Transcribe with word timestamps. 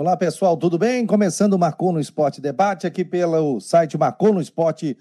Olá, 0.00 0.16
pessoal, 0.16 0.56
tudo 0.56 0.78
bem? 0.78 1.04
Começando 1.04 1.52
o 1.52 1.58
Marcou 1.58 1.92
no 1.92 2.00
Esporte 2.00 2.40
Debate 2.40 2.86
aqui 2.86 3.04
pelo 3.04 3.60
site 3.60 3.98
marconosport.com.br. 3.98 4.96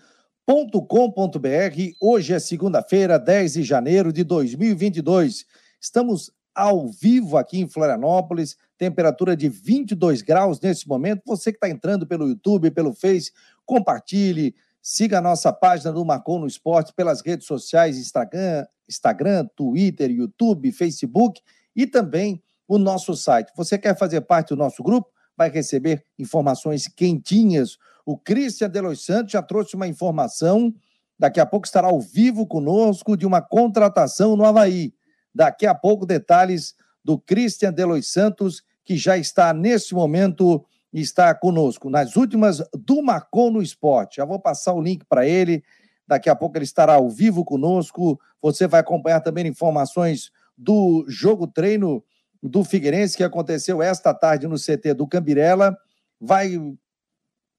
Hoje 2.01 2.33
é 2.33 2.39
segunda-feira, 2.39 3.17
10 3.17 3.53
de 3.53 3.63
janeiro 3.63 4.11
de 4.11 4.25
2022. 4.25 5.45
Estamos 5.79 6.29
ao 6.53 6.89
vivo 6.89 7.37
aqui 7.37 7.61
em 7.61 7.67
Florianópolis, 7.69 8.57
temperatura 8.77 9.37
de 9.37 9.47
22 9.47 10.21
graus 10.21 10.59
nesse 10.59 10.85
momento. 10.85 11.21
Você 11.25 11.53
que 11.53 11.55
está 11.55 11.69
entrando 11.69 12.05
pelo 12.05 12.27
YouTube, 12.27 12.69
pelo 12.69 12.93
Face, 12.93 13.31
compartilhe, 13.65 14.53
siga 14.81 15.19
a 15.19 15.21
nossa 15.21 15.53
página 15.53 15.93
do 15.93 16.03
Marcou 16.03 16.39
no 16.39 16.45
Esporte 16.45 16.93
pelas 16.93 17.21
redes 17.21 17.47
sociais, 17.47 17.97
Instagram, 17.97 18.65
Instagram, 18.85 19.47
Twitter, 19.55 20.11
YouTube, 20.11 20.73
Facebook 20.73 21.39
e 21.73 21.87
também 21.87 22.43
o 22.69 22.77
nosso 22.77 23.15
site. 23.15 23.51
Você 23.55 23.79
quer 23.79 23.97
fazer 23.97 24.21
parte 24.21 24.49
do 24.49 24.55
nosso 24.55 24.83
grupo? 24.83 25.09
Vai 25.35 25.49
receber 25.49 26.05
informações 26.19 26.87
quentinhas. 26.87 27.77
O 28.05 28.15
Cristian 28.15 28.69
Delos 28.69 29.03
Santos 29.03 29.31
já 29.31 29.41
trouxe 29.41 29.75
uma 29.75 29.87
informação. 29.87 30.71
Daqui 31.17 31.39
a 31.39 31.45
pouco 31.47 31.65
estará 31.65 31.87
ao 31.87 31.99
vivo 31.99 32.45
conosco 32.45 33.17
de 33.17 33.25
uma 33.25 33.41
contratação 33.41 34.35
no 34.35 34.45
Havaí. 34.45 34.93
Daqui 35.33 35.65
a 35.65 35.73
pouco, 35.73 36.05
detalhes 36.05 36.75
do 37.03 37.17
Cristian 37.17 37.73
Delos 37.73 38.11
Santos, 38.11 38.61
que 38.85 38.95
já 38.95 39.17
está 39.17 39.51
nesse 39.51 39.95
momento 39.95 40.63
está 40.91 41.35
conosco 41.35 41.87
nas 41.87 42.15
últimas 42.15 42.63
do 42.73 43.01
Marcon 43.01 43.51
no 43.51 43.61
Esporte. 43.61 44.17
Já 44.17 44.25
vou 44.25 44.39
passar 44.39 44.73
o 44.73 44.81
link 44.81 45.05
para 45.07 45.27
ele. 45.27 45.63
Daqui 46.07 46.29
a 46.29 46.35
pouco 46.35 46.57
ele 46.57 46.65
estará 46.65 46.95
ao 46.95 47.09
vivo 47.09 47.45
conosco. 47.45 48.19
Você 48.41 48.67
vai 48.67 48.79
acompanhar 48.79 49.21
também 49.21 49.47
informações 49.47 50.31
do 50.57 51.05
jogo 51.07 51.47
treino 51.47 52.03
do 52.41 52.63
Figueirense 52.63 53.17
que 53.17 53.23
aconteceu 53.23 53.81
esta 53.81 54.13
tarde 54.13 54.47
no 54.47 54.55
CT 54.55 54.93
do 54.93 55.07
Cambirela. 55.07 55.77
Vai 56.19 56.57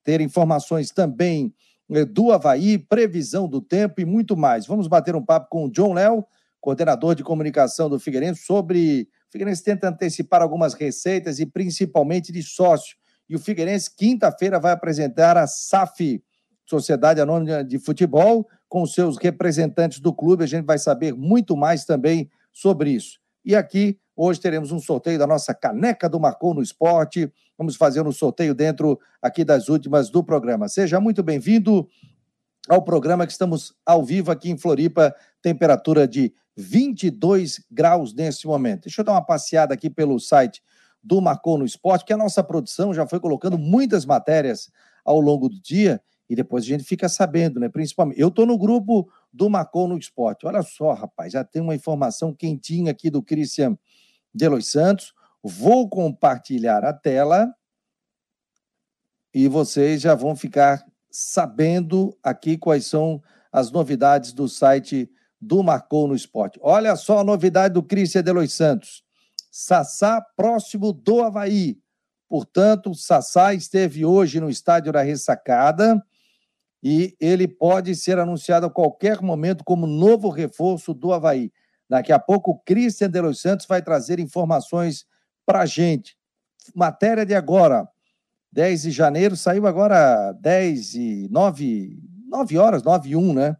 ter 0.03 0.21
informações 0.21 0.91
também 0.91 1.55
eh, 1.91 2.05
do 2.05 2.33
Havaí, 2.33 2.79
previsão 2.79 3.49
do 3.49 3.61
tempo 3.61 4.01
e 4.01 4.05
muito 4.05 4.37
mais. 4.37 4.67
Vamos 4.67 4.87
bater 4.87 5.15
um 5.15 5.25
papo 5.25 5.49
com 5.51 5.67
o 5.67 5.71
John 5.71 5.93
Léo, 5.95 6.25
coordenador 6.61 7.15
de 7.15 7.23
comunicação 7.23 7.89
do 7.89 7.99
Figueirense, 7.99 8.43
sobre. 8.43 9.09
O 9.29 9.33
Figueirense 9.33 9.63
tenta 9.63 9.89
antecipar 9.89 10.43
algumas 10.43 10.75
receitas 10.75 11.39
e 11.39 11.47
principalmente 11.47 12.33
de 12.33 12.43
sócio. 12.43 12.97
E 13.29 13.37
o 13.37 13.39
Figueirense, 13.39 13.95
quinta-feira, 13.95 14.59
vai 14.59 14.73
apresentar 14.73 15.37
a 15.37 15.47
SAF, 15.47 16.21
Sociedade 16.67 17.21
Anônima 17.21 17.63
de 17.63 17.79
Futebol, 17.79 18.49
com 18.69 18.85
seus 18.87 19.17
representantes 19.17 20.01
do 20.01 20.13
clube. 20.13 20.43
A 20.43 20.49
gente 20.49 20.65
vai 20.65 20.79
saber 20.79 21.15
muito 21.15 21.57
mais 21.57 21.85
também 21.85 22.29
sobre 22.53 22.91
isso. 22.91 23.21
E 23.45 23.55
aqui 23.55 23.99
Hoje 24.17 24.41
teremos 24.41 24.73
um 24.73 24.79
sorteio 24.79 25.19
da 25.19 25.27
nossa 25.27 25.55
caneca 25.55 26.09
do 26.09 26.21
Marcou 26.21 26.53
no 26.53 26.63
Esporte. 26.63 27.33
Vamos 27.57 27.77
fazer 27.77 28.07
um 28.07 28.13
sorteio 28.13 28.55
dentro 28.55 28.99
aqui 29.23 29.45
das 29.45 29.69
últimas 29.69 30.11
do 30.11 30.23
programa. 30.23 30.69
Seja 30.69 31.01
muito 31.01 31.23
bem-vindo 31.23 31.89
ao 32.69 32.83
programa 32.83 33.27
que 33.27 33.33
estamos 33.33 33.75
ao 33.85 34.05
vivo 34.05 34.31
aqui 34.31 34.51
em 34.51 34.59
Floripa, 34.59 35.15
temperatura 35.41 36.07
de 36.07 36.35
22 36.57 37.65
graus 37.71 38.13
nesse 38.13 38.47
momento. 38.47 38.83
Deixa 38.85 39.01
eu 39.01 39.05
dar 39.05 39.13
uma 39.13 39.25
passeada 39.25 39.75
aqui 39.75 39.89
pelo 39.89 40.19
site 40.19 40.63
do 41.03 41.21
Marcou 41.21 41.57
no 41.57 41.65
Esporte, 41.65 42.05
que 42.05 42.13
a 42.13 42.17
nossa 42.17 42.43
produção 42.43 42.93
já 42.93 43.07
foi 43.07 43.21
colocando 43.21 43.57
muitas 43.57 44.05
matérias 44.05 44.71
ao 45.05 45.19
longo 45.21 45.49
do 45.49 45.61
dia 45.61 46.01
e 46.29 46.37
depois 46.37 46.65
a 46.65 46.67
gente 46.69 46.85
fica 46.85 47.09
sabendo, 47.09 47.59
né? 47.59 47.69
Principalmente. 47.69 48.21
Eu 48.21 48.29
estou 48.29 48.47
no 48.47 48.57
grupo 48.57 49.11
do 49.33 49.51
Marcou 49.51 49.89
no 49.89 49.99
Esporte. 49.99 50.47
Olha 50.47 50.63
só, 50.63 50.93
rapaz, 50.93 51.33
já 51.33 51.43
tem 51.43 51.61
uma 51.61 51.75
informação 51.75 52.33
quentinha 52.33 52.93
aqui 52.93 53.11
do 53.11 53.23
Christian 53.23 53.77
Delos 54.33 54.71
Santos. 54.71 55.13
Vou 55.43 55.89
compartilhar 55.89 56.85
a 56.85 56.93
tela 56.93 57.55
e 59.33 59.49
vocês 59.49 60.01
já 60.01 60.15
vão 60.15 60.37
ficar 60.37 60.85
sabendo 61.11 62.17
aqui 62.23 62.57
quais 62.57 62.87
são 62.87 63.23
as 63.53 63.71
novidades 63.71 64.33
do 64.33 64.49
site 64.49 65.11
do 65.41 65.63
Marcou 65.63 66.07
no 66.07 66.15
Esporte. 66.15 66.59
Olha 66.63 66.95
só 66.97 67.19
a 67.19 67.25
novidade 67.25 67.75
do 67.75 67.83
Cristian 67.83 68.23
Delos 68.23 68.53
Santos. 68.53 69.03
Sassá 69.51 70.21
próximo 70.37 70.93
do 70.93 71.23
Havaí. 71.23 71.79
Portanto, 72.29 72.95
Sassá 72.95 73.55
esteve 73.55 74.05
hoje 74.05 74.39
no 74.39 74.49
estádio 74.49 74.93
da 74.93 75.03
Ressacada 75.03 76.01
e 76.83 77.17
ele 77.21 77.49
pode 77.49 77.95
ser 77.97 78.19
anunciado 78.19 78.67
a 78.67 78.71
qualquer 78.71 79.21
momento 79.21 79.65
como 79.65 79.87
novo 79.87 80.29
reforço 80.29 80.95
do 80.95 81.13
Havaí. 81.13 81.53
Daqui 81.91 82.13
a 82.13 82.21
pouco, 82.21 82.53
o 82.53 82.59
Christian 82.61 83.11
de 83.11 83.21
Los 83.21 83.41
Santos 83.41 83.67
vai 83.67 83.83
trazer 83.83 84.21
informações 84.21 85.05
para 85.45 85.63
a 85.63 85.67
gente. 85.67 86.17
Matéria 86.73 87.27
de 87.27 87.35
agora, 87.35 87.89
10 88.53 88.83
de 88.83 88.91
janeiro, 88.93 89.37
saiu 89.37 89.67
agora 89.67 90.31
10 90.35 90.95
e 90.95 91.29
9, 91.33 91.99
9 92.29 92.59
horas, 92.59 92.85
9 92.85 93.09
e 93.09 93.17
1, 93.17 93.35
né? 93.35 93.57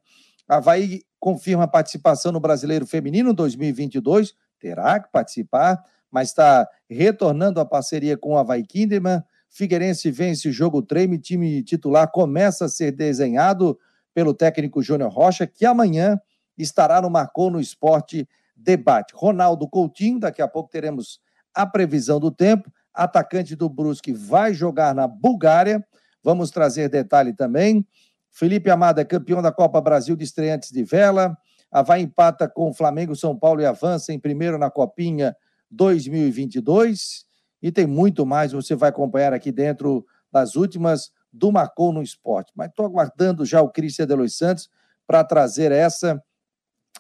Havaí 0.47 1.03
confirma 1.19 1.65
a 1.65 1.69
participação 1.69 2.31
no 2.31 2.39
Brasileiro 2.39 2.87
Feminino 2.87 3.35
2022, 3.35 4.33
terá 4.61 5.01
que 5.01 5.11
participar, 5.11 5.83
mas 6.09 6.29
está 6.29 6.69
retornando 6.89 7.59
a 7.59 7.67
parceria 7.67 8.17
com 8.17 8.35
o 8.35 8.39
Havaí 8.39 8.65
Kinderman. 8.65 9.25
Figueirense 9.49 10.09
vence 10.09 10.49
o 10.49 10.53
jogo 10.53 10.83
treino, 10.83 11.19
time 11.19 11.65
titular 11.65 12.09
começa 12.13 12.67
a 12.67 12.69
ser 12.69 12.93
desenhado 12.93 13.77
pelo 14.15 14.33
técnico 14.33 14.81
Júnior 14.81 15.11
Rocha, 15.11 15.49
que 15.49 15.67
amanhã 15.67 16.21
estará 16.63 17.01
no 17.01 17.11
Marcou 17.11 17.51
no 17.51 17.61
Esporte 17.61 18.29
Debate. 18.57 19.15
Ronaldo 19.15 19.69
Coutinho, 19.69 20.21
daqui 20.21 20.43
a 20.43 20.49
pouco 20.49 20.71
teremos 20.71 21.21
a 21.55 21.67
previsão 21.67 22.21
do 22.21 22.31
tempo. 22.31 22.71
Atacante 22.93 23.57
do 23.57 23.69
Brusque 23.69 24.13
vai 24.13 24.53
jogar 24.53 24.95
na 24.95 25.07
Bulgária. 25.07 25.85
Vamos 26.23 26.51
trazer 26.51 26.89
detalhe 26.89 27.33
também. 27.33 27.87
Felipe 28.31 28.71
Amado 28.71 29.01
é 29.01 29.05
campeão 29.05 29.43
da 29.43 29.51
Copa 29.51 29.81
Brasil 29.81 30.15
de 30.15 30.25
Estreantes 30.25 30.71
de 30.71 30.85
Vela. 30.85 31.37
Havaí 31.71 32.03
empata 32.03 32.49
com 32.49 32.71
o 32.71 32.75
Flamengo, 32.75 33.15
São 33.15 33.37
Paulo 33.37 33.61
e 33.61 33.67
avança 33.67 34.13
em 34.13 34.19
primeiro 34.19 34.59
na 34.59 34.71
Copinha 34.71 35.37
2022. 35.71 37.25
E 37.63 37.71
tem 37.71 37.87
muito 37.87 38.27
mais, 38.27 38.53
você 38.53 38.75
vai 38.75 38.89
acompanhar 38.89 39.33
aqui 39.33 39.53
dentro 39.53 40.05
das 40.33 40.57
últimas 40.57 41.11
do 41.33 41.53
Marcou 41.53 41.93
no 41.93 42.03
Esporte. 42.03 42.53
Mas 42.57 42.71
estou 42.71 42.87
aguardando 42.87 43.45
já 43.45 43.61
o 43.63 43.71
Cristian 43.71 44.07
de 44.07 44.15
Los 44.15 44.37
Santos 44.37 44.69
para 45.07 45.23
trazer 45.25 45.73
essa 45.73 46.23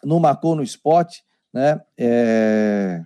no 0.05 0.21
Marcou 0.21 0.55
no 0.55 0.63
Esporte, 0.63 1.25
né? 1.53 1.81
É... 1.97 3.03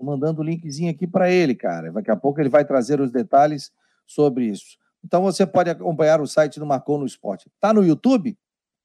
Mandando 0.00 0.40
o 0.40 0.44
linkzinho 0.44 0.90
aqui 0.90 1.06
para 1.06 1.30
ele, 1.30 1.54
cara. 1.54 1.90
Daqui 1.90 2.10
a 2.10 2.16
pouco 2.16 2.40
ele 2.40 2.48
vai 2.48 2.64
trazer 2.64 3.00
os 3.00 3.10
detalhes 3.10 3.72
sobre 4.06 4.46
isso. 4.46 4.78
Então 5.04 5.22
você 5.22 5.46
pode 5.46 5.70
acompanhar 5.70 6.20
o 6.20 6.26
site 6.26 6.58
do 6.58 6.66
Marcou 6.66 6.98
no 6.98 7.06
Esporte. 7.06 7.50
Tá 7.60 7.72
no 7.72 7.84
YouTube? 7.84 8.36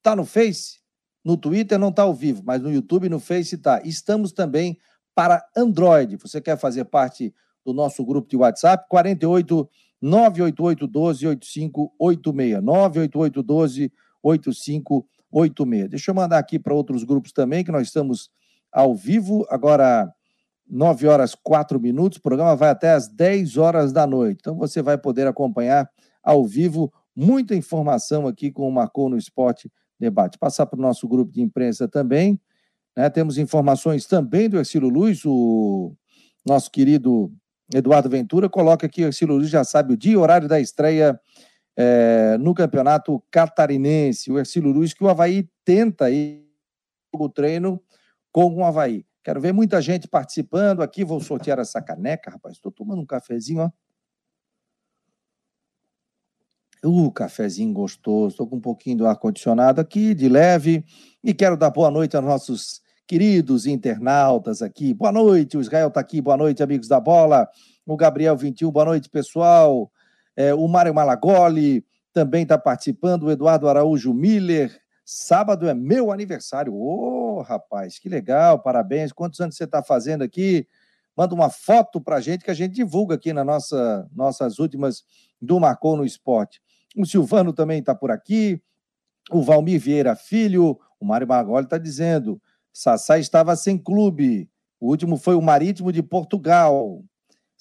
Tá 0.01 0.15
no 0.15 0.25
Face? 0.25 0.79
No 1.23 1.37
Twitter 1.37 1.79
não 1.79 1.89
está 1.89 2.03
ao 2.03 2.13
vivo, 2.13 2.43
mas 2.45 2.61
no 2.61 2.71
YouTube 2.71 3.05
e 3.05 3.09
no 3.09 3.19
Face 3.19 3.55
está. 3.55 3.81
Estamos 3.83 4.31
também 4.31 4.77
para 5.15 5.45
Android. 5.55 6.17
Você 6.17 6.41
quer 6.41 6.57
fazer 6.57 6.85
parte 6.85 7.33
do 7.65 7.73
nosso 7.73 8.03
grupo 8.05 8.27
de 8.27 8.35
WhatsApp? 8.35 8.85
48 8.89 9.69
988 10.01 10.87
12 10.87 11.27
8586. 11.27 12.63
988 12.63 13.43
12 13.43 13.93
8586. 14.21 15.12
86. 15.33 15.89
Deixa 15.89 16.11
eu 16.11 16.15
mandar 16.15 16.37
aqui 16.37 16.59
para 16.59 16.73
outros 16.73 17.03
grupos 17.03 17.31
também, 17.31 17.63
que 17.63 17.71
nós 17.71 17.87
estamos 17.87 18.29
ao 18.71 18.95
vivo, 18.95 19.45
agora 19.49 20.11
9 20.69 21.07
horas 21.07 21.35
4 21.35 21.79
minutos, 21.79 22.17
o 22.17 22.21
programa 22.21 22.55
vai 22.55 22.69
até 22.69 22.91
às 22.91 23.07
10 23.07 23.57
horas 23.57 23.91
da 23.91 24.07
noite. 24.07 24.39
Então 24.41 24.57
você 24.57 24.81
vai 24.81 24.97
poder 24.97 25.27
acompanhar 25.27 25.89
ao 26.23 26.45
vivo 26.45 26.91
muita 27.15 27.55
informação 27.55 28.27
aqui 28.27 28.51
com 28.51 28.67
o 28.67 28.71
Marcou 28.71 29.09
no 29.09 29.17
Esporte 29.17 29.71
Debate. 29.99 30.37
Passar 30.37 30.65
para 30.65 30.79
o 30.79 30.81
nosso 30.81 31.07
grupo 31.07 31.31
de 31.31 31.41
imprensa 31.41 31.87
também. 31.87 32.39
Né? 32.95 33.09
Temos 33.09 33.37
informações 33.37 34.05
também 34.05 34.49
do 34.49 34.57
Ercílio 34.57 34.89
Luz, 34.89 35.23
o 35.25 35.95
nosso 36.45 36.71
querido 36.71 37.31
Eduardo 37.73 38.09
Ventura 38.09 38.49
coloca 38.49 38.85
aqui, 38.85 39.01
Ercílio 39.01 39.35
Luz 39.35 39.49
já 39.49 39.63
sabe 39.63 39.93
o 39.93 39.97
dia 39.97 40.13
e 40.13 40.17
horário 40.17 40.47
da 40.47 40.59
estreia 40.59 41.19
é, 41.75 42.37
no 42.39 42.53
campeonato 42.53 43.21
catarinense. 43.31 44.31
O 44.31 44.39
Ercílio 44.39 44.71
Luiz, 44.71 44.93
que 44.93 45.03
o 45.03 45.09
Havaí 45.09 45.49
tenta 45.65 46.09
ir 46.09 46.43
o 47.11 47.29
treino 47.29 47.81
com 48.31 48.55
o 48.55 48.63
Havaí. 48.63 49.05
Quero 49.23 49.39
ver 49.39 49.53
muita 49.53 49.81
gente 49.81 50.07
participando 50.07 50.81
aqui. 50.81 51.03
Vou 51.03 51.19
sortear 51.19 51.59
essa 51.59 51.81
caneca, 51.81 52.31
rapaz. 52.31 52.55
Estou 52.55 52.71
tomando 52.71 53.01
um 53.01 53.05
cafezinho, 53.05 53.61
ó. 53.61 53.71
Uh, 56.85 57.09
cafezinho 57.11 57.71
gostoso. 57.71 58.33
Estou 58.33 58.47
com 58.47 58.57
um 58.57 58.61
pouquinho 58.61 58.97
do 58.97 59.07
ar-condicionado 59.07 59.79
aqui, 59.79 60.13
de 60.13 60.27
leve. 60.27 60.83
E 61.23 61.33
quero 61.33 61.55
dar 61.55 61.69
boa 61.69 61.89
noite 61.89 62.17
aos 62.17 62.25
nossos 62.25 62.81
queridos 63.07 63.65
internautas 63.65 64.61
aqui. 64.61 64.93
Boa 64.93 65.11
noite, 65.11 65.57
o 65.57 65.61
Israel 65.61 65.87
está 65.87 66.01
aqui. 66.01 66.19
Boa 66.19 66.35
noite, 66.35 66.61
amigos 66.61 66.89
da 66.89 66.99
bola. 66.99 67.47
O 67.85 67.95
Gabriel 67.95 68.35
21, 68.35 68.69
boa 68.69 68.85
noite, 68.85 69.09
pessoal. 69.09 69.89
É, 70.35 70.53
o 70.53 70.67
Mário 70.67 70.93
Malagoli 70.93 71.85
também 72.11 72.43
está 72.43 72.57
participando, 72.57 73.23
o 73.23 73.31
Eduardo 73.31 73.67
Araújo 73.67 74.13
Miller. 74.13 74.79
Sábado 75.05 75.67
é 75.67 75.73
meu 75.73 76.11
aniversário. 76.11 76.73
Ô, 76.73 77.37
oh, 77.37 77.41
rapaz, 77.41 77.99
que 77.99 78.07
legal, 78.07 78.59
parabéns. 78.59 79.11
Quantos 79.11 79.39
anos 79.39 79.55
você 79.55 79.65
está 79.65 79.83
fazendo 79.83 80.23
aqui? 80.23 80.67
manda 81.15 81.33
uma 81.33 81.49
foto 81.49 82.01
para 82.01 82.17
a 82.17 82.21
gente 82.21 82.43
que 82.43 82.51
a 82.51 82.55
gente 82.55 82.73
divulga 82.73 83.15
aqui 83.15 83.31
nas 83.33 83.45
nossa, 83.45 84.09
nossas 84.13 84.59
últimas 84.59 85.03
do 85.41 85.59
Marcou 85.59 85.95
no 85.95 86.05
Esporte. 86.05 86.61
O 86.95 87.05
Silvano 87.05 87.53
também 87.53 87.79
está 87.79 87.95
por 87.95 88.11
aqui, 88.11 88.61
o 89.31 89.41
Valmir 89.41 89.79
Vieira 89.79 90.15
Filho, 90.15 90.79
o 90.99 91.05
Mário 91.05 91.27
Margoli 91.27 91.65
está 91.65 91.77
dizendo, 91.77 92.41
Sassá 92.71 93.17
estava 93.17 93.55
sem 93.55 93.77
clube, 93.77 94.49
o 94.79 94.89
último 94.89 95.17
foi 95.17 95.35
o 95.35 95.41
Marítimo 95.41 95.91
de 95.91 96.01
Portugal. 96.03 97.03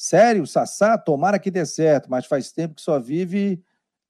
Sério, 0.02 0.44
Sassá, 0.48 0.98
tomara 0.98 1.38
que 1.38 1.48
dê 1.48 1.64
certo, 1.64 2.10
mas 2.10 2.26
faz 2.26 2.50
tempo 2.50 2.74
que 2.74 2.82
só 2.82 2.98
vive 2.98 3.62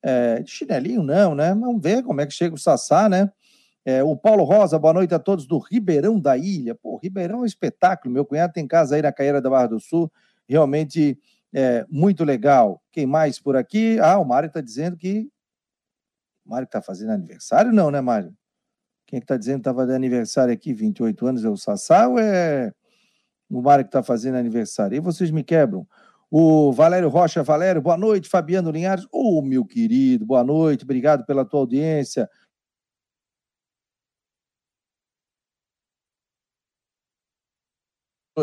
é, 0.02 0.42
chinelinho, 0.46 1.02
não, 1.02 1.34
né? 1.34 1.50
Vamos 1.50 1.82
ver 1.82 2.02
como 2.02 2.18
é 2.22 2.26
que 2.26 2.32
chega 2.32 2.54
o 2.54 2.58
Sassá, 2.58 3.10
né? 3.10 3.30
É, 3.84 4.02
o 4.02 4.16
Paulo 4.16 4.42
Rosa, 4.42 4.78
boa 4.78 4.94
noite 4.94 5.14
a 5.14 5.18
todos 5.18 5.46
do 5.46 5.58
Ribeirão 5.58 6.18
da 6.18 6.34
Ilha. 6.34 6.74
Pô, 6.74 6.96
Ribeirão 6.96 7.40
é 7.40 7.42
um 7.42 7.44
espetáculo. 7.44 8.10
Meu 8.10 8.24
cunhado 8.24 8.54
tem 8.54 8.66
casa 8.66 8.96
aí 8.96 9.02
na 9.02 9.12
Caeira 9.12 9.38
da 9.38 9.50
Barra 9.50 9.66
do 9.66 9.78
Sul. 9.78 10.10
Realmente 10.48 11.20
é, 11.52 11.84
muito 11.90 12.24
legal. 12.24 12.82
Quem 12.90 13.04
mais 13.04 13.38
por 13.38 13.54
aqui? 13.54 13.98
Ah, 14.00 14.18
o 14.18 14.24
Mário 14.24 14.46
está 14.46 14.62
dizendo 14.62 14.96
que. 14.96 15.30
O 16.46 16.48
Mário 16.48 16.64
está 16.64 16.80
fazendo 16.80 17.10
aniversário? 17.10 17.70
Não, 17.70 17.90
né, 17.90 18.00
Mário? 18.00 18.34
Quem 19.06 19.18
é 19.18 19.20
está 19.20 19.36
dizendo 19.36 19.56
que 19.56 19.68
estava 19.68 19.86
de 19.86 19.92
aniversário 19.92 20.54
aqui? 20.54 20.72
28 20.72 21.26
anos 21.26 21.44
é 21.44 21.50
o 21.50 21.56
Sassá 21.58 22.08
ou 22.08 22.18
é 22.18 22.72
o 23.52 23.62
Mário 23.62 23.84
que 23.84 23.88
está 23.88 24.02
fazendo 24.02 24.36
aniversário? 24.36 24.96
E 24.96 25.00
vocês 25.00 25.30
me 25.30 25.44
quebram. 25.44 25.86
O 26.30 26.72
Valério 26.72 27.08
Rocha, 27.08 27.42
Valério, 27.42 27.82
boa 27.82 27.96
noite. 27.96 28.28
Fabiano 28.28 28.70
Linhares, 28.70 29.04
ô 29.12 29.38
oh, 29.38 29.42
meu 29.42 29.64
querido, 29.64 30.24
boa 30.24 30.42
noite. 30.42 30.84
Obrigado 30.84 31.26
pela 31.26 31.44
tua 31.44 31.60
audiência. 31.60 32.28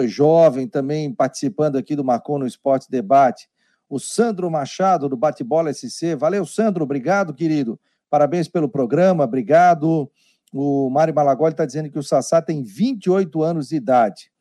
jovem 0.08 0.68
também 0.68 1.14
participando 1.14 1.76
aqui 1.76 1.96
do 1.96 2.04
Marcon 2.04 2.38
no 2.38 2.48
Esporte 2.48 2.90
Debate. 2.90 3.50
O 3.90 4.00
Sandro 4.00 4.50
Machado, 4.52 5.10
do 5.10 5.18
Bate-Bola 5.18 5.74
SC. 5.74 6.16
Valeu, 6.16 6.46
Sandro. 6.46 6.84
Obrigado, 6.84 7.34
querido. 7.34 7.80
Parabéns 8.08 8.48
pelo 8.48 8.70
programa. 8.70 9.24
Obrigado. 9.24 10.10
O 10.54 10.90
Mário 10.92 11.14
Malagoli 11.14 11.54
está 11.54 11.66
dizendo 11.66 11.90
que 11.90 11.98
o 11.98 12.04
Sassá 12.04 12.42
tem 12.42 12.62
28 12.62 13.42
anos 13.42 13.70
de 13.70 13.78
idade. 13.78 14.32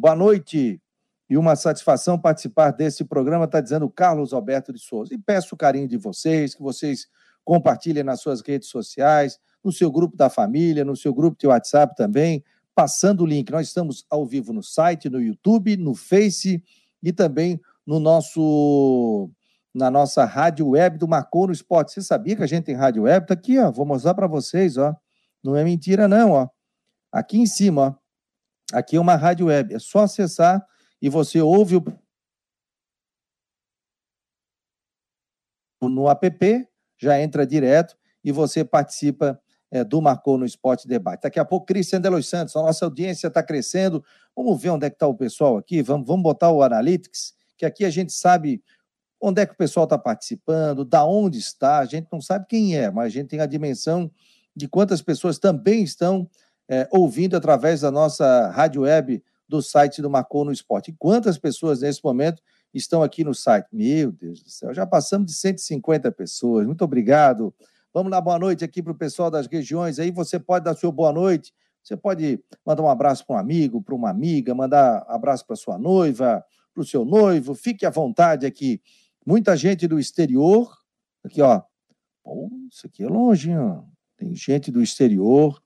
Boa 0.00 0.16
noite. 0.16 0.80
E 1.28 1.36
uma 1.36 1.54
satisfação 1.54 2.18
participar 2.18 2.70
desse 2.70 3.04
programa, 3.04 3.44
está 3.44 3.60
dizendo 3.60 3.86
Carlos 3.90 4.32
Alberto 4.32 4.72
de 4.72 4.78
Souza. 4.78 5.12
E 5.12 5.18
peço 5.18 5.54
o 5.54 5.58
carinho 5.58 5.86
de 5.86 5.98
vocês, 5.98 6.54
que 6.54 6.62
vocês 6.62 7.06
compartilhem 7.44 8.02
nas 8.02 8.22
suas 8.22 8.40
redes 8.40 8.70
sociais, 8.70 9.38
no 9.62 9.70
seu 9.70 9.92
grupo 9.92 10.16
da 10.16 10.30
família, 10.30 10.86
no 10.86 10.96
seu 10.96 11.12
grupo 11.12 11.36
de 11.38 11.46
WhatsApp 11.46 11.94
também 11.94 12.42
passando 12.74 13.24
o 13.24 13.26
link. 13.26 13.50
Nós 13.50 13.66
estamos 13.68 14.06
ao 14.08 14.24
vivo 14.24 14.54
no 14.54 14.62
site, 14.62 15.10
no 15.10 15.20
YouTube, 15.20 15.76
no 15.76 15.94
Face 15.94 16.64
e 17.02 17.12
também 17.12 17.60
no 17.86 18.00
nosso 18.00 19.30
na 19.74 19.90
nossa 19.90 20.24
rádio 20.24 20.70
web 20.70 20.96
do 20.96 21.06
Marcou 21.06 21.46
no 21.46 21.52
Esporte. 21.52 21.92
Você 21.92 22.00
sabia 22.00 22.36
que 22.36 22.42
a 22.42 22.46
gente 22.46 22.64
tem 22.64 22.74
rádio 22.74 23.02
web? 23.02 23.26
Tá 23.26 23.34
aqui, 23.34 23.58
ó. 23.58 23.70
Vou 23.70 23.84
mostrar 23.84 24.14
para 24.14 24.26
vocês, 24.26 24.78
ó. 24.78 24.96
Não 25.44 25.54
é 25.54 25.62
mentira 25.62 26.08
não, 26.08 26.30
ó. 26.30 26.48
Aqui 27.12 27.36
em 27.36 27.44
cima, 27.44 27.82
ó. 27.82 28.09
Aqui 28.72 28.96
é 28.96 29.00
uma 29.00 29.16
rádio 29.16 29.46
web. 29.46 29.74
É 29.74 29.78
só 29.78 30.00
acessar 30.00 30.64
e 31.00 31.08
você 31.08 31.40
ouve 31.40 31.76
o 31.76 31.84
no 35.82 36.08
app, 36.08 36.68
já 36.98 37.20
entra 37.20 37.46
direto 37.46 37.96
e 38.22 38.30
você 38.30 38.64
participa 38.64 39.40
é, 39.70 39.82
do 39.82 40.00
Marcou 40.02 40.36
no 40.36 40.44
Esporte 40.44 40.86
Debate. 40.86 41.22
Daqui 41.22 41.38
a 41.38 41.44
pouco, 41.44 41.66
Cristian 41.66 42.00
Delos 42.00 42.28
Santos, 42.28 42.54
a 42.54 42.62
nossa 42.62 42.84
audiência 42.84 43.28
está 43.28 43.42
crescendo. 43.42 44.04
Vamos 44.36 44.60
ver 44.60 44.70
onde 44.70 44.86
é 44.86 44.90
que 44.90 44.96
está 44.96 45.06
o 45.06 45.14
pessoal 45.14 45.56
aqui, 45.56 45.82
vamos, 45.82 46.06
vamos 46.06 46.22
botar 46.22 46.50
o 46.50 46.62
Analytics, 46.62 47.34
que 47.56 47.64
aqui 47.64 47.84
a 47.84 47.90
gente 47.90 48.12
sabe 48.12 48.62
onde 49.20 49.42
é 49.42 49.46
que 49.46 49.52
o 49.52 49.56
pessoal 49.56 49.84
está 49.84 49.98
participando, 49.98 50.84
da 50.84 51.04
onde 51.04 51.38
está, 51.38 51.78
a 51.78 51.84
gente 51.84 52.08
não 52.10 52.20
sabe 52.20 52.46
quem 52.48 52.76
é, 52.76 52.90
mas 52.90 53.06
a 53.06 53.08
gente 53.10 53.28
tem 53.28 53.40
a 53.40 53.46
dimensão 53.46 54.10
de 54.56 54.66
quantas 54.66 55.02
pessoas 55.02 55.38
também 55.38 55.82
estão 55.82 56.28
é, 56.70 56.88
ouvindo 56.92 57.36
através 57.36 57.80
da 57.80 57.90
nossa 57.90 58.48
rádio 58.50 58.82
web 58.82 59.20
do 59.48 59.60
site 59.60 60.00
do 60.00 60.08
Marcou 60.08 60.44
no 60.44 60.52
Esporte. 60.52 60.92
E 60.92 60.94
quantas 60.96 61.36
pessoas 61.36 61.80
nesse 61.80 62.02
momento 62.04 62.40
estão 62.72 63.02
aqui 63.02 63.24
no 63.24 63.34
site? 63.34 63.66
Meu 63.72 64.12
Deus 64.12 64.40
do 64.40 64.48
céu, 64.48 64.72
já 64.72 64.86
passamos 64.86 65.26
de 65.26 65.34
150 65.34 66.12
pessoas. 66.12 66.64
Muito 66.64 66.84
obrigado. 66.84 67.52
Vamos 67.92 68.12
dar 68.12 68.20
boa 68.20 68.38
noite 68.38 68.64
aqui 68.64 68.80
para 68.80 68.92
o 68.92 68.96
pessoal 68.96 69.28
das 69.32 69.48
regiões. 69.48 69.98
Aí 69.98 70.12
você 70.12 70.38
pode 70.38 70.64
dar 70.64 70.76
sua 70.76 70.92
boa 70.92 71.12
noite. 71.12 71.52
Você 71.82 71.96
pode 71.96 72.38
mandar 72.64 72.84
um 72.84 72.88
abraço 72.88 73.26
para 73.26 73.34
um 73.34 73.38
amigo, 73.40 73.82
para 73.82 73.94
uma 73.94 74.08
amiga, 74.08 74.54
mandar 74.54 75.04
abraço 75.08 75.44
para 75.44 75.56
sua 75.56 75.76
noiva, 75.76 76.44
para 76.72 76.82
o 76.82 76.86
seu 76.86 77.04
noivo. 77.04 77.52
Fique 77.52 77.84
à 77.84 77.90
vontade 77.90 78.46
aqui. 78.46 78.80
Muita 79.26 79.56
gente 79.56 79.88
do 79.88 79.98
exterior. 79.98 80.72
Aqui, 81.24 81.42
ó. 81.42 81.62
Pô, 82.22 82.48
isso 82.70 82.86
aqui 82.86 83.02
é 83.02 83.08
longe, 83.08 83.50
ó. 83.56 83.82
Tem 84.16 84.32
gente 84.36 84.70
do 84.70 84.80
exterior. 84.80 85.60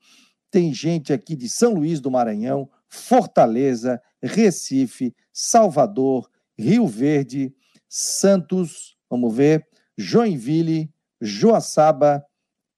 Tem 0.55 0.73
gente 0.73 1.11
aqui 1.11 1.35
de 1.35 1.49
São 1.49 1.73
Luís 1.73 1.99
do 1.99 2.09
Maranhão, 2.09 2.69
Fortaleza, 2.87 4.01
Recife, 4.23 5.13
Salvador, 5.33 6.29
Rio 6.57 6.87
Verde, 6.87 7.53
Santos, 7.89 8.95
vamos 9.09 9.35
ver, 9.35 9.67
Joinville, 9.97 10.89
Joaçaba. 11.19 12.25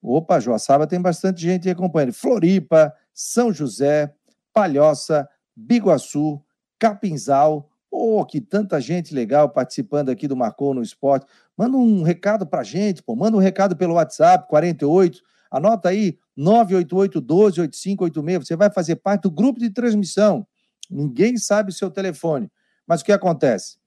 Opa, 0.01 0.39
Joaçaba 0.39 0.87
tem 0.87 0.99
bastante 0.99 1.39
gente 1.39 1.69
acompanhando. 1.69 2.13
Floripa, 2.13 2.91
São 3.13 3.53
José, 3.53 4.11
Palhoça, 4.51 5.29
Biguaçu, 5.55 6.43
Capinzal. 6.79 7.69
Oh, 7.91 8.25
que 8.25 8.41
tanta 8.41 8.81
gente 8.81 9.13
legal 9.13 9.49
participando 9.51 10.09
aqui 10.09 10.27
do 10.27 10.35
Marcou 10.35 10.73
no 10.73 10.81
Esporte. 10.81 11.27
Manda 11.55 11.77
um 11.77 12.01
recado 12.01 12.47
pra 12.47 12.63
gente, 12.63 13.03
pô. 13.03 13.15
Manda 13.15 13.37
um 13.37 13.39
recado 13.39 13.77
pelo 13.77 13.93
WhatsApp, 13.93 14.47
48. 14.49 15.21
Anota 15.51 15.89
aí, 15.89 16.17
988 16.35 17.21
12 17.21 17.61
8586. 17.61 18.47
Você 18.47 18.55
vai 18.55 18.71
fazer 18.71 18.97
parte 18.97 19.23
do 19.23 19.31
grupo 19.31 19.59
de 19.59 19.69
transmissão. 19.69 20.45
Ninguém 20.89 21.37
sabe 21.37 21.71
o 21.71 21.73
seu 21.73 21.89
telefone. 21.89 22.49
Mas 22.85 23.01
o 23.01 23.05
que 23.05 23.11
acontece? 23.11 23.77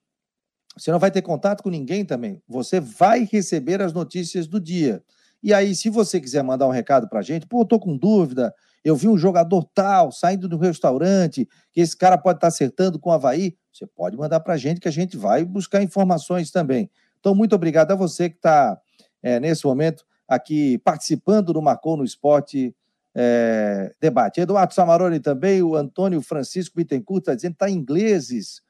Você 0.77 0.91
não 0.93 0.99
vai 0.99 1.11
ter 1.11 1.23
contato 1.23 1.63
com 1.63 1.71
ninguém 1.71 2.05
também. 2.05 2.43
Você 2.49 2.81
vai 2.81 3.29
receber 3.31 3.83
as 3.83 3.93
notícias 3.93 4.47
do 4.47 4.61
dia. 4.61 5.03
E 5.43 5.55
aí, 5.55 5.75
se 5.75 5.89
você 5.89 6.21
quiser 6.21 6.43
mandar 6.43 6.67
um 6.67 6.71
recado 6.71 7.09
para 7.09 7.21
a 7.21 7.23
gente, 7.23 7.47
pô, 7.47 7.63
eu 7.63 7.65
tô 7.65 7.81
com 7.81 7.97
dúvida, 7.97 8.55
eu 8.85 8.95
vi 8.95 9.09
um 9.09 9.17
jogador 9.17 9.65
tal 9.75 10.13
saindo 10.13 10.47
do 10.49 10.59
restaurante, 10.59 11.49
que 11.73 11.81
esse 11.81 11.97
cara 11.97 12.19
pode 12.19 12.37
estar 12.37 12.47
tá 12.47 12.49
acertando 12.49 12.99
com 12.99 13.09
o 13.09 13.13
Havaí, 13.13 13.57
você 13.73 13.87
pode 13.87 14.17
mandar 14.17 14.41
para 14.41 14.55
a 14.55 14.57
gente 14.57 14.81
que 14.81 14.89
a 14.89 14.93
gente 14.93 15.17
vai 15.17 15.45
buscar 15.45 15.83
informações 15.83 16.51
também. 16.51 16.91
Então, 17.19 17.35
muito 17.35 17.55
obrigado 17.55 17.93
a 17.93 17.95
você 17.95 18.29
que 18.29 18.37
está, 18.37 18.79
é, 19.23 19.41
nesse 19.41 19.65
momento, 19.65 20.05
aqui 20.31 20.79
participando 20.79 21.53
do 21.53 21.61
Marcou 21.61 21.97
no 21.97 22.05
Esporte 22.05 22.75
é, 23.15 23.93
Debate. 24.01 24.41
Eduardo 24.41 24.73
Samaroni 24.73 25.21
também, 25.21 25.63
o 25.63 25.77
Antônio 25.77 26.23
Francisco 26.23 26.77
Bittencourt 26.77 27.23
está 27.23 27.35
dizendo 27.35 27.53
que 27.53 27.65
está 27.65 27.69
em 27.69 27.75
ingleses 27.75 28.63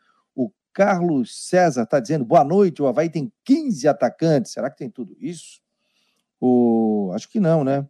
Carlos 0.72 1.48
César 1.48 1.82
está 1.82 2.00
dizendo 2.00 2.24
boa 2.24 2.44
noite, 2.44 2.80
o 2.80 2.86
Havaí 2.86 3.10
tem 3.10 3.32
15 3.44 3.88
atacantes. 3.88 4.52
Será 4.52 4.70
que 4.70 4.76
tem 4.76 4.90
tudo 4.90 5.16
isso? 5.18 5.60
O... 6.40 7.10
Acho 7.14 7.28
que 7.28 7.40
não, 7.40 7.64
né? 7.64 7.86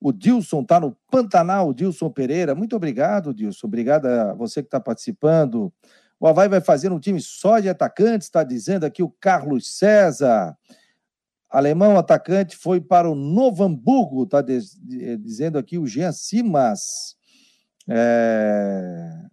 O 0.00 0.12
Dilson 0.12 0.62
está 0.62 0.78
no 0.78 0.96
Pantanal, 1.10 1.74
Dilson 1.74 2.10
Pereira. 2.10 2.54
Muito 2.54 2.76
obrigado, 2.76 3.34
Dilson. 3.34 3.66
Obrigado 3.66 4.06
a 4.06 4.32
você 4.34 4.62
que 4.62 4.68
está 4.68 4.80
participando. 4.80 5.72
O 6.20 6.26
Havaí 6.26 6.48
vai 6.48 6.60
fazer 6.60 6.90
um 6.90 7.00
time 7.00 7.20
só 7.20 7.58
de 7.58 7.68
atacantes, 7.68 8.26
está 8.26 8.42
dizendo 8.42 8.84
aqui 8.84 9.02
o 9.02 9.10
Carlos 9.20 9.76
César. 9.76 10.56
Alemão 11.50 11.96
atacante 11.96 12.56
foi 12.56 12.80
para 12.80 13.10
o 13.10 13.14
Novo 13.14 13.64
Hamburgo, 13.64 14.24
está 14.24 14.42
dizendo 14.42 15.58
aqui 15.58 15.78
o 15.78 15.86
Jean 15.86 16.12
Simas. 16.12 17.16
É... 17.88 19.28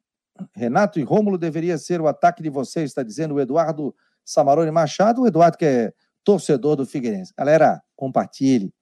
Renato 0.54 1.00
e 1.00 1.04
Rômulo 1.04 1.38
deveria 1.38 1.78
ser 1.78 2.02
o 2.02 2.08
ataque 2.08 2.44
de 2.44 2.50
vocês, 2.50 2.90
está 2.90 3.04
dizendo 3.04 3.36
o 3.36 3.40
Eduardo 3.40 3.96
Samarone 4.24 4.72
Machado, 4.72 5.22
o 5.22 5.28
Eduardo 5.28 5.58
que 5.58 5.66
é 5.66 5.94
torcedor 6.24 6.76
do 6.76 6.86
Figueirense. 6.86 7.34
Galera, 7.38 7.82
compartilhe. 7.96 8.74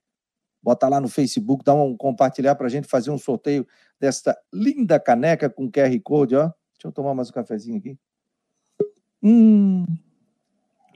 Bota 0.61 0.87
lá 0.87 1.01
no 1.01 1.09
Facebook, 1.09 1.63
dá 1.63 1.73
um 1.73 1.95
compartilhar 1.95 2.55
para 2.55 2.67
a 2.67 2.69
gente 2.69 2.87
fazer 2.87 3.11
um 3.11 3.17
sorteio 3.17 3.67
desta 3.99 4.37
linda 4.51 4.99
caneca 4.99 5.49
com 5.49 5.69
QR 5.69 5.99
Code, 6.01 6.35
ó. 6.35 6.43
Deixa 6.73 6.87
eu 6.87 6.91
tomar 6.91 7.13
mais 7.13 7.29
um 7.29 7.33
cafezinho 7.33 7.77
aqui. 7.77 7.97
Hum, 9.21 9.85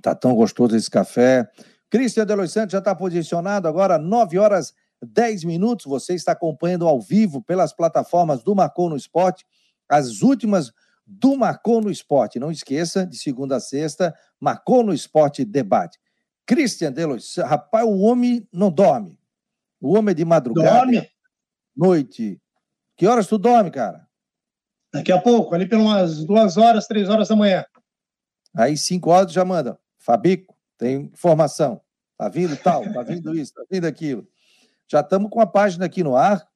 tá 0.02 0.16
tão 0.16 0.34
gostoso 0.34 0.76
esse 0.76 0.90
café. 0.90 1.50
Cristian 1.90 2.26
Delos 2.26 2.52
Santos 2.52 2.74
já 2.74 2.80
está 2.80 2.94
posicionado 2.94 3.68
agora, 3.68 3.98
9 3.98 4.38
horas 4.38 4.74
10 5.02 5.44
minutos. 5.44 5.86
Você 5.86 6.14
está 6.14 6.32
acompanhando 6.34 6.88
ao 6.88 7.00
vivo 7.00 7.42
pelas 7.42 7.74
plataformas 7.74 8.44
do 8.44 8.56
Marcou 8.56 8.90
no 8.90 8.98
Esporte 8.98 9.46
as 9.90 10.22
últimas 10.22 10.72
do 11.06 11.38
Marcou 11.38 11.82
no 11.82 11.90
Esporte. 11.90 12.40
Não 12.40 12.52
esqueça, 12.52 13.06
de 13.06 13.18
segunda 13.18 13.56
a 13.56 13.60
sexta, 13.60 14.14
Marcou 14.40 14.84
no 14.84 14.94
Esporte 14.94 15.46
Debate. 15.46 15.98
Christian 16.46 16.92
Delos, 16.92 17.36
rapaz, 17.38 17.86
o 17.86 18.00
homem 18.00 18.48
não 18.52 18.72
dorme. 18.72 19.18
O 19.80 19.96
homem 19.96 20.12
é 20.12 20.16
de 20.16 20.26
madrugada. 20.26 20.80
Dorme. 20.80 21.10
Noite. 21.76 22.42
Que 22.96 23.06
horas 23.06 23.28
tu 23.28 23.38
dorme, 23.38 23.70
cara? 23.70 24.08
Daqui 24.92 25.12
a 25.12 25.22
pouco, 25.22 25.54
ali 25.54 25.68
pelas 25.68 26.26
duas 26.26 26.58
horas, 26.58 26.88
três 26.88 27.10
horas 27.10 27.28
da 27.28 27.36
manhã. 27.36 27.66
Aí, 28.56 28.76
cinco 28.76 29.12
horas, 29.12 29.32
já 29.32 29.46
manda. 29.46 29.78
Fabico, 29.98 30.57
tem 30.78 31.12
informação. 31.14 31.82
Tá 32.18 32.30
vindo 32.30 32.56
tal, 32.58 32.82
tá 32.94 33.04
vindo 33.04 33.36
isso, 33.36 33.54
tá 33.54 33.64
vindo 33.70 33.86
aquilo. 33.86 34.28
Já 34.90 35.02
estamos 35.02 35.30
com 35.30 35.40
a 35.40 35.46
página 35.46 35.86
aqui 35.86 36.04
no 36.04 36.16
ar. 36.16 36.48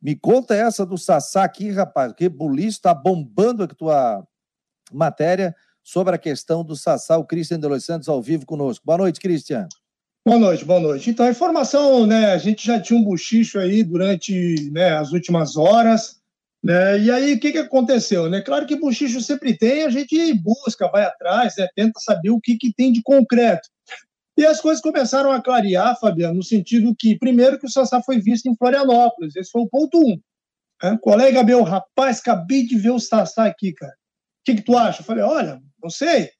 Me 0.00 0.14
conta 0.14 0.54
essa 0.54 0.86
do 0.86 0.96
Sassá 0.96 1.44
aqui, 1.44 1.70
rapaz, 1.70 2.12
que 2.12 2.28
Buliço 2.28 2.78
está 2.78 2.94
bombando 2.94 3.64
a 3.64 3.66
tua 3.66 4.26
matéria 4.92 5.54
sobre 5.82 6.14
a 6.14 6.18
questão 6.18 6.64
do 6.64 6.76
Sassá, 6.76 7.16
o 7.16 7.24
Cristian 7.24 7.58
de 7.58 7.66
Los 7.66 7.84
Santos 7.84 8.08
ao 8.08 8.22
vivo 8.22 8.46
conosco. 8.46 8.84
Boa 8.84 8.98
noite, 8.98 9.20
Cristian. 9.20 9.68
Boa 10.24 10.38
noite, 10.38 10.64
boa 10.64 10.80
noite. 10.80 11.10
Então, 11.10 11.24
a 11.24 11.30
informação, 11.30 12.06
né, 12.06 12.32
a 12.32 12.38
gente 12.38 12.66
já 12.66 12.78
tinha 12.78 12.98
um 12.98 13.04
buchicho 13.04 13.58
aí 13.58 13.82
durante 13.82 14.70
né, 14.70 14.96
as 14.96 15.12
últimas 15.12 15.56
horas, 15.56 16.17
né, 16.62 16.98
e 16.98 17.10
aí 17.10 17.34
o 17.34 17.40
que, 17.40 17.52
que 17.52 17.58
aconteceu? 17.58 18.28
Né? 18.28 18.40
Claro 18.40 18.66
que 18.66 18.76
buchicho 18.76 19.20
sempre 19.20 19.56
tem, 19.56 19.84
a 19.84 19.90
gente 19.90 20.34
busca, 20.34 20.88
vai 20.88 21.04
atrás, 21.04 21.54
né, 21.56 21.68
tenta 21.74 22.00
saber 22.00 22.30
o 22.30 22.40
que, 22.40 22.56
que 22.56 22.72
tem 22.72 22.92
de 22.92 23.02
concreto. 23.02 23.68
E 24.36 24.46
as 24.46 24.60
coisas 24.60 24.80
começaram 24.80 25.32
a 25.32 25.42
clarear, 25.42 25.98
Fabiano, 25.98 26.34
no 26.34 26.42
sentido 26.44 26.94
que, 26.96 27.18
primeiro, 27.18 27.58
que 27.58 27.66
o 27.66 27.70
Sassá 27.70 28.00
foi 28.00 28.20
visto 28.20 28.46
em 28.46 28.56
Florianópolis, 28.56 29.34
esse 29.34 29.50
foi 29.50 29.62
o 29.62 29.68
ponto 29.68 29.98
um. 29.98 30.20
Né? 30.82 30.96
Colega 31.02 31.42
meu, 31.42 31.62
rapaz, 31.62 32.20
acabei 32.20 32.64
de 32.64 32.78
ver 32.78 32.90
o 32.90 33.00
Sassá 33.00 33.46
aqui, 33.46 33.72
cara. 33.72 33.92
O 33.92 34.44
que, 34.44 34.54
que 34.54 34.62
tu 34.62 34.76
acha? 34.76 35.00
Eu 35.00 35.04
falei, 35.04 35.24
olha, 35.24 35.60
não 35.82 35.90
sei. 35.90 36.30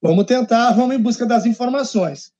Vamos 0.00 0.24
tentar, 0.24 0.72
vamos 0.72 0.96
em 0.96 0.98
busca 0.98 1.26
das 1.26 1.46
informações. 1.46 2.30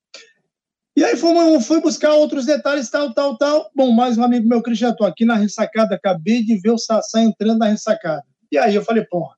E 0.97 1.05
aí 1.05 1.15
fui, 1.15 1.61
fui 1.61 1.79
buscar 1.79 2.15
outros 2.15 2.47
detalhes, 2.47 2.89
tal, 2.89 3.13
tal, 3.13 3.37
tal. 3.37 3.71
Bom, 3.75 3.93
mais 3.93 4.17
um 4.17 4.23
amigo 4.23 4.49
meu, 4.49 4.63
Cristian, 4.63 4.93
estou 4.93 5.07
aqui 5.07 5.27
na 5.27 5.35
ressacada, 5.35 5.95
acabei 5.95 6.43
de 6.43 6.59
ver 6.59 6.71
o 6.71 6.79
Sassá 6.79 7.21
entrando 7.23 7.59
na 7.59 7.67
ressacada. 7.67 8.25
E 8.51 8.57
aí 8.57 8.75
eu 8.75 8.83
falei, 8.83 9.05
porra, 9.05 9.37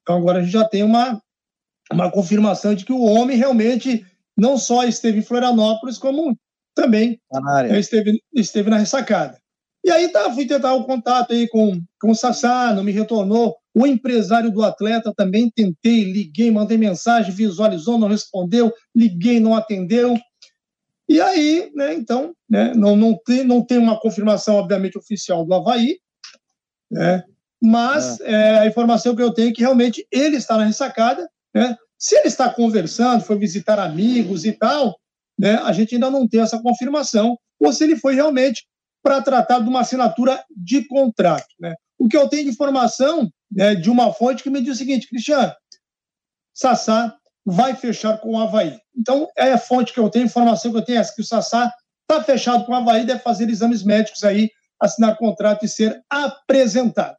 então 0.00 0.16
agora 0.16 0.38
a 0.38 0.42
gente 0.42 0.52
já 0.52 0.64
tem 0.66 0.82
uma, 0.82 1.20
uma 1.92 2.10
confirmação 2.10 2.74
de 2.74 2.86
que 2.86 2.92
o 2.92 3.02
homem 3.02 3.36
realmente 3.36 4.02
não 4.34 4.56
só 4.56 4.84
esteve 4.84 5.18
em 5.18 5.22
Florianópolis, 5.22 5.98
como 5.98 6.34
também 6.74 7.20
esteve, 7.78 8.22
esteve 8.34 8.70
na 8.70 8.78
ressacada. 8.78 9.38
E 9.84 9.90
aí 9.90 10.08
tá, 10.08 10.32
fui 10.32 10.46
tentar 10.46 10.72
o 10.72 10.84
contato 10.84 11.32
aí 11.34 11.46
com, 11.48 11.80
com 12.00 12.12
o 12.12 12.14
Sassá, 12.14 12.72
não 12.74 12.82
me 12.82 12.92
retornou. 12.92 13.56
O 13.74 13.86
empresário 13.86 14.50
do 14.50 14.64
atleta 14.64 15.12
também 15.14 15.50
tentei, 15.54 16.04
liguei, 16.04 16.50
mandei 16.50 16.78
mensagem, 16.78 17.30
visualizou, 17.30 17.98
não 17.98 18.08
respondeu, 18.08 18.72
liguei, 18.94 19.38
não 19.38 19.54
atendeu. 19.54 20.16
E 21.08 21.20
aí, 21.20 21.70
né, 21.74 21.94
então, 21.94 22.34
né, 22.48 22.72
não, 22.74 22.96
não, 22.96 23.16
tem, 23.24 23.44
não 23.44 23.64
tem 23.64 23.78
uma 23.78 23.98
confirmação, 23.98 24.56
obviamente, 24.56 24.98
oficial 24.98 25.44
do 25.44 25.54
Havaí, 25.54 25.98
né, 26.90 27.22
mas 27.62 28.20
é. 28.20 28.32
É, 28.32 28.58
a 28.60 28.66
informação 28.66 29.14
que 29.14 29.22
eu 29.22 29.32
tenho 29.32 29.50
é 29.50 29.52
que 29.52 29.60
realmente 29.60 30.06
ele 30.10 30.36
está 30.36 30.56
na 30.56 30.64
ressacada, 30.64 31.28
né, 31.54 31.76
se 31.98 32.16
ele 32.16 32.28
está 32.28 32.52
conversando, 32.52 33.24
foi 33.24 33.38
visitar 33.38 33.78
amigos 33.78 34.44
e 34.44 34.52
tal, 34.52 34.98
né, 35.38 35.54
a 35.56 35.72
gente 35.72 35.94
ainda 35.94 36.10
não 36.10 36.26
tem 36.26 36.40
essa 36.40 36.60
confirmação, 36.60 37.38
ou 37.60 37.72
se 37.72 37.84
ele 37.84 37.96
foi 37.96 38.14
realmente 38.14 38.66
para 39.02 39.22
tratar 39.22 39.60
de 39.60 39.68
uma 39.68 39.80
assinatura 39.80 40.44
de 40.50 40.86
contrato. 40.88 41.46
Né. 41.60 41.74
O 41.98 42.08
que 42.08 42.16
eu 42.16 42.28
tenho 42.28 42.44
de 42.44 42.50
informação 42.50 43.30
né, 43.50 43.74
de 43.74 43.88
uma 43.88 44.12
fonte 44.12 44.42
que 44.42 44.50
me 44.50 44.60
diz 44.60 44.74
o 44.74 44.78
seguinte, 44.78 45.08
Cristiano, 45.08 45.52
Sassá 46.52 47.16
vai 47.46 47.76
fechar 47.76 48.18
com 48.18 48.32
o 48.32 48.40
Havaí. 48.40 48.76
Então, 48.96 49.28
é 49.38 49.52
a 49.52 49.58
fonte 49.58 49.92
que 49.92 50.00
eu 50.00 50.10
tenho, 50.10 50.24
a 50.24 50.26
informação 50.26 50.72
que 50.72 50.78
eu 50.78 50.84
tenho 50.84 50.98
é 50.98 51.00
essa, 51.00 51.14
que 51.14 51.20
o 51.20 51.24
Sassá 51.24 51.72
está 52.02 52.22
fechado 52.24 52.64
com 52.64 52.72
o 52.72 52.74
Havaí, 52.74 53.06
deve 53.06 53.20
fazer 53.20 53.48
exames 53.48 53.84
médicos 53.84 54.24
aí, 54.24 54.50
assinar 54.80 55.16
contrato 55.16 55.64
e 55.64 55.68
ser 55.68 56.02
apresentado. 56.10 57.16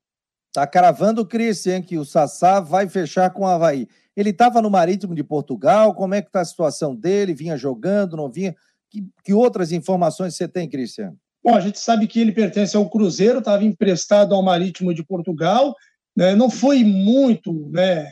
Está 0.50 0.68
cravando 0.68 1.22
o 1.22 1.26
Cristian 1.26 1.82
que 1.82 1.98
o 1.98 2.04
Sassá 2.04 2.60
vai 2.60 2.90
fechar 2.90 3.30
com 3.30 3.44
o 3.44 3.48
Havaí. 3.48 3.88
Ele 4.16 4.32
estava 4.32 4.62
no 4.62 4.70
Marítimo 4.70 5.16
de 5.16 5.24
Portugal, 5.24 5.94
como 5.94 6.16
é 6.16 6.22
que 6.22 6.28
está 6.28 6.42
a 6.42 6.46
situação 6.46 6.96
dele? 6.96 7.34
Vinha 7.34 7.56
jogando, 7.56 8.18
não 8.18 8.30
vinha? 8.30 8.56
Que, 8.90 9.06
que 9.24 9.34
outras 9.34 9.72
informações 9.72 10.36
você 10.36 10.48
tem, 10.48 10.68
Cristiano? 10.68 11.18
Bom, 11.44 11.56
a 11.56 11.62
gente 11.62 11.80
sabe 11.80 12.08
que 12.08 12.20
ele 12.20 12.32
pertence 12.34 12.76
ao 12.76 12.90
Cruzeiro, 12.90 13.40
estava 13.40 13.64
emprestado 13.64 14.36
ao 14.36 14.44
Marítimo 14.44 14.94
de 14.94 15.06
Portugal, 15.06 15.74
né, 16.16 16.36
não 16.36 16.50
foi 16.50 16.84
muito 16.84 17.70
né, 17.70 18.12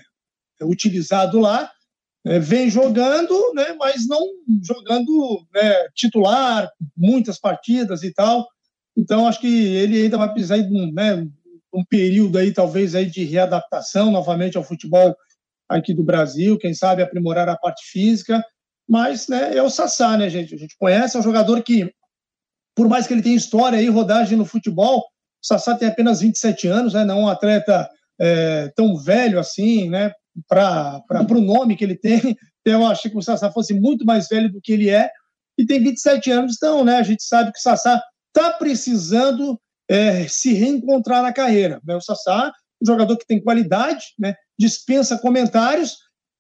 utilizado 0.62 1.40
lá, 1.40 1.70
né, 2.26 2.40
vem 2.40 2.70
jogando, 2.70 3.54
né, 3.54 3.76
mas 3.78 4.08
não 4.08 4.20
jogando 4.64 5.46
né, 5.54 5.88
titular, 5.94 6.70
muitas 6.98 7.40
partidas 7.40 8.02
e 8.02 8.12
tal. 8.12 8.48
Então, 8.98 9.28
acho 9.28 9.40
que 9.40 9.76
ele 9.76 10.02
ainda 10.02 10.18
vai 10.18 10.32
precisar 10.32 10.58
de 10.58 10.74
um, 10.74 10.92
né, 10.92 11.28
um 11.72 11.86
período 11.86 12.40
aí, 12.40 12.52
talvez, 12.52 12.96
aí 12.96 13.06
de 13.06 13.24
readaptação 13.24 14.10
novamente 14.10 14.58
ao 14.58 14.64
futebol 14.64 15.16
aqui 15.70 15.94
do 15.94 16.04
Brasil, 16.04 16.58
quem 16.58 16.74
sabe 16.74 17.04
aprimorar 17.04 17.48
a 17.48 17.58
parte 17.58 17.90
física, 17.92 18.44
mas 18.88 19.28
né, 19.28 19.56
é 19.56 19.62
o 19.62 19.70
Sassá, 19.70 20.18
né, 20.18 20.30
gente? 20.30 20.56
A 20.56 20.58
gente 20.58 20.76
conhece, 20.78 21.16
é 21.16 21.20
um 21.20 21.24
jogador 21.24 21.62
que, 21.64 21.92
por 22.76 22.88
mais 22.88 23.06
que 23.06 23.14
ele 23.14 23.22
tenha 23.22 23.36
história 23.36 23.82
e 23.82 23.88
rodagem 23.90 24.38
no 24.38 24.46
futebol, 24.46 25.00
o 25.00 25.04
Sassá 25.42 25.76
tem 25.76 25.88
apenas 25.88 26.22
27 26.22 26.68
anos, 26.68 26.94
né, 26.94 27.04
não 27.04 27.20
é 27.20 27.22
um 27.22 27.28
atleta 27.28 27.88
é, 28.20 28.72
tão 28.76 28.96
velho 28.96 29.40
assim, 29.40 29.90
né, 29.90 30.12
para 30.48 31.04
o 31.30 31.42
nome 31.42 31.76
que 31.76 31.84
ele 31.84 31.96
tem. 31.96 32.20
Eu 32.66 32.86
achei 32.86 33.12
que 33.12 33.18
o 33.18 33.22
Sassá 33.22 33.52
fosse 33.52 33.74
muito 33.74 34.06
mais 34.06 34.28
velho 34.28 34.52
do 34.52 34.60
que 34.60 34.74
ele 34.74 34.90
é, 34.90 35.10
e 35.58 35.66
tem 35.66 35.82
27 35.82 36.32
anos, 36.32 36.56
então, 36.58 36.84
né, 36.84 36.98
a 36.98 37.04
gente 37.04 37.24
sabe 37.24 37.52
que 37.52 37.60
o 37.60 37.62
Sassá 37.62 38.02
está 38.36 38.52
precisando 38.52 39.60
é, 39.88 40.28
se 40.28 40.54
reencontrar 40.54 41.22
na 41.22 41.32
carreira. 41.32 41.80
Né? 41.86 41.96
O 41.96 42.02
Sassá, 42.02 42.52
um 42.82 42.86
jogador 42.86 43.16
que 43.18 43.26
tem 43.26 43.42
qualidade, 43.42 44.08
né, 44.20 44.36
dispensa 44.60 45.18
comentários, 45.18 45.98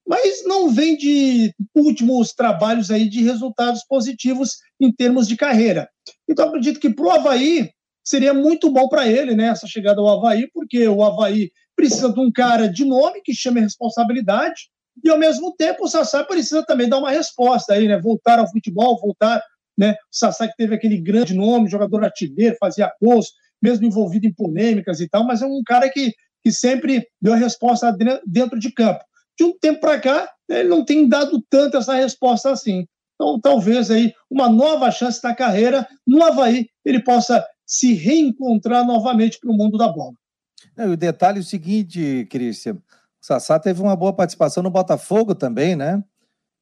mas 0.07 0.45
não 0.45 0.69
vem 0.69 0.95
de 0.95 1.53
últimos 1.73 2.33
trabalhos 2.33 2.91
aí 2.91 3.09
de 3.09 3.23
resultados 3.23 3.83
positivos 3.87 4.57
em 4.79 4.91
termos 4.91 5.27
de 5.27 5.35
carreira. 5.35 5.89
Então, 6.29 6.47
acredito 6.47 6.79
que 6.79 6.93
para 6.93 7.05
o 7.05 7.11
Havaí 7.11 7.71
seria 8.03 8.33
muito 8.33 8.69
bom 8.69 8.87
para 8.87 9.07
ele, 9.07 9.33
né, 9.35 9.47
essa 9.47 9.65
chegada 9.65 10.01
ao 10.01 10.09
Havaí, 10.09 10.49
porque 10.53 10.87
o 10.87 11.03
Havaí 11.03 11.49
precisa 11.75 12.11
de 12.11 12.19
um 12.19 12.31
cara 12.31 12.67
de 12.67 12.85
nome 12.85 13.21
que 13.21 13.33
chame 13.33 13.61
responsabilidade, 13.61 14.69
e 15.03 15.09
ao 15.09 15.17
mesmo 15.17 15.53
tempo 15.55 15.83
o 15.83 15.87
Sassá 15.87 16.23
precisa 16.23 16.65
também 16.65 16.87
dar 16.87 16.99
uma 16.99 17.11
resposta 17.11 17.73
aí, 17.73 17.87
né, 17.87 17.99
voltar 17.99 18.39
ao 18.39 18.49
futebol, 18.49 18.99
voltar, 18.99 19.41
né, 19.77 19.91
o 19.91 19.95
Sassá 20.11 20.47
que 20.47 20.55
teve 20.55 20.75
aquele 20.75 20.97
grande 20.97 21.33
nome, 21.33 21.69
jogador 21.69 22.03
artilheiro, 22.03 22.55
fazia 22.59 22.91
gols, 23.01 23.33
mesmo 23.61 23.85
envolvido 23.85 24.25
em 24.25 24.33
polêmicas 24.33 24.99
e 24.99 25.09
tal, 25.09 25.25
mas 25.25 25.41
é 25.41 25.45
um 25.45 25.61
cara 25.65 25.89
que 25.89 26.13
que 26.45 26.51
sempre 26.51 27.07
deu 27.19 27.33
a 27.33 27.37
resposta 27.37 27.91
dentro 28.23 28.59
de 28.59 28.71
campo. 28.71 29.03
De 29.35 29.43
um 29.43 29.57
tempo 29.57 29.79
para 29.79 29.99
cá, 29.99 30.31
ele 30.47 30.69
não 30.69 30.85
tem 30.85 31.09
dado 31.09 31.43
tanto 31.49 31.75
essa 31.75 31.95
resposta 31.95 32.51
assim. 32.51 32.85
Então, 33.15 33.39
talvez 33.41 33.89
aí 33.89 34.13
uma 34.29 34.47
nova 34.47 34.91
chance 34.91 35.19
na 35.23 35.33
carreira 35.33 35.87
no 36.05 36.23
Havaí 36.23 36.67
ele 36.85 37.01
possa 37.01 37.43
se 37.65 37.93
reencontrar 37.93 38.85
novamente 38.85 39.39
para 39.39 39.49
o 39.49 39.57
mundo 39.57 39.75
da 39.75 39.87
bola. 39.87 40.13
É, 40.77 40.85
o 40.85 40.97
detalhe 40.97 41.37
é 41.37 41.41
o 41.41 41.43
seguinte, 41.43 42.27
Cristian, 42.29 42.75
o 42.75 42.81
Sassá 43.19 43.59
teve 43.59 43.81
uma 43.81 43.95
boa 43.95 44.13
participação 44.13 44.61
no 44.61 44.69
Botafogo 44.69 45.33
também, 45.33 45.75
né? 45.75 46.03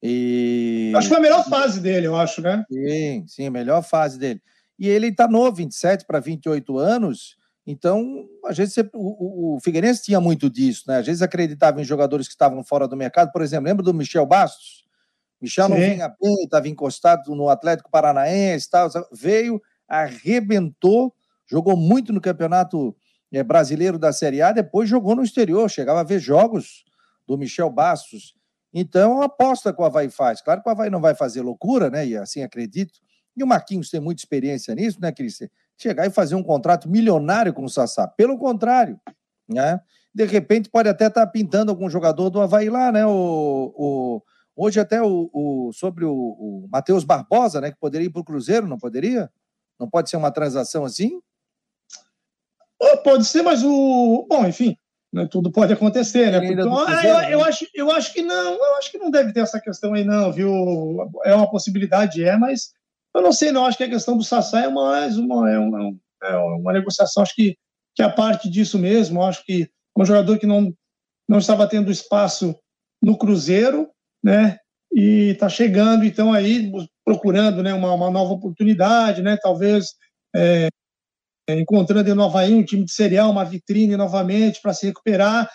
E... 0.02 0.92
Acho 0.94 1.08
que 1.08 1.14
foi 1.14 1.18
a 1.18 1.28
melhor 1.28 1.44
fase 1.48 1.80
dele, 1.80 2.06
eu 2.06 2.16
acho, 2.16 2.42
né? 2.42 2.64
Sim, 2.70 3.24
sim, 3.26 3.46
a 3.46 3.50
melhor 3.50 3.82
fase 3.82 4.18
dele. 4.18 4.42
E 4.78 4.88
ele 4.88 5.08
está 5.08 5.26
novo, 5.26 5.56
27 5.56 6.04
para 6.04 6.20
28 6.20 6.78
anos, 6.78 7.36
então, 7.66 8.28
às 8.44 8.58
vezes, 8.58 8.76
o, 8.92 9.54
o, 9.56 9.60
Figueirense 9.60 10.02
tinha 10.02 10.20
muito 10.20 10.50
disso, 10.50 10.84
né? 10.86 10.98
Às 10.98 11.06
vezes 11.06 11.22
acreditava 11.22 11.80
em 11.80 11.84
jogadores 11.84 12.26
que 12.26 12.34
estavam 12.34 12.62
fora 12.62 12.86
do 12.86 12.96
mercado. 12.96 13.32
Por 13.32 13.40
exemplo, 13.40 13.66
lembra 13.66 13.82
do 13.82 13.94
Michel 13.94 14.26
Bastos? 14.26 14.84
Michel 15.40 15.66
Sim. 15.66 15.70
não 15.70 15.78
vinha 15.78 16.08
bem, 16.20 16.44
estava 16.44 16.68
encostado 16.68 17.34
no 17.34 17.48
Atlético 17.48 17.90
Paranaense, 17.90 18.68
tal, 18.70 18.88
veio, 19.12 19.60
arrebentou, 19.88 21.14
jogou 21.46 21.76
muito 21.76 22.12
no 22.12 22.20
campeonato 22.20 22.94
brasileiro 23.42 23.98
da 23.98 24.12
Série 24.12 24.42
A, 24.42 24.52
depois 24.52 24.88
jogou 24.88 25.16
no 25.16 25.22
exterior, 25.22 25.68
chegava 25.68 26.00
a 26.00 26.04
ver 26.04 26.18
jogos 26.18 26.84
do 27.26 27.36
Michel 27.36 27.70
Bastos. 27.70 28.34
Então, 28.72 29.22
é 29.22 29.26
aposta 29.26 29.72
que 29.72 29.80
o 29.80 29.84
Havaí 29.84 30.10
faz. 30.10 30.40
Claro 30.40 30.62
que 30.62 30.68
o 30.68 30.72
Havaí 30.72 30.90
não 30.90 31.00
vai 31.00 31.14
fazer 31.14 31.40
loucura, 31.42 31.90
né? 31.90 32.06
E 32.06 32.16
assim 32.16 32.42
acredito. 32.42 33.00
E 33.36 33.42
o 33.42 33.46
Marquinhos 33.46 33.90
tem 33.90 34.00
muita 34.00 34.20
experiência 34.20 34.74
nisso, 34.74 35.00
né, 35.00 35.10
Cristian? 35.10 35.48
chegar 35.76 36.06
e 36.06 36.10
fazer 36.10 36.34
um 36.34 36.42
contrato 36.42 36.88
milionário 36.88 37.52
com 37.52 37.64
o 37.64 37.68
Sassá. 37.68 38.06
Pelo 38.06 38.38
contrário, 38.38 39.00
né? 39.48 39.80
De 40.14 40.24
repente 40.24 40.70
pode 40.70 40.88
até 40.88 41.08
estar 41.08 41.26
tá 41.26 41.30
pintando 41.30 41.70
algum 41.70 41.90
jogador 41.90 42.30
do 42.30 42.40
Havaí 42.40 42.70
lá, 42.70 42.92
né? 42.92 43.04
O, 43.06 43.74
o 43.76 44.22
hoje 44.56 44.78
até 44.78 45.02
o, 45.02 45.28
o 45.32 45.72
sobre 45.72 46.04
o, 46.04 46.12
o 46.12 46.68
Matheus 46.70 47.04
Barbosa, 47.04 47.60
né? 47.60 47.72
Que 47.72 47.78
poderia 47.78 48.06
ir 48.06 48.10
para 48.10 48.20
o 48.20 48.24
Cruzeiro, 48.24 48.68
não 48.68 48.78
poderia? 48.78 49.30
Não 49.78 49.90
pode 49.90 50.08
ser 50.08 50.16
uma 50.16 50.30
transação 50.30 50.84
assim? 50.84 51.20
Pode 53.02 53.24
ser, 53.24 53.42
mas 53.42 53.62
o. 53.62 54.26
Bom, 54.28 54.46
enfim, 54.46 54.76
né, 55.12 55.26
tudo 55.30 55.50
pode 55.50 55.72
acontecer, 55.72 56.30
né? 56.30 56.40
Porque, 56.40 56.60
ah, 56.60 57.06
eu, 57.06 57.30
eu, 57.30 57.38
né? 57.38 57.44
acho, 57.48 57.66
eu 57.74 57.90
acho 57.90 58.12
que 58.12 58.22
não, 58.22 58.54
eu 58.54 58.76
acho 58.76 58.90
que 58.90 58.98
não 58.98 59.10
deve 59.10 59.32
ter 59.32 59.40
essa 59.40 59.60
questão 59.60 59.94
aí, 59.94 60.04
não, 60.04 60.32
viu? 60.32 60.52
É 61.24 61.34
uma 61.34 61.50
possibilidade, 61.50 62.22
é, 62.22 62.36
mas 62.36 62.72
eu 63.14 63.22
não 63.22 63.32
sei, 63.32 63.52
não. 63.52 63.64
Acho 63.64 63.78
que 63.78 63.84
a 63.84 63.90
questão 63.90 64.16
do 64.16 64.24
Sassá 64.24 64.64
é 64.64 64.68
mais 64.68 65.16
uma, 65.16 65.50
é 65.50 65.58
uma, 65.58 65.94
é 66.24 66.36
uma 66.36 66.72
negociação, 66.72 67.22
acho 67.22 67.34
que 67.34 67.56
que 67.94 68.02
é 68.02 68.04
a 68.04 68.10
parte 68.10 68.50
disso 68.50 68.78
mesmo. 68.78 69.22
Acho 69.22 69.44
que 69.44 69.70
um 69.96 70.04
jogador 70.04 70.38
que 70.38 70.46
não, 70.46 70.74
não 71.28 71.38
estava 71.38 71.66
tendo 71.68 71.92
espaço 71.92 72.54
no 73.00 73.16
Cruzeiro, 73.16 73.88
né? 74.22 74.58
E 74.92 75.30
está 75.30 75.48
chegando, 75.48 76.04
então, 76.04 76.32
aí, 76.32 76.70
procurando 77.04 77.62
né, 77.62 77.74
uma, 77.74 77.92
uma 77.92 78.10
nova 78.10 78.32
oportunidade, 78.32 79.22
né? 79.22 79.36
Talvez 79.40 79.94
é, 80.34 80.68
encontrando 81.48 82.08
em 82.08 82.14
Nova 82.14 82.40
Havaí 82.40 82.54
um 82.54 82.64
time 82.64 82.84
de 82.84 82.92
serial, 82.92 83.30
uma 83.30 83.44
vitrine 83.44 83.96
novamente 83.96 84.60
para 84.62 84.72
se 84.72 84.86
recuperar. 84.86 85.48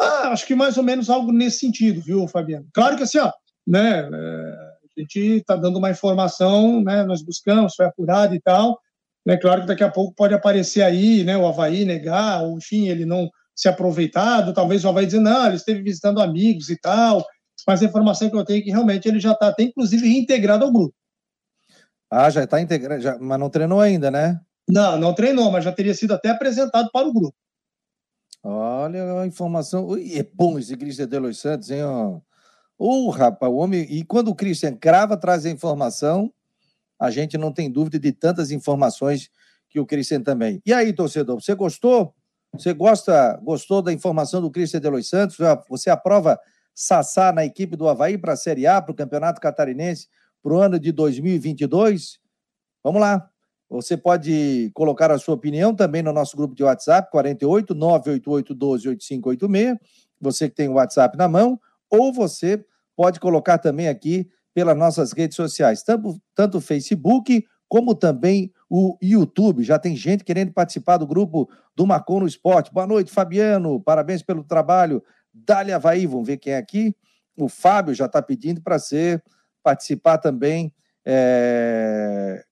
Ah, 0.00 0.28
acho 0.28 0.46
que 0.46 0.54
mais 0.54 0.76
ou 0.76 0.82
menos 0.82 1.10
algo 1.10 1.32
nesse 1.32 1.60
sentido, 1.60 2.00
viu, 2.00 2.26
Fabiano? 2.28 2.66
Claro 2.72 2.96
que 2.96 3.02
assim, 3.02 3.18
ó, 3.18 3.32
né? 3.66 4.00
É, 4.00 4.74
a 4.96 5.00
gente 5.00 5.18
está 5.18 5.56
dando 5.56 5.78
uma 5.78 5.90
informação, 5.90 6.82
né? 6.82 7.04
Nós 7.04 7.22
buscamos, 7.22 7.74
foi 7.74 7.86
apurado 7.86 8.34
e 8.34 8.40
tal. 8.40 8.78
Né, 9.26 9.38
claro 9.38 9.62
que 9.62 9.68
daqui 9.68 9.82
a 9.82 9.90
pouco 9.90 10.14
pode 10.14 10.34
aparecer 10.34 10.82
aí, 10.82 11.24
né? 11.24 11.36
O 11.36 11.46
Havaí 11.46 11.84
negar, 11.84 12.42
ou 12.42 12.58
enfim, 12.58 12.88
ele 12.88 13.06
não 13.06 13.30
se 13.56 13.68
aproveitado, 13.68 14.52
talvez 14.52 14.84
o 14.84 14.88
Havaí 14.88 15.06
dizer, 15.06 15.20
não, 15.20 15.46
ele 15.46 15.56
esteve 15.56 15.80
visitando 15.80 16.20
amigos 16.20 16.68
e 16.68 16.78
tal, 16.78 17.24
mas 17.66 17.80
a 17.80 17.84
informação 17.84 18.28
que 18.28 18.36
eu 18.36 18.44
tenho 18.44 18.58
é 18.58 18.62
que 18.62 18.70
realmente 18.70 19.08
ele 19.08 19.20
já 19.20 19.32
está 19.32 19.48
até, 19.48 19.62
inclusive, 19.62 20.06
reintegrado 20.06 20.64
ao 20.64 20.72
grupo. 20.72 20.94
Ah, 22.10 22.28
já 22.28 22.44
está 22.44 22.60
integrado, 22.60 23.24
mas 23.24 23.40
não 23.40 23.48
treinou 23.48 23.80
ainda, 23.80 24.10
né? 24.10 24.40
Não, 24.68 24.98
não 24.98 25.14
treinou, 25.14 25.50
mas 25.50 25.64
já 25.64 25.72
teria 25.72 25.94
sido 25.94 26.12
até 26.12 26.30
apresentado 26.30 26.90
para 26.92 27.06
o 27.06 27.12
grupo. 27.12 27.34
Olha 28.42 29.20
a 29.20 29.26
informação. 29.26 29.96
E 29.98 30.18
é 30.18 30.22
bom 30.22 30.58
esse 30.58 30.76
Cristian 30.76 31.08
de 31.08 31.18
Los 31.18 31.38
Santos, 31.38 31.70
hein? 31.70 31.82
Ô, 31.84 32.20
oh, 32.78 33.10
rapaz, 33.10 33.50
o 33.50 33.56
homem. 33.56 33.82
E 33.90 34.04
quando 34.04 34.28
o 34.28 34.34
Christian 34.34 34.76
crava, 34.76 35.16
traz 35.16 35.46
a 35.46 35.50
informação, 35.50 36.32
a 36.98 37.10
gente 37.10 37.38
não 37.38 37.52
tem 37.52 37.70
dúvida 37.70 37.98
de 37.98 38.12
tantas 38.12 38.50
informações 38.50 39.30
que 39.70 39.80
o 39.80 39.86
Christian 39.86 40.22
também. 40.22 40.60
E 40.64 40.72
aí, 40.72 40.92
torcedor, 40.92 41.40
você 41.40 41.54
gostou? 41.54 42.14
Você 42.52 42.72
gosta, 42.72 43.38
gostou 43.42 43.82
da 43.82 43.92
informação 43.92 44.40
do 44.40 44.50
Cristian 44.50 44.80
de 44.80 44.88
Los 44.88 45.08
Santos? 45.08 45.36
Você 45.68 45.90
aprova 45.90 46.38
Sassá 46.74 47.32
na 47.32 47.44
equipe 47.44 47.76
do 47.76 47.88
Havaí 47.88 48.18
para 48.18 48.34
a 48.34 48.36
Série 48.36 48.66
A, 48.66 48.80
para 48.80 48.92
o 48.92 48.94
Campeonato 48.94 49.40
Catarinense, 49.40 50.08
para 50.42 50.52
o 50.52 50.58
ano 50.58 50.78
de 50.78 50.92
2022? 50.92 52.20
Vamos 52.82 53.00
lá. 53.00 53.30
Você 53.68 53.96
pode 53.96 54.70
colocar 54.74 55.10
a 55.10 55.18
sua 55.18 55.34
opinião 55.34 55.74
também 55.74 56.02
no 56.02 56.12
nosso 56.12 56.36
grupo 56.36 56.54
de 56.54 56.62
WhatsApp, 56.62 57.10
48 57.10 57.74
988 57.74 58.54
12 58.54 58.88
8586. 58.88 59.78
Você 60.20 60.48
que 60.48 60.54
tem 60.54 60.68
o 60.68 60.74
WhatsApp 60.74 61.16
na 61.16 61.28
mão, 61.28 61.58
ou 61.90 62.12
você 62.12 62.64
pode 62.96 63.18
colocar 63.18 63.58
também 63.58 63.88
aqui 63.88 64.28
pelas 64.54 64.76
nossas 64.76 65.12
redes 65.12 65.36
sociais, 65.36 65.82
tanto, 65.82 66.20
tanto 66.34 66.58
o 66.58 66.60
Facebook 66.60 67.44
como 67.68 67.94
também 67.94 68.52
o 68.70 68.96
YouTube. 69.02 69.64
Já 69.64 69.78
tem 69.78 69.96
gente 69.96 70.22
querendo 70.22 70.52
participar 70.52 70.96
do 70.96 71.06
grupo 71.06 71.50
do 71.74 71.86
Marcon 71.86 72.20
no 72.20 72.26
Esporte. 72.26 72.72
Boa 72.72 72.86
noite, 72.86 73.10
Fabiano. 73.10 73.80
Parabéns 73.80 74.22
pelo 74.22 74.44
trabalho. 74.44 75.02
Dali 75.32 75.72
Havaí, 75.72 76.06
vamos 76.06 76.26
ver 76.26 76.36
quem 76.36 76.52
é 76.52 76.56
aqui. 76.56 76.94
O 77.36 77.48
Fábio 77.48 77.94
já 77.94 78.06
está 78.06 78.22
pedindo 78.22 78.62
para 78.62 78.78
ser 78.78 79.22
participar 79.62 80.18
também 80.18 80.72
é, 81.04 82.44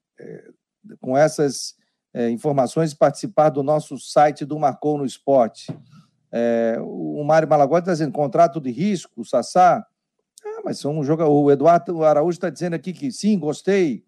com 1.01 1.17
essas 1.17 1.75
é, 2.15 2.31
informações, 2.31 2.95
participar 2.95 3.51
do 3.51 3.63
nosso 3.63 3.99
site 3.99 4.45
do 4.45 4.59
Marcon 4.59 4.99
no 4.99 5.05
Esporte. 5.05 5.77
É, 6.31 6.77
o 6.81 7.23
Mário 7.25 7.49
Malagotti 7.49 7.83
está 7.83 7.93
dizendo 7.93 8.13
contrato 8.13 8.61
de 8.61 8.71
risco, 8.71 9.21
o 9.21 9.25
Sassá. 9.25 9.87
Ah, 10.45 10.61
mas 10.65 10.79
são 10.79 10.99
um 10.99 11.05
jogo. 11.05 11.25
O 11.25 11.51
Eduardo 11.51 12.03
Araújo 12.05 12.37
está 12.37 12.51
dizendo 12.51 12.75
aqui 12.75 12.93
que 12.93 13.13
sim, 13.13 13.39
gostei. 13.39 14.05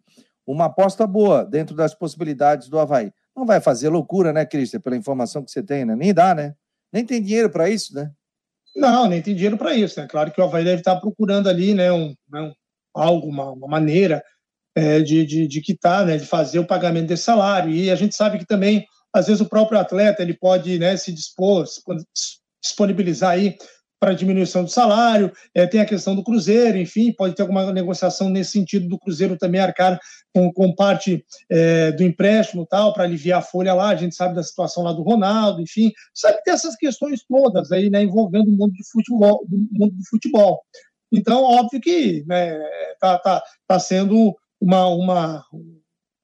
Uma 0.47 0.67
aposta 0.67 1.07
boa 1.07 1.45
dentro 1.45 1.75
das 1.75 1.95
possibilidades 1.95 2.69
do 2.69 2.79
Havaí. 2.79 3.13
Não 3.35 3.47
vai 3.47 3.61
fazer 3.61 3.89
loucura, 3.89 4.33
né, 4.33 4.45
Cristian, 4.45 4.81
pela 4.81 4.97
informação 4.97 5.43
que 5.43 5.51
você 5.51 5.63
tem, 5.63 5.85
né? 5.85 5.97
Nem 5.97 6.13
dá, 6.13 6.35
né? 6.35 6.55
Nem 6.93 7.05
tem 7.05 7.23
dinheiro 7.23 7.51
para 7.51 7.69
isso, 7.69 7.95
né? 7.95 8.13
Não, 8.77 9.09
nem 9.09 9.23
tem 9.23 9.35
dinheiro 9.35 9.57
para 9.57 9.75
isso, 9.75 10.01
né? 10.01 10.07
Claro 10.07 10.31
que 10.33 10.41
o 10.41 10.45
Havaí 10.45 10.65
deve 10.65 10.81
estar 10.81 10.97
procurando 10.97 11.49
ali, 11.49 11.75
né, 11.75 11.93
um, 11.93 12.15
né, 12.29 12.41
um 12.41 12.53
algo, 12.93 13.29
uma, 13.29 13.51
uma 13.51 13.69
maneira 13.69 14.23
é, 14.75 15.01
de, 15.01 15.25
de, 15.25 15.47
de 15.47 15.61
quitar, 15.61 16.05
né, 16.05 16.17
de 16.17 16.27
fazer 16.27 16.59
o 16.59 16.67
pagamento 16.67 17.09
desse 17.09 17.25
salário. 17.25 17.71
E 17.71 17.91
a 17.91 17.95
gente 17.95 18.15
sabe 18.15 18.39
que 18.39 18.47
também, 18.47 18.85
às 19.13 19.27
vezes, 19.27 19.41
o 19.41 19.49
próprio 19.49 19.79
atleta 19.79 20.23
ele 20.23 20.35
pode 20.35 20.79
né, 20.79 20.97
se 20.97 21.13
dispor, 21.13 21.65
disponibilizar 22.63 23.31
aí 23.31 23.57
para 24.05 24.13
diminuição 24.13 24.65
do 24.65 24.71
salário, 24.71 25.33
é, 25.55 25.67
tem 25.67 25.81
a 25.81 25.87
questão 25.87 26.15
do 26.15 26.23
Cruzeiro, 26.23 26.77
enfim, 26.77 27.11
pode 27.11 27.35
ter 27.35 27.41
alguma 27.41 27.73
negociação 27.73 28.29
nesse 28.29 28.51
sentido 28.51 28.87
do 28.87 28.99
Cruzeiro 28.99 29.39
também 29.39 29.63
arcar 29.63 29.99
com, 30.35 30.53
com 30.53 30.75
parte 30.75 31.25
é, 31.51 31.91
do 31.93 32.03
empréstimo 32.03 32.67
tal, 32.67 32.93
para 32.93 33.05
aliviar 33.05 33.39
a 33.39 33.43
folha 33.43 33.73
lá, 33.73 33.89
a 33.89 33.97
gente 33.97 34.15
sabe 34.15 34.35
da 34.35 34.43
situação 34.43 34.83
lá 34.83 34.93
do 34.93 35.03
Ronaldo, 35.03 35.63
enfim, 35.63 35.91
sabe 36.13 36.37
que 36.37 36.45
tem 36.45 36.53
essas 36.53 36.77
questões 36.77 37.25
todas 37.27 37.73
aí, 37.73 37.89
né, 37.89 38.03
envolvendo 38.03 38.49
o 38.49 38.51
mundo 38.51 38.73
do 38.73 38.85
futebol, 38.93 39.43
do 39.49 39.57
mundo 39.57 39.95
do 39.95 40.05
futebol. 40.11 40.61
Então, 41.11 41.43
óbvio 41.43 41.81
que 41.81 42.25
né, 42.27 42.59
tá, 43.01 43.19
tá, 43.19 43.43
tá 43.67 43.79
sendo 43.79 44.37
uma, 44.65 44.87
uma, 44.87 45.45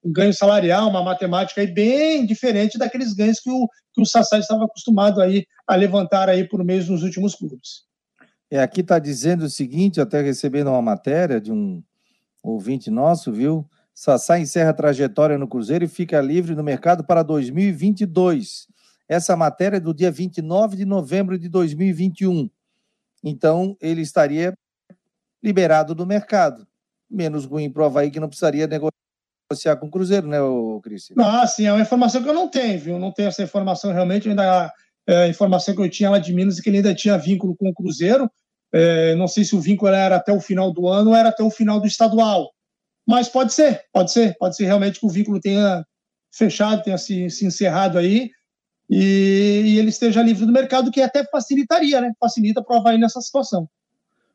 um 0.02 0.10
ganho 0.10 0.32
salarial, 0.32 0.88
uma 0.88 1.02
matemática 1.02 1.60
aí 1.60 1.66
bem 1.66 2.24
diferente 2.24 2.78
daqueles 2.78 3.12
ganhos 3.12 3.38
que 3.38 3.50
o, 3.50 3.68
que 3.92 4.00
o 4.00 4.06
Sassá 4.06 4.38
estava 4.38 4.64
acostumado 4.64 5.20
aí 5.20 5.44
a 5.66 5.76
levantar 5.76 6.28
aí 6.30 6.48
por 6.48 6.64
mês 6.64 6.88
nos 6.88 7.02
últimos 7.02 7.34
clubes. 7.34 7.84
É, 8.50 8.62
aqui 8.62 8.80
está 8.80 8.98
dizendo 8.98 9.44
o 9.44 9.50
seguinte, 9.50 10.00
até 10.00 10.22
recebendo 10.22 10.70
uma 10.70 10.80
matéria 10.80 11.38
de 11.38 11.52
um 11.52 11.82
ouvinte 12.42 12.90
nosso, 12.90 13.30
viu? 13.30 13.68
Sassá 13.94 14.38
encerra 14.38 14.70
a 14.70 14.74
trajetória 14.74 15.36
no 15.36 15.46
Cruzeiro 15.46 15.84
e 15.84 15.88
fica 15.88 16.18
livre 16.22 16.54
no 16.54 16.64
mercado 16.64 17.04
para 17.04 17.22
2022. 17.22 18.66
Essa 19.06 19.36
matéria 19.36 19.76
é 19.76 19.80
do 19.80 19.92
dia 19.92 20.10
29 20.10 20.78
de 20.78 20.86
novembro 20.86 21.38
de 21.38 21.48
2021. 21.48 22.48
Então, 23.22 23.76
ele 23.80 24.00
estaria 24.00 24.54
liberado 25.42 25.94
do 25.94 26.06
mercado. 26.06 26.66
Menos 27.10 27.44
ruim 27.44 27.70
para 27.70 27.82
o 27.82 27.86
Havaí, 27.86 28.10
que 28.10 28.20
não 28.20 28.28
precisaria 28.28 28.66
negociar 28.66 29.76
com 29.76 29.86
o 29.86 29.90
Cruzeiro, 29.90 30.28
né, 30.28 30.38
Cristian? 30.82 31.16
Ah, 31.18 31.46
sim, 31.46 31.66
é 31.66 31.72
uma 31.72 31.82
informação 31.82 32.22
que 32.22 32.28
eu 32.28 32.34
não 32.34 32.48
tenho, 32.48 32.78
viu? 32.78 32.98
Não 32.98 33.12
tenho 33.12 33.28
essa 33.28 33.42
informação 33.42 33.92
realmente, 33.92 34.28
ainda 34.28 34.72
é 35.06 35.24
a 35.24 35.28
informação 35.28 35.74
que 35.74 35.80
eu 35.80 35.90
tinha 35.90 36.10
lá 36.10 36.18
de 36.18 36.32
Minas 36.32 36.58
e 36.58 36.62
que 36.62 36.70
ele 36.70 36.76
ainda 36.76 36.94
tinha 36.94 37.18
vínculo 37.18 37.56
com 37.56 37.68
o 37.68 37.74
Cruzeiro. 37.74 38.30
É, 38.72 39.14
não 39.16 39.26
sei 39.26 39.44
se 39.44 39.56
o 39.56 39.60
vínculo 39.60 39.92
era 39.92 40.16
até 40.16 40.32
o 40.32 40.40
final 40.40 40.72
do 40.72 40.86
ano 40.86 41.10
ou 41.10 41.16
era 41.16 41.30
até 41.30 41.42
o 41.42 41.50
final 41.50 41.80
do 41.80 41.86
estadual. 41.86 42.52
Mas 43.06 43.28
pode 43.28 43.52
ser, 43.52 43.82
pode 43.92 44.12
ser, 44.12 44.36
pode 44.38 44.54
ser 44.54 44.66
realmente 44.66 45.00
que 45.00 45.06
o 45.06 45.10
vínculo 45.10 45.40
tenha 45.40 45.84
fechado, 46.32 46.82
tenha 46.82 46.96
se, 46.96 47.28
se 47.28 47.44
encerrado 47.44 47.98
aí 47.98 48.30
e, 48.88 49.62
e, 49.66 49.78
ele 49.78 49.88
esteja 49.88 50.22
livre 50.22 50.44
do 50.44 50.52
mercado, 50.52 50.90
que 50.90 51.00
até 51.00 51.24
facilitaria, 51.24 52.00
né? 52.00 52.12
Facilita 52.18 52.62
para 52.62 52.76
o 52.76 52.80
Havaí 52.80 52.98
nessa 52.98 53.20
situação. 53.20 53.68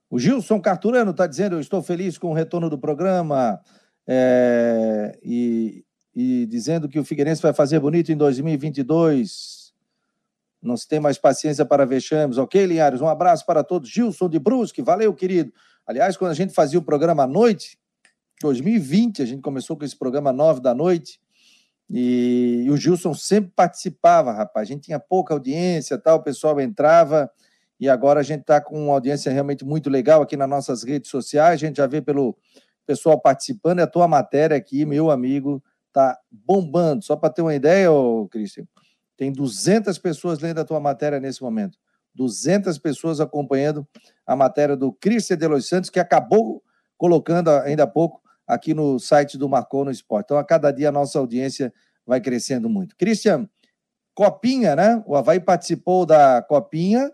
O 0.10 0.20
Gilson 0.20 0.62
Carturano 0.62 1.12
está 1.12 1.28
dizendo: 1.28 1.56
Eu 1.56 1.60
estou 1.60 1.82
feliz 1.82 2.18
com 2.18 2.30
o 2.30 2.34
retorno 2.34 2.70
do 2.70 2.78
programa 2.78 3.60
é, 4.08 5.18
e, 5.24 5.84
e, 6.16 6.46
dizendo 6.46 6.88
que 6.88 7.00
o 7.00 7.04
Figueirense 7.04 7.42
vai 7.42 7.54
fazer 7.54 7.80
bonito 7.80 8.12
em 8.12 8.18
2022. 8.18 9.74
Não 10.62 10.76
se 10.76 10.88
tem 10.88 11.00
mais 11.00 11.18
paciência 11.18 11.66
para 11.66 11.86
vexames. 11.86 12.38
Ok, 12.38 12.66
Linhares? 12.66 13.02
Um 13.02 13.08
abraço 13.08 13.46
para 13.46 13.64
todos. 13.64 13.90
Gilson 13.90 14.28
de 14.28 14.40
Brusque, 14.40 14.82
valeu, 14.82 15.14
querido. 15.14 15.54
Aliás, 15.86 16.18
quando 16.18 16.32
a 16.32 16.36
gente 16.36 16.54
fazia 16.54 16.80
o 16.80 16.84
programa 16.84 17.24
à 17.24 17.28
noite, 17.28 17.78
2020, 18.42 19.22
a 19.22 19.26
gente 19.26 19.42
começou 19.42 19.78
com 19.78 19.86
esse 19.86 19.96
programa 19.96 20.34
nove 20.34 20.60
da 20.60 20.74
noite. 20.74 21.20
E, 21.90 22.64
e, 22.66 22.72
o 22.72 22.78
Gilson 22.78 23.14
sempre 23.14 23.52
participava, 23.56 24.32
rapaz. 24.32 24.68
A 24.68 24.72
gente 24.74 24.86
tinha 24.86 25.00
pouca 25.00 25.34
audiência, 25.34 25.98
tal, 25.98 26.18
o 26.18 26.24
pessoal 26.24 26.60
entrava 26.60 27.30
e 27.80 27.90
agora 27.90 28.22
a 28.22 28.24
gente 28.24 28.42
está 28.42 28.62
com 28.62 28.86
uma 28.86 28.94
audiência 28.94 29.32
realmente 29.32 29.66
muito 29.66 29.90
legal 29.90 30.22
aqui 30.22 30.38
nas 30.38 30.50
nossas 30.50 30.84
redes 30.84 31.10
sociais. 31.10 31.54
A 31.54 31.66
gente 31.66 31.78
já 31.78 31.88
vê 31.88 32.02
pelo 32.02 32.38
pessoal 32.86 33.20
participando. 33.20 33.80
E 33.80 33.82
a 33.82 33.88
tua 33.88 34.08
matéria 34.08 34.56
aqui, 34.56 34.86
meu 34.86 35.12
amigo, 35.12 35.62
tá 35.92 36.18
bombando. 36.32 37.04
Só 37.04 37.16
para 37.16 37.34
ter 37.34 37.42
uma 37.42 37.56
ideia, 37.56 37.90
Cristian, 38.32 38.66
tem 39.18 39.32
200 39.32 39.98
pessoas 39.98 40.40
lendo 40.40 40.60
a 40.60 40.66
tua 40.66 40.80
matéria 40.80 41.20
nesse 41.20 41.42
momento. 41.42 41.78
200 42.14 42.78
pessoas 42.78 43.20
acompanhando 43.20 43.86
a 44.26 44.36
matéria 44.36 44.78
do 44.78 44.94
Cristian 44.94 45.38
de 45.38 45.48
Los 45.48 45.68
Santos, 45.68 45.90
que 45.90 46.00
acabou 46.00 46.64
colocando 46.98 47.50
ainda 47.50 47.84
há 47.84 47.88
pouco 47.88 48.22
aqui 48.48 48.74
no 48.74 49.00
site 49.00 49.38
do 49.38 49.50
Marcou 49.50 49.84
no 49.84 49.92
Esporte. 49.92 50.28
Então, 50.28 50.38
a 50.38 50.44
cada 50.44 50.72
dia 50.72 50.90
a 50.90 50.92
nossa 50.92 51.20
audiência 51.20 51.74
vai 52.06 52.22
crescendo 52.22 52.70
muito. 52.70 52.96
Cristian, 52.96 53.50
Copinha, 54.14 54.76
né? 54.78 55.04
O 55.06 55.16
Havaí 55.16 55.42
participou 55.42 56.06
da 56.06 56.42
Copinha, 56.42 57.12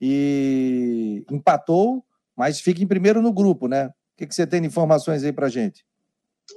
e 0.00 1.24
empatou, 1.30 2.04
mas 2.36 2.60
fica 2.60 2.82
em 2.82 2.86
primeiro 2.86 3.20
no 3.20 3.32
grupo, 3.32 3.68
né? 3.68 3.86
O 3.86 3.92
que, 4.18 4.26
que 4.26 4.34
você 4.34 4.46
tem 4.46 4.60
de 4.60 4.66
informações 4.66 5.24
aí 5.24 5.32
pra 5.32 5.48
gente? 5.48 5.84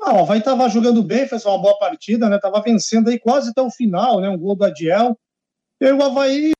Ah, 0.01 0.13
o 0.13 0.19
Havaí 0.19 0.39
estava 0.39 0.69
jogando 0.69 1.03
bem, 1.03 1.27
fez 1.27 1.45
uma 1.45 1.61
boa 1.61 1.77
partida, 1.77 2.29
né? 2.29 2.39
Tava 2.39 2.61
vencendo 2.61 3.09
aí 3.09 3.19
quase 3.19 3.49
até 3.49 3.61
o 3.61 3.69
final, 3.69 4.21
né? 4.21 4.29
Um 4.29 4.37
gol 4.37 4.55
do 4.55 4.63
Adiel. 4.63 5.17
E 5.79 5.91
o 5.91 6.01
Havaí 6.03 6.53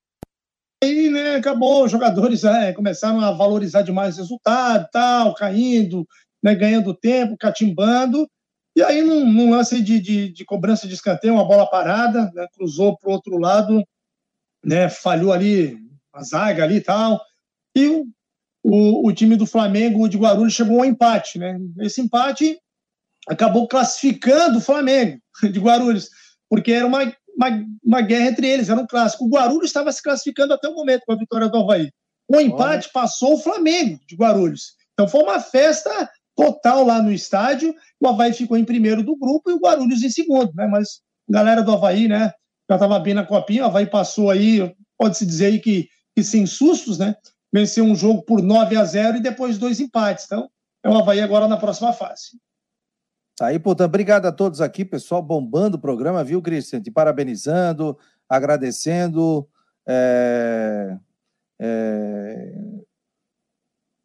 aí, 0.84 1.10
né, 1.10 1.36
acabou, 1.36 1.86
os 1.86 1.92
jogadores 1.92 2.44
é, 2.44 2.74
começaram 2.74 3.22
a 3.22 3.32
valorizar 3.32 3.84
demais 3.84 4.16
o 4.18 4.22
resultado, 4.22 4.88
tal, 4.92 5.36
caindo, 5.36 6.08
né, 6.44 6.56
ganhando 6.56 6.94
tempo, 6.94 7.38
catimbando, 7.38 8.28
E 8.76 8.82
aí, 8.82 9.02
num, 9.04 9.26
num 9.32 9.52
lance 9.52 9.82
de, 9.82 10.00
de, 10.00 10.32
de, 10.32 10.46
cobrança 10.46 10.88
de 10.88 10.94
escanteio, 10.94 11.34
uma 11.34 11.46
bola 11.46 11.70
parada, 11.70 12.32
né, 12.34 12.48
cruzou 12.56 12.98
para 12.98 13.10
o 13.10 13.14
outro 13.14 13.38
lado, 13.38 13.84
né, 14.64 14.90
falhou 14.90 15.34
ali 15.34 15.78
a 16.14 16.24
zaga 16.24 16.64
ali 16.64 16.76
e 16.76 16.82
tal. 16.82 17.22
E 17.76 17.88
o, 17.88 18.08
o, 18.64 19.08
o, 19.08 19.14
time 19.14 19.36
do 19.36 19.46
Flamengo 19.46 20.08
de 20.08 20.18
Guarulhos 20.18 20.54
chegou 20.54 20.80
ao 20.80 20.86
empate. 20.86 21.40
Né? 21.40 21.58
Esse 21.80 22.02
empate 22.02 22.60
acabou 23.28 23.68
classificando 23.68 24.58
o 24.58 24.62
Flamengo 24.62 25.20
de 25.44 25.60
Guarulhos, 25.60 26.10
porque 26.50 26.72
era 26.72 26.86
uma, 26.86 27.04
uma, 27.36 27.66
uma, 27.84 28.02
guerra 28.02 28.28
entre 28.28 28.48
eles, 28.48 28.70
era 28.70 28.80
um 28.80 28.88
clássico. 28.88 29.26
O 29.26 29.30
Guarulhos 29.30 29.68
estava 29.68 29.92
se 29.92 30.02
classificando 30.02 30.54
até 30.54 30.68
o 30.68 30.76
momento 30.76 31.04
com 31.06 31.14
a 31.14 31.18
vitória 31.18 31.50
do 31.50 31.58
Havaí. 31.58 31.92
O 32.28 32.40
empate 32.40 32.86
Olha. 32.88 32.94
passou 32.94 33.34
o 33.34 33.40
Flamengo 33.40 34.00
de 34.08 34.16
Guarulhos. 34.16 34.76
Então 34.94 35.08
foi 35.08 35.22
uma 35.22 35.40
festa 35.40 36.10
total 36.36 36.86
lá 36.86 37.02
no 37.02 37.12
estádio. 37.12 37.76
O 38.00 38.08
Havaí 38.08 38.34
ficou 38.34 38.58
em 38.58 38.66
primeiro 38.66 39.04
do 39.04 39.18
grupo 39.18 39.50
e 39.50 39.54
o 39.54 39.60
Guarulhos 39.60 40.04
em 40.04 40.10
segundo, 40.10 40.52
né? 40.56 40.68
Mas 40.68 41.02
a 41.30 41.34
galera 41.34 41.64
do 41.64 41.72
Havaí, 41.72 42.08
né? 42.08 42.32
Já 42.70 42.76
estava 42.76 43.00
bem 43.00 43.14
na 43.14 43.26
copinha, 43.26 43.64
o 43.64 43.66
Havaí 43.66 43.86
passou 43.86 44.30
aí, 44.30 44.74
pode-se 44.98 45.26
dizer 45.26 45.48
aí 45.48 45.60
que, 45.60 45.90
que 46.16 46.24
sem 46.24 46.46
sustos, 46.46 46.98
né? 46.98 47.16
Venceu 47.54 47.84
um 47.84 47.96
jogo 47.96 48.22
por 48.24 48.42
9 48.42 48.76
a 48.78 48.84
0 48.84 49.18
e 49.18 49.22
depois 49.22 49.58
dois 49.58 49.80
empates. 49.80 50.26
Então, 50.26 50.50
é 50.84 50.90
o 50.90 50.98
Havaí 50.98 51.22
agora 51.22 51.48
na 51.48 51.58
próxima 51.58 51.94
fase. 51.94 52.40
Tá 53.38 53.48
aí, 53.48 53.60
portanto, 53.60 53.90
obrigado 53.90 54.26
a 54.26 54.32
todos 54.32 54.62
aqui, 54.62 54.86
pessoal, 54.86 55.22
bombando 55.22 55.78
o 55.78 55.82
programa, 55.82 56.24
viu, 56.24 56.42
Cristian? 56.42 56.82
Te 56.82 56.92
parabenizando, 56.92 57.98
agradecendo. 58.30 59.48
É... 59.88 60.98
É... 61.60 62.54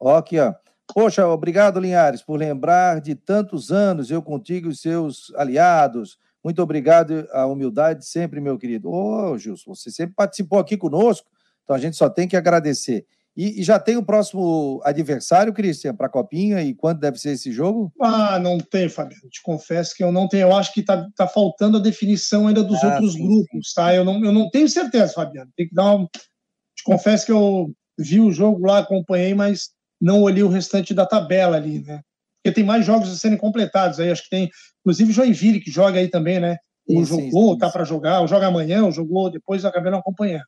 Ó, 0.01 0.17
aqui, 0.17 0.39
ó. 0.39 0.55
Poxa, 0.93 1.27
obrigado, 1.27 1.81
Linhares, 1.81 2.23
por 2.23 2.39
lembrar 2.39 3.01
de 3.01 3.15
tantos 3.15 3.73
anos, 3.73 4.11
eu 4.11 4.23
contigo 4.23 4.71
e 4.71 4.77
seus 4.77 5.33
aliados. 5.35 6.19
Muito 6.45 6.63
obrigado, 6.63 7.27
a 7.33 7.45
humildade 7.45 8.07
sempre, 8.07 8.41
meu 8.41 8.57
querido. 8.57 8.89
Ô, 8.89 9.33
oh, 9.33 9.39
Gilson, 9.39 9.75
você 9.75 9.91
sempre 9.91 10.15
participou 10.15 10.59
aqui 10.59 10.77
conosco, 10.77 11.29
então 11.67 11.75
a 11.75 11.79
gente 11.81 11.97
só 11.97 12.09
tem 12.09 12.29
que 12.29 12.37
agradecer. 12.37 13.05
E, 13.37 13.61
e 13.61 13.63
já 13.63 13.79
tem 13.79 13.97
o 13.97 14.05
próximo 14.05 14.81
adversário, 14.83 15.53
Cristian, 15.53 15.95
para 15.95 16.07
a 16.07 16.11
Copinha, 16.11 16.63
e 16.63 16.73
quando 16.73 17.01
deve 17.01 17.19
ser 17.19 17.33
esse 17.33 17.53
jogo? 17.53 17.93
Ah, 18.01 18.39
não 18.39 18.57
tem, 18.57 18.89
Fabiano. 18.89 19.29
Te 19.29 19.43
confesso 19.43 19.95
que 19.95 20.03
eu 20.03 20.11
não 20.11 20.27
tenho. 20.27 20.45
Eu 20.45 20.57
acho 20.57 20.73
que 20.73 20.81
está 20.81 21.07
tá 21.15 21.27
faltando 21.27 21.77
a 21.77 21.83
definição 21.83 22.47
ainda 22.47 22.65
dos 22.65 22.83
ah, 22.83 22.95
outros 22.95 23.13
sim, 23.13 23.27
grupos, 23.27 23.75
tá? 23.75 23.95
Eu 23.95 24.05
não, 24.05 24.25
eu 24.25 24.33
não 24.33 24.49
tenho 24.49 24.69
certeza, 24.69 25.13
Fabiano. 25.13 25.51
Tem 25.55 25.69
que 25.69 25.75
dar 25.75 25.97
um. 25.97 26.07
Te 26.07 26.85
confesso 26.85 27.27
que 27.27 27.33
eu 27.33 27.71
vi 27.99 28.21
o 28.21 28.33
jogo 28.33 28.65
lá, 28.67 28.79
acompanhei, 28.79 29.35
mas 29.35 29.71
não 30.01 30.23
olhei 30.23 30.43
o 30.43 30.49
restante 30.49 30.95
da 30.95 31.05
tabela 31.05 31.57
ali, 31.57 31.83
né? 31.83 32.01
Porque 32.43 32.55
tem 32.55 32.65
mais 32.65 32.87
jogos 32.87 33.11
a 33.11 33.17
serem 33.17 33.37
completados 33.37 33.99
aí, 33.99 34.11
acho 34.11 34.23
que 34.23 34.31
tem, 34.31 34.49
inclusive 34.81 35.13
Joinville, 35.13 35.61
que 35.61 35.71
joga 35.71 35.99
aí 35.99 36.09
também, 36.09 36.39
né? 36.39 36.57
O 36.89 37.05
jogou, 37.05 37.59
tá 37.59 37.69
para 37.69 37.85
jogar, 37.85 38.21
ou 38.21 38.29
joga 38.29 38.47
amanhã, 38.47 38.85
ou 38.85 38.93
jogou 38.93 39.29
depois, 39.31 39.65
eu 39.65 39.69
acabei 39.69 39.91
não 39.91 39.99
acompanhando. 39.99 40.45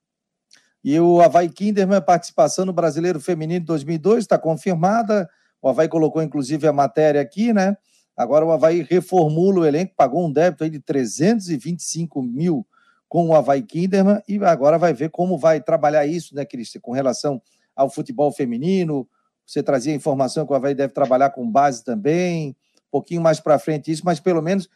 E 0.88 0.98
o 0.98 1.20
Havaí 1.20 1.50
Kinderman 1.50 2.00
participação 2.00 2.64
no 2.64 2.72
Brasileiro 2.72 3.20
Feminino 3.20 3.62
2002 3.66 4.20
está 4.20 4.38
confirmada. 4.38 5.28
O 5.60 5.68
Havaí 5.68 5.86
colocou 5.86 6.22
inclusive 6.22 6.66
a 6.66 6.72
matéria 6.72 7.20
aqui, 7.20 7.52
né? 7.52 7.76
Agora 8.16 8.46
o 8.46 8.50
Havaí 8.50 8.80
reformula 8.88 9.60
o 9.60 9.66
elenco, 9.66 9.92
pagou 9.94 10.26
um 10.26 10.32
débito 10.32 10.64
aí 10.64 10.70
de 10.70 10.80
325 10.80 12.22
mil 12.22 12.66
com 13.06 13.28
o 13.28 13.34
Havaí 13.34 13.60
Kinderman 13.60 14.22
e 14.26 14.42
agora 14.42 14.78
vai 14.78 14.94
ver 14.94 15.10
como 15.10 15.36
vai 15.36 15.60
trabalhar 15.60 16.06
isso, 16.06 16.34
né, 16.34 16.46
Cristian, 16.46 16.80
com 16.80 16.92
relação 16.92 17.38
ao 17.76 17.90
futebol 17.90 18.32
feminino, 18.32 19.06
você 19.44 19.62
trazia 19.62 19.92
a 19.92 19.96
informação 19.96 20.46
que 20.46 20.54
o 20.54 20.56
Havaí 20.56 20.74
deve 20.74 20.94
trabalhar 20.94 21.28
com 21.28 21.50
base 21.50 21.84
também, 21.84 22.56
um 22.86 22.90
pouquinho 22.90 23.20
mais 23.20 23.38
para 23.38 23.58
frente 23.58 23.92
isso, 23.92 24.06
mas 24.06 24.20
pelo 24.20 24.40
menos 24.40 24.70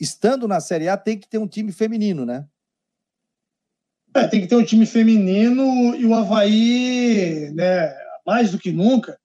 estando 0.00 0.48
na 0.48 0.58
Série 0.58 0.88
A 0.88 0.96
tem 0.96 1.18
que 1.18 1.28
ter 1.28 1.36
um 1.36 1.46
time 1.46 1.70
feminino, 1.70 2.24
né? 2.24 2.46
É, 4.18 4.26
tem 4.26 4.40
que 4.40 4.48
ter 4.48 4.56
um 4.56 4.64
time 4.64 4.84
feminino 4.84 5.94
e 5.94 6.04
o 6.04 6.12
Havaí, 6.12 7.52
né, 7.54 7.94
mais 8.26 8.50
do 8.50 8.58
que 8.58 8.72
nunca, 8.72 9.16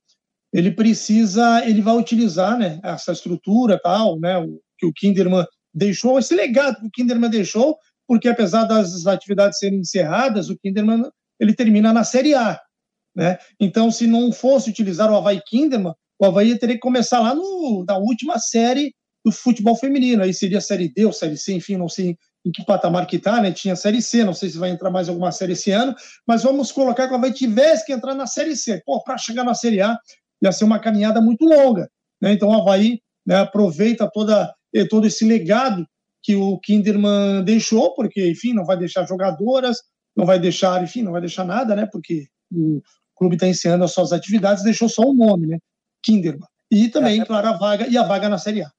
ele 0.53 0.71
precisa, 0.71 1.65
ele 1.65 1.81
vai 1.81 1.95
utilizar 1.95 2.59
né, 2.59 2.79
essa 2.83 3.11
estrutura 3.11 3.79
tal, 3.81 4.19
né, 4.19 4.37
o, 4.37 4.61
que 4.77 4.85
o 4.85 4.93
Kinderman 4.93 5.45
deixou, 5.73 6.19
esse 6.19 6.35
legado 6.35 6.79
que 6.79 6.85
o 6.85 6.91
Kinderman 6.91 7.29
deixou, 7.29 7.75
porque 8.07 8.29
apesar 8.29 8.65
das 8.65 9.07
atividades 9.07 9.57
serem 9.57 9.79
encerradas, 9.79 10.49
o 10.49 10.57
Kinderman 10.59 11.09
ele 11.39 11.55
termina 11.55 11.91
na 11.91 12.03
Série 12.03 12.35
A. 12.35 12.59
Né? 13.15 13.39
Então, 13.59 13.89
se 13.89 14.05
não 14.05 14.31
fosse 14.31 14.69
utilizar 14.69 15.11
o 15.11 15.15
Havaí 15.15 15.41
Kinderman, 15.41 15.93
o 16.19 16.25
Havaí 16.25 16.57
teria 16.59 16.75
que 16.75 16.81
começar 16.81 17.19
lá 17.19 17.33
no, 17.33 17.83
na 17.87 17.97
última 17.97 18.37
série 18.37 18.93
do 19.25 19.31
futebol 19.31 19.75
feminino. 19.75 20.21
Aí 20.21 20.33
seria 20.33 20.61
Série 20.61 20.87
D 20.87 21.05
ou 21.05 21.13
Série 21.13 21.37
C, 21.37 21.53
enfim, 21.53 21.77
não 21.77 21.89
sei 21.89 22.15
em 22.45 22.51
que 22.51 22.65
patamar 22.65 23.07
que 23.07 23.15
está, 23.15 23.41
né? 23.41 23.51
Tinha 23.51 23.75
Série 23.75 24.01
C, 24.01 24.23
não 24.23 24.33
sei 24.33 24.49
se 24.49 24.57
vai 24.57 24.69
entrar 24.69 24.89
mais 24.89 25.07
alguma 25.07 25.31
série 25.31 25.53
esse 25.53 25.71
ano, 25.71 25.95
mas 26.27 26.43
vamos 26.43 26.71
colocar 26.71 27.07
que 27.07 27.13
o 27.13 27.15
Havaí 27.15 27.33
tivesse 27.33 27.85
que 27.85 27.93
entrar 27.93 28.13
na 28.13 28.27
Série 28.27 28.55
C. 28.55 28.81
Pô, 28.85 29.01
para 29.01 29.17
chegar 29.17 29.43
na 29.43 29.53
Série 29.53 29.81
A 29.81 29.97
ia 30.41 30.51
ser 30.51 30.65
uma 30.65 30.79
caminhada 30.79 31.21
muito 31.21 31.45
longa. 31.45 31.89
Né? 32.21 32.33
Então 32.33 32.49
o 32.49 32.53
Havaí 32.53 32.99
né, 33.25 33.37
aproveita 33.37 34.09
toda, 34.11 34.53
eh, 34.73 34.85
todo 34.85 35.07
esse 35.07 35.23
legado 35.25 35.87
que 36.21 36.35
o 36.35 36.57
Kinderman 36.59 37.43
deixou, 37.43 37.93
porque, 37.95 38.29
enfim, 38.29 38.53
não 38.53 38.65
vai 38.65 38.77
deixar 38.77 39.05
jogadoras, 39.05 39.77
não 40.15 40.25
vai 40.25 40.39
deixar, 40.39 40.81
enfim, 40.83 41.01
não 41.01 41.11
vai 41.11 41.21
deixar 41.21 41.43
nada, 41.43 41.75
né? 41.75 41.85
Porque 41.85 42.27
o, 42.51 42.81
clube 43.15 43.35
está 43.35 43.47
encerrando 43.47 43.83
as 43.83 43.93
suas 43.93 44.11
atividades, 44.11 44.63
deixou 44.63 44.89
só 44.89 45.03
o 45.03 45.13
nome, 45.13 45.47
né? 45.47 45.57
Kinderman. 46.03 46.47
E 46.71 46.89
também, 46.89 47.21
é, 47.21 47.25
claro, 47.25 47.47
a 47.47 47.53
vaga 47.53 47.87
e 47.87 47.97
a 47.97 48.03
vaga 48.03 48.27
na 48.27 48.37
Série 48.37 48.63
A. 48.63 48.71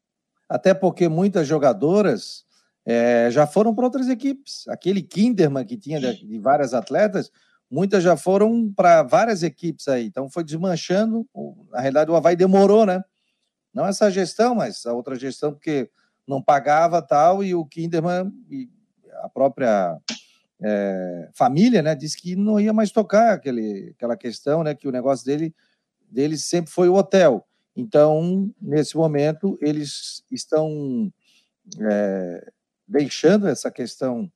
Até 0.48 0.74
porque 0.74 1.08
muitas 1.08 1.46
jogadoras 1.46 2.43
é, 2.86 3.28
já 3.30 3.46
foram 3.46 3.74
para 3.74 3.84
outras 3.84 4.08
equipes. 4.08 4.64
Aquele 4.68 5.02
Kinderman 5.02 5.64
que 5.64 5.76
tinha 5.76 6.00
de, 6.00 6.26
de 6.26 6.38
várias 6.38 6.74
atletas, 6.74 7.30
muitas 7.70 8.02
já 8.02 8.16
foram 8.16 8.72
para 8.72 9.02
várias 9.02 9.42
equipes 9.42 9.88
aí. 9.88 10.06
Então 10.06 10.28
foi 10.28 10.44
desmanchando. 10.44 11.26
Na 11.70 11.80
realidade, 11.80 12.10
o 12.10 12.16
Havaí 12.16 12.36
demorou, 12.36 12.84
né? 12.84 13.02
Não 13.72 13.86
essa 13.86 14.10
gestão, 14.10 14.54
mas 14.54 14.86
a 14.86 14.92
outra 14.92 15.16
gestão, 15.16 15.52
porque 15.52 15.90
não 16.26 16.42
pagava 16.42 17.02
tal, 17.02 17.42
e 17.42 17.54
o 17.54 17.64
Kinderman 17.64 18.32
e 18.48 18.68
a 19.22 19.28
própria 19.28 19.98
é, 20.62 21.28
família, 21.34 21.82
né, 21.82 21.94
disse 21.94 22.16
que 22.16 22.36
não 22.36 22.58
ia 22.58 22.72
mais 22.72 22.90
tocar 22.90 23.34
aquele, 23.34 23.92
aquela 23.96 24.16
questão, 24.16 24.62
né, 24.62 24.74
que 24.74 24.88
o 24.88 24.92
negócio 24.92 25.24
dele, 25.26 25.54
dele 26.10 26.38
sempre 26.38 26.70
foi 26.70 26.88
o 26.88 26.94
hotel. 26.94 27.46
Então, 27.76 28.50
nesse 28.60 28.96
momento, 28.96 29.58
eles 29.60 30.22
estão 30.30 31.12
é, 31.80 32.52
deixando 32.86 33.48
essa 33.48 33.70
questão 33.70 34.30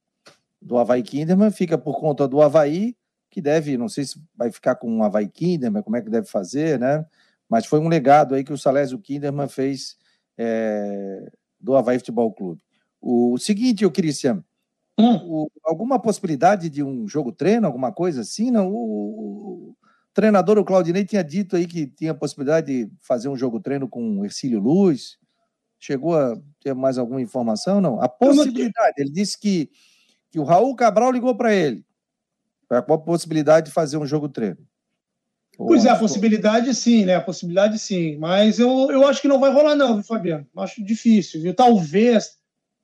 do 0.61 0.79
Havaí 0.79 1.03
Kinderman, 1.03 1.51
fica 1.51 1.79
por 1.79 2.01
conta 2.01 2.27
do 2.27 2.43
Havaí, 2.43 2.97
que 3.31 3.41
deve, 3.41 3.77
não 3.77 3.89
sei 3.89 4.05
se 4.05 4.21
vai 4.35 4.51
ficar 4.51 4.75
com 4.77 4.99
o 4.99 5.03
Havaí 5.05 5.29
Kinderman, 5.29 5.83
como 5.83 5.97
é 5.97 6.03
que 6.03 6.11
deve 6.11 6.27
fazer, 6.27 6.79
né? 6.79 7.07
Mas 7.49 7.67
foi 7.67 7.79
um 7.79 7.89
legado 7.89 8.35
aí 8.35 8.45
que 8.45 8.53
o 8.53 8.59
Salésio 8.59 8.99
Kinderman 8.99 9.49
fez 9.49 9.97
é, 10.37 11.31
do 11.61 11.77
Havaí 11.77 11.99
Futebol 11.99 12.33
Clube. 12.33 12.61
O 13.01 13.39
seguinte, 13.39 13.87
o 13.87 13.91
Cristian, 13.91 14.43
Hum. 14.99 15.17
O, 15.23 15.51
alguma 15.65 16.01
possibilidade 16.01 16.69
de 16.69 16.83
um 16.83 17.07
jogo 17.07 17.31
treino, 17.31 17.67
alguma 17.67 17.93
coisa 17.93 18.23
assim? 18.23 18.51
Não, 18.51 18.69
o, 18.69 19.71
o, 19.71 19.77
treinador, 20.13 20.59
o 20.59 20.65
Claudinei, 20.65 21.05
tinha 21.05 21.23
dito 21.23 21.55
aí 21.55 21.69
que 21.69 21.87
tinha 21.87 22.13
possibilidade 22.13 22.67
de 22.67 22.93
fazer 23.01 23.29
um 23.29 23.37
jogo 23.37 23.61
treino 23.61 23.89
com 23.89 24.19
o 24.19 24.25
Ercílio 24.25 24.59
Luz. 24.59 25.17
Chegou 25.79 26.17
a 26.17 26.37
ter 26.61 26.75
mais 26.75 26.99
alguma 26.99 27.21
informação? 27.21 27.81
Não. 27.81 28.01
A 28.01 28.09
possibilidade, 28.09 28.95
ele 28.99 29.11
disse 29.11 29.39
que, 29.39 29.71
que 30.31 30.39
o 30.39 30.45
Raul 30.45 30.75
Cabral 30.75 31.13
ligou 31.13 31.35
para 31.37 31.55
ele. 31.55 31.85
a 32.69 32.83
possibilidade 32.83 33.67
de 33.67 33.73
fazer 33.73 33.97
um 33.97 34.07
jogo 34.07 34.29
treino. 34.29 34.59
Pois 35.57 35.85
é, 35.85 35.91
a 35.91 35.97
possibilidade 35.97 36.73
sim, 36.75 37.05
né? 37.05 37.17
A 37.17 37.21
possibilidade 37.21 37.79
sim. 37.79 38.17
Mas 38.17 38.59
eu, 38.59 38.91
eu 38.91 39.07
acho 39.07 39.21
que 39.21 39.29
não 39.29 39.41
vai 39.41 39.53
rolar, 39.53 39.75
não, 39.75 39.95
viu, 39.95 40.05
Fabiano? 40.05 40.47
Acho 40.57 40.85
difícil, 40.85 41.43
viu? 41.43 41.55
Talvez 41.55 42.39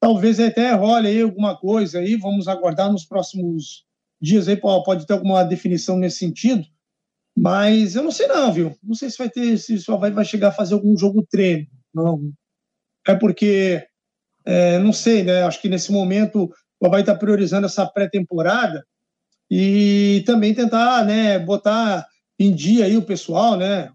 Talvez 0.05 0.39
até 0.39 0.71
role 0.73 1.09
aí 1.09 1.23
alguma 1.23 1.57
coisa 1.57 1.99
aí, 1.99 2.15
vamos 2.15 2.47
aguardar 2.47 2.93
nos 2.93 3.07
próximos 3.07 3.87
dias 4.21 4.47
aí, 4.49 4.55
pode 4.55 5.07
ter 5.07 5.15
alguma 5.15 5.43
definição 5.43 5.97
nesse 5.97 6.19
sentido, 6.19 6.63
mas 7.35 7.95
eu 7.95 8.03
não 8.03 8.11
sei 8.11 8.27
não, 8.27 8.53
viu? 8.53 8.77
Não 8.83 8.95
sei 8.95 9.09
se 9.09 9.17
vai 9.17 9.31
ter, 9.31 9.57
se 9.57 9.79
só 9.79 9.97
vai, 9.97 10.11
vai 10.11 10.27
chegar 10.27 10.49
a 10.49 10.53
fazer 10.53 10.75
algum 10.75 10.95
jogo 10.95 11.27
treino, 11.27 11.67
não. 11.95 12.31
É 13.07 13.15
porque, 13.15 13.87
é, 14.45 14.79
não 14.79 14.93
sei, 14.93 15.23
né? 15.23 15.43
Acho 15.43 15.61
que 15.61 15.69
nesse 15.69 15.93
momento 15.93 16.51
o 16.81 16.89
vai 16.89 17.01
estar 17.01 17.15
priorizando 17.17 17.67
essa 17.67 17.87
pré-temporada 17.87 18.85
e 19.51 20.23
também 20.27 20.55
tentar, 20.55 21.05
né, 21.05 21.39
botar 21.39 22.07
em 22.39 22.53
dia 22.55 22.87
aí 22.87 22.97
o 22.97 23.05
pessoal, 23.05 23.57
né? 23.57 23.91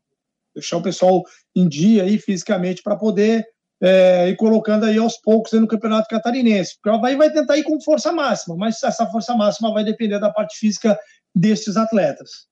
Deixar 0.56 0.78
o 0.78 0.82
pessoal 0.82 1.24
em 1.56 1.68
dia 1.68 2.04
aí 2.04 2.18
fisicamente 2.18 2.82
para 2.82 2.96
poder 2.96 3.46
é, 3.82 4.30
e 4.30 4.36
colocando 4.36 4.86
aí 4.86 4.98
aos 4.98 5.18
poucos 5.18 5.54
aí 5.54 5.60
no 5.60 5.68
Campeonato 5.68 6.08
Catarinense. 6.10 6.76
Porque 6.76 6.90
o 6.90 7.00
Havaí 7.00 7.16
vai 7.16 7.32
tentar 7.32 7.58
ir 7.58 7.64
com 7.64 7.82
força 7.82 8.12
máxima, 8.12 8.56
mas 8.58 8.82
essa 8.84 9.06
força 9.08 9.36
máxima 9.36 9.74
vai 9.74 9.84
depender 9.84 10.20
da 10.20 10.32
parte 10.32 10.58
física 10.58 10.98
destes 11.36 11.78
atletas. 11.78 12.48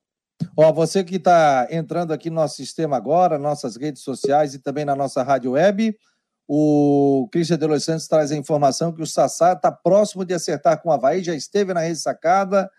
Ó, 0.56 0.72
você 0.72 1.04
que 1.04 1.16
está 1.16 1.68
entrando 1.70 2.14
aqui 2.14 2.30
no 2.30 2.36
nosso 2.38 2.56
sistema 2.56 2.96
agora, 2.96 3.38
nossas 3.38 3.76
redes 3.76 4.04
sociais 4.04 4.54
e 4.54 4.60
também 4.60 4.86
na 4.86 4.96
nossa 4.96 5.24
rádio 5.24 5.52
web, 5.52 5.96
O 6.48 7.28
Cristian 7.32 7.58
de 7.58 7.68
Los 7.68 7.84
Santos 7.84 8.08
traz 8.08 8.32
a 8.32 8.36
informação 8.36 8.94
que 8.94 9.02
o 9.02 9.06
Sassá 9.06 9.54
está 9.54 9.72
próximo 9.72 10.24
de 10.24 10.34
acertar 10.34 10.82
com 10.82 10.90
o 10.90 10.92
Havaí, 10.92 11.22
já 11.22 11.36
esteve 11.36 11.74
na 11.74 11.82
ressacada, 11.82 12.70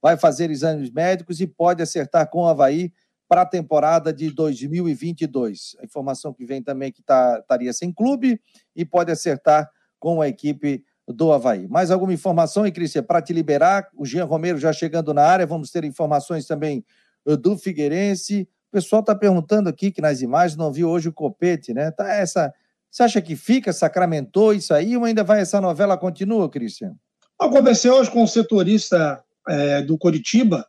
vai 0.00 0.16
fazer 0.16 0.50
exames 0.50 0.90
médicos 0.90 1.40
e 1.40 1.46
pode 1.46 1.82
acertar 1.82 2.30
com 2.30 2.42
o 2.42 2.46
Havaí 2.46 2.92
para 3.28 3.42
a 3.42 3.46
temporada 3.46 4.12
de 4.12 4.30
2022. 4.30 5.76
A 5.80 5.84
informação 5.84 6.32
que 6.32 6.44
vem 6.44 6.62
também 6.62 6.88
é 6.88 6.92
que 6.92 7.02
tá, 7.02 7.38
estaria 7.40 7.72
sem 7.72 7.92
clube 7.92 8.40
e 8.74 8.84
pode 8.84 9.10
acertar 9.10 9.68
com 9.98 10.20
a 10.20 10.28
equipe 10.28 10.84
do 11.08 11.32
Havaí. 11.32 11.66
Mais 11.68 11.90
alguma 11.90 12.12
informação, 12.12 12.66
hein, 12.66 12.72
Cristian, 12.72 13.02
para 13.02 13.22
te 13.22 13.32
liberar? 13.32 13.88
O 13.94 14.04
Jean 14.04 14.24
Romero 14.24 14.58
já 14.58 14.72
chegando 14.72 15.14
na 15.14 15.22
área, 15.22 15.46
vamos 15.46 15.70
ter 15.70 15.84
informações 15.84 16.46
também 16.46 16.84
eh, 17.26 17.36
do 17.36 17.56
Figueirense. 17.56 18.48
O 18.68 18.72
pessoal 18.72 19.00
está 19.00 19.14
perguntando 19.14 19.68
aqui 19.68 19.90
que 19.90 20.00
nas 20.00 20.20
imagens 20.20 20.56
não 20.56 20.72
viu 20.72 20.88
hoje 20.88 21.08
o 21.08 21.12
copete, 21.12 21.72
né? 21.72 21.90
Tá 21.90 22.12
essa. 22.12 22.52
Você 22.96 23.02
acha 23.02 23.20
que 23.20 23.36
fica, 23.36 23.74
sacramentou 23.74 24.54
isso 24.54 24.72
aí 24.72 24.96
ou 24.96 25.04
ainda 25.04 25.22
vai 25.22 25.42
essa 25.42 25.60
novela 25.60 25.98
continua, 25.98 26.48
Cristian? 26.48 26.94
Eu 27.38 27.50
conversei 27.50 27.90
hoje 27.90 28.10
com 28.10 28.22
o 28.22 28.26
setorista 28.26 29.22
é, 29.46 29.82
do 29.82 29.98
Coritiba, 29.98 30.66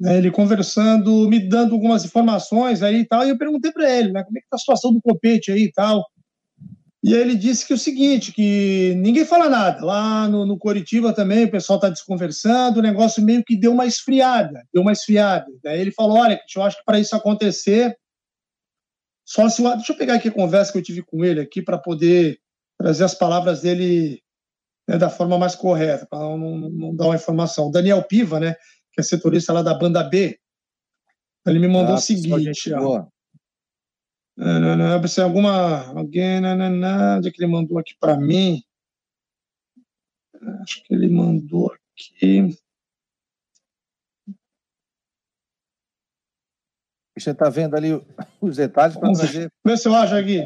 né, 0.00 0.18
ele 0.18 0.32
conversando, 0.32 1.28
me 1.28 1.38
dando 1.38 1.74
algumas 1.74 2.04
informações 2.04 2.82
aí 2.82 3.02
e 3.02 3.06
tal, 3.06 3.24
e 3.24 3.28
eu 3.28 3.38
perguntei 3.38 3.70
para 3.70 3.88
ele, 3.88 4.10
né, 4.10 4.24
como 4.24 4.36
é 4.36 4.40
que 4.40 4.48
tá 4.48 4.56
a 4.56 4.58
situação 4.58 4.92
do 4.92 5.00
copete 5.00 5.52
aí 5.52 5.66
e 5.66 5.72
tal. 5.72 6.04
E 7.04 7.14
aí 7.14 7.20
ele 7.20 7.36
disse 7.36 7.64
que 7.64 7.72
o 7.72 7.78
seguinte, 7.78 8.32
que 8.32 8.96
ninguém 8.96 9.24
fala 9.24 9.48
nada. 9.48 9.84
Lá 9.84 10.26
no, 10.26 10.44
no 10.44 10.58
Coritiba 10.58 11.12
também 11.12 11.44
o 11.44 11.50
pessoal 11.52 11.76
está 11.76 11.88
desconversando, 11.88 12.80
o 12.80 12.82
negócio 12.82 13.22
meio 13.22 13.44
que 13.44 13.56
deu 13.56 13.70
uma 13.70 13.86
esfriada, 13.86 14.66
deu 14.72 14.82
uma 14.82 14.90
esfriada. 14.90 15.46
Daí 15.62 15.80
ele 15.80 15.92
falou, 15.92 16.18
olha, 16.18 16.36
eu 16.56 16.62
acho 16.64 16.78
que 16.78 16.84
para 16.84 16.98
isso 16.98 17.14
acontecer, 17.14 17.96
só 19.24 19.48
se... 19.48 19.62
Deixa 19.62 19.92
eu 19.92 19.96
pegar 19.96 20.14
aqui 20.14 20.28
a 20.28 20.32
conversa 20.32 20.72
que 20.72 20.78
eu 20.78 20.82
tive 20.82 21.02
com 21.02 21.24
ele 21.24 21.40
aqui 21.40 21.62
para 21.62 21.78
poder 21.78 22.38
trazer 22.78 23.04
as 23.04 23.14
palavras 23.14 23.62
dele 23.62 24.22
né, 24.88 24.98
da 24.98 25.08
forma 25.08 25.38
mais 25.38 25.54
correta, 25.54 26.06
para 26.06 26.18
não, 26.18 26.38
não, 26.38 26.70
não, 26.70 26.96
dar 26.96 27.06
uma 27.06 27.16
informação. 27.16 27.68
O 27.68 27.70
Daniel 27.70 28.02
Piva, 28.04 28.38
né, 28.38 28.54
que 28.92 29.00
é 29.00 29.02
setorista 29.02 29.52
lá 29.52 29.62
da 29.62 29.74
banda 29.74 30.02
B, 30.02 30.38
ele 31.46 31.58
me 31.58 31.68
mandou 31.68 31.94
ah, 31.94 31.98
o 31.98 32.00
seguinte, 32.00 32.72
ó. 32.74 33.06
Não, 34.36 34.60
não, 34.60 34.76
não, 34.76 35.08
se 35.08 35.20
alguma. 35.20 35.86
Alguém. 35.96 36.40
Não, 36.40 37.16
onde 37.18 37.28
é 37.28 37.30
que 37.30 37.42
ele 37.42 37.52
mandou 37.52 37.78
aqui 37.78 37.94
para 38.00 38.16
mim? 38.16 38.62
Acho 40.62 40.82
que 40.82 40.92
ele 40.92 41.08
mandou 41.08 41.72
aqui. 41.72 42.56
Você 47.16 47.30
está 47.30 47.48
vendo 47.48 47.76
ali 47.76 48.00
os 48.40 48.56
detalhes 48.56 48.96
para 48.96 49.12
trazer. 49.12 49.52
Vê 49.64 49.76
se 49.76 49.88
eu 49.88 49.94
acho 49.94 50.14
aqui. 50.14 50.44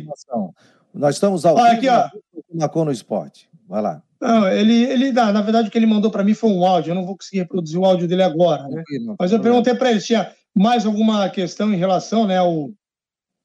Nós 0.95 1.15
estamos 1.15 1.45
ao 1.45 1.57
Olha 1.57 1.73
aqui, 1.73 1.89
ó. 1.89 2.09
Marcou 2.53 2.85
no 2.85 2.93
esporte. 2.93 3.49
Vai 3.67 3.83
lá. 3.83 4.03
Não, 4.21 4.49
ele, 4.49 4.85
ele 4.85 5.13
dá. 5.13 5.33
Na 5.33 5.43
verdade, 5.43 5.69
o 5.69 5.71
que 5.71 5.79
ele 5.79 5.87
mandou 5.87 6.11
para 6.11 6.25
mim 6.25 6.35
foi 6.35 6.51
um 6.51 6.67
áudio. 6.67 6.91
Eu 6.91 6.95
não 6.95 7.07
vou 7.07 7.17
conseguir 7.17 7.39
reproduzir 7.39 7.79
o 7.79 7.85
áudio 7.85 8.09
dele 8.09 8.23
agora, 8.23 8.67
né? 8.69 8.83
Mas 9.19 9.31
eu 9.31 9.41
perguntei 9.41 9.75
para 9.75 9.91
ele 9.91 10.01
se 10.01 10.09
tinha 10.09 10.33
mais 10.55 10.85
alguma 10.85 11.29
questão 11.31 11.73
em 11.73 11.77
relação, 11.77 12.27
né, 12.27 12.37
ao, 12.39 12.71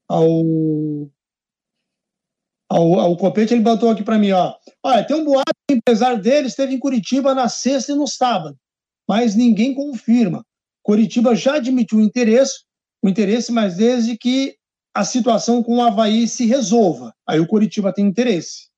ao, 0.09 0.41
ao, 2.69 2.99
ao 2.99 3.17
Copete. 3.17 3.53
Ele 3.53 3.62
botou 3.62 3.89
aqui 3.89 4.03
para 4.03 4.17
mim, 4.17 4.31
ó. 4.31 4.55
Olha, 4.81 5.05
tem 5.05 5.15
um 5.15 5.25
boato 5.25 5.53
que 5.67 5.75
o 5.75 5.77
empresário 5.77 6.21
dele 6.21 6.47
esteve 6.47 6.73
em 6.73 6.79
Curitiba 6.79 7.36
na 7.36 7.47
sexta 7.47 7.91
e 7.91 7.95
no 7.95 8.07
sábado, 8.07 8.57
mas 9.07 9.36
ninguém 9.36 9.75
confirma. 9.75 10.43
Curitiba 10.81 11.36
já 11.36 11.55
admitiu 11.55 11.99
o 11.99 12.01
interesse, 12.01 12.63
o 13.04 13.10
interesse, 13.10 13.52
mas 13.52 13.76
desde 13.76 14.18
que 14.18 14.56
a 14.94 15.04
situação 15.04 15.62
com 15.62 15.78
o 15.78 15.82
Havaí 15.82 16.28
se 16.28 16.46
resolva. 16.46 17.13
Aí 17.28 17.39
o 17.39 17.48
Curitiba 17.48 17.92
tem 17.92 18.06
interesse. 18.06 18.70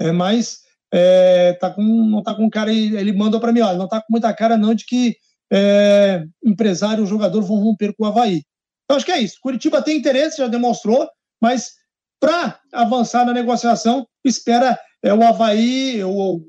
É, 0.00 0.10
mas 0.10 0.60
é, 0.92 1.52
tá 1.54 1.70
com, 1.70 1.82
não 1.82 2.22
tá 2.22 2.34
com 2.34 2.48
cara, 2.48 2.72
ele 2.72 3.12
mandou 3.12 3.40
para 3.40 3.52
mim, 3.52 3.60
olha, 3.60 3.76
não 3.76 3.88
tá 3.88 4.00
com 4.00 4.06
muita 4.10 4.32
cara 4.32 4.56
não 4.56 4.74
de 4.74 4.86
que 4.86 5.16
é, 5.52 6.24
empresário 6.44 7.04
e 7.04 7.06
jogador 7.06 7.42
vão 7.42 7.58
romper 7.58 7.94
com 7.94 8.04
o 8.04 8.06
Havaí. 8.06 8.42
Então 8.84 8.96
acho 8.96 9.04
que 9.04 9.12
é 9.12 9.20
isso. 9.20 9.38
Curitiba 9.40 9.82
tem 9.82 9.96
interesse, 9.96 10.38
já 10.38 10.46
demonstrou, 10.46 11.08
mas 11.40 11.72
para 12.20 12.58
avançar 12.72 13.26
na 13.26 13.32
negociação, 13.32 14.06
espera 14.24 14.78
é, 15.02 15.12
o 15.12 15.22
Havaí, 15.22 16.02
o, 16.04 16.36
o 16.36 16.42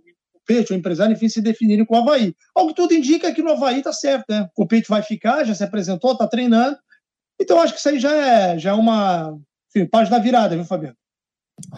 Peixe, 0.46 0.74
o 0.74 0.76
empresário, 0.76 1.14
enfim, 1.14 1.28
se 1.28 1.42
definirem 1.42 1.86
com 1.86 1.96
o 1.96 1.98
Havaí. 1.98 2.34
Algo 2.56 2.70
que 2.70 2.82
tudo 2.82 2.94
indica 2.94 3.34
que 3.34 3.42
no 3.42 3.52
Havaí 3.52 3.82
tá 3.82 3.92
certo, 3.92 4.26
né? 4.30 4.48
O 4.56 4.68
Peixe 4.68 4.88
vai 4.88 5.02
ficar, 5.02 5.44
já 5.44 5.54
se 5.54 5.64
apresentou, 5.64 6.16
tá 6.16 6.28
treinando. 6.28 6.78
Então 7.40 7.60
acho 7.60 7.74
que 7.74 7.80
isso 7.80 7.90
aí 7.90 8.00
já 8.00 8.12
é, 8.14 8.60
já 8.60 8.72
é 8.72 8.74
uma 8.74 9.38
enfim, 9.76 9.86
página 9.86 10.20
virada, 10.20 10.56
viu, 10.56 10.66
Fabiano? 10.66 10.96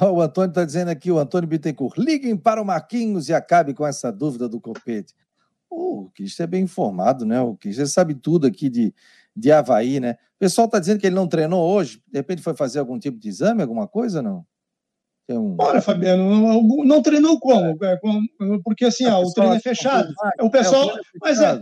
o 0.01 0.21
Antônio 0.21 0.49
está 0.49 0.65
dizendo 0.65 0.89
aqui, 0.89 1.11
o 1.11 1.19
Antônio 1.19 1.47
Bittencourt, 1.47 1.97
liguem 1.97 2.35
para 2.35 2.61
o 2.61 2.65
Marquinhos 2.65 3.29
e 3.29 3.33
acabe 3.33 3.73
com 3.73 3.85
essa 3.85 4.11
dúvida 4.11 4.49
do 4.49 4.59
copete. 4.59 5.13
Oh, 5.69 6.01
o 6.01 6.11
Cristian 6.11 6.43
é 6.45 6.47
bem 6.47 6.63
informado, 6.63 7.25
né? 7.25 7.41
O 7.41 7.55
Cristian 7.55 7.85
sabe 7.85 8.15
tudo 8.15 8.47
aqui 8.47 8.69
de, 8.69 8.93
de 9.35 9.51
Havaí, 9.51 9.99
né? 9.99 10.13
O 10.35 10.39
pessoal 10.39 10.65
está 10.65 10.79
dizendo 10.79 10.99
que 10.99 11.07
ele 11.07 11.15
não 11.15 11.27
treinou 11.27 11.61
hoje, 11.61 12.01
de 12.07 12.17
repente 12.17 12.41
foi 12.41 12.55
fazer 12.55 12.79
algum 12.79 12.97
tipo 12.97 13.19
de 13.19 13.27
exame, 13.27 13.61
alguma 13.61 13.87
coisa, 13.87 14.21
não? 14.21 14.45
Um... 15.29 15.57
Olha, 15.59 15.81
Fabiano, 15.81 16.23
não, 16.23 16.61
não 16.85 17.01
treinou 17.01 17.37
como? 17.39 17.77
É, 17.83 17.99
porque 18.63 18.85
assim, 18.85 19.05
ó, 19.07 19.21
o 19.21 19.33
treino 19.33 19.55
é 19.55 19.59
fechado. 19.59 20.09
O 20.39 20.49
pessoal. 20.49 20.89
É, 20.89 20.93
o 20.93 20.97
é 20.97 21.01
mas 21.21 21.41
é, 21.41 21.61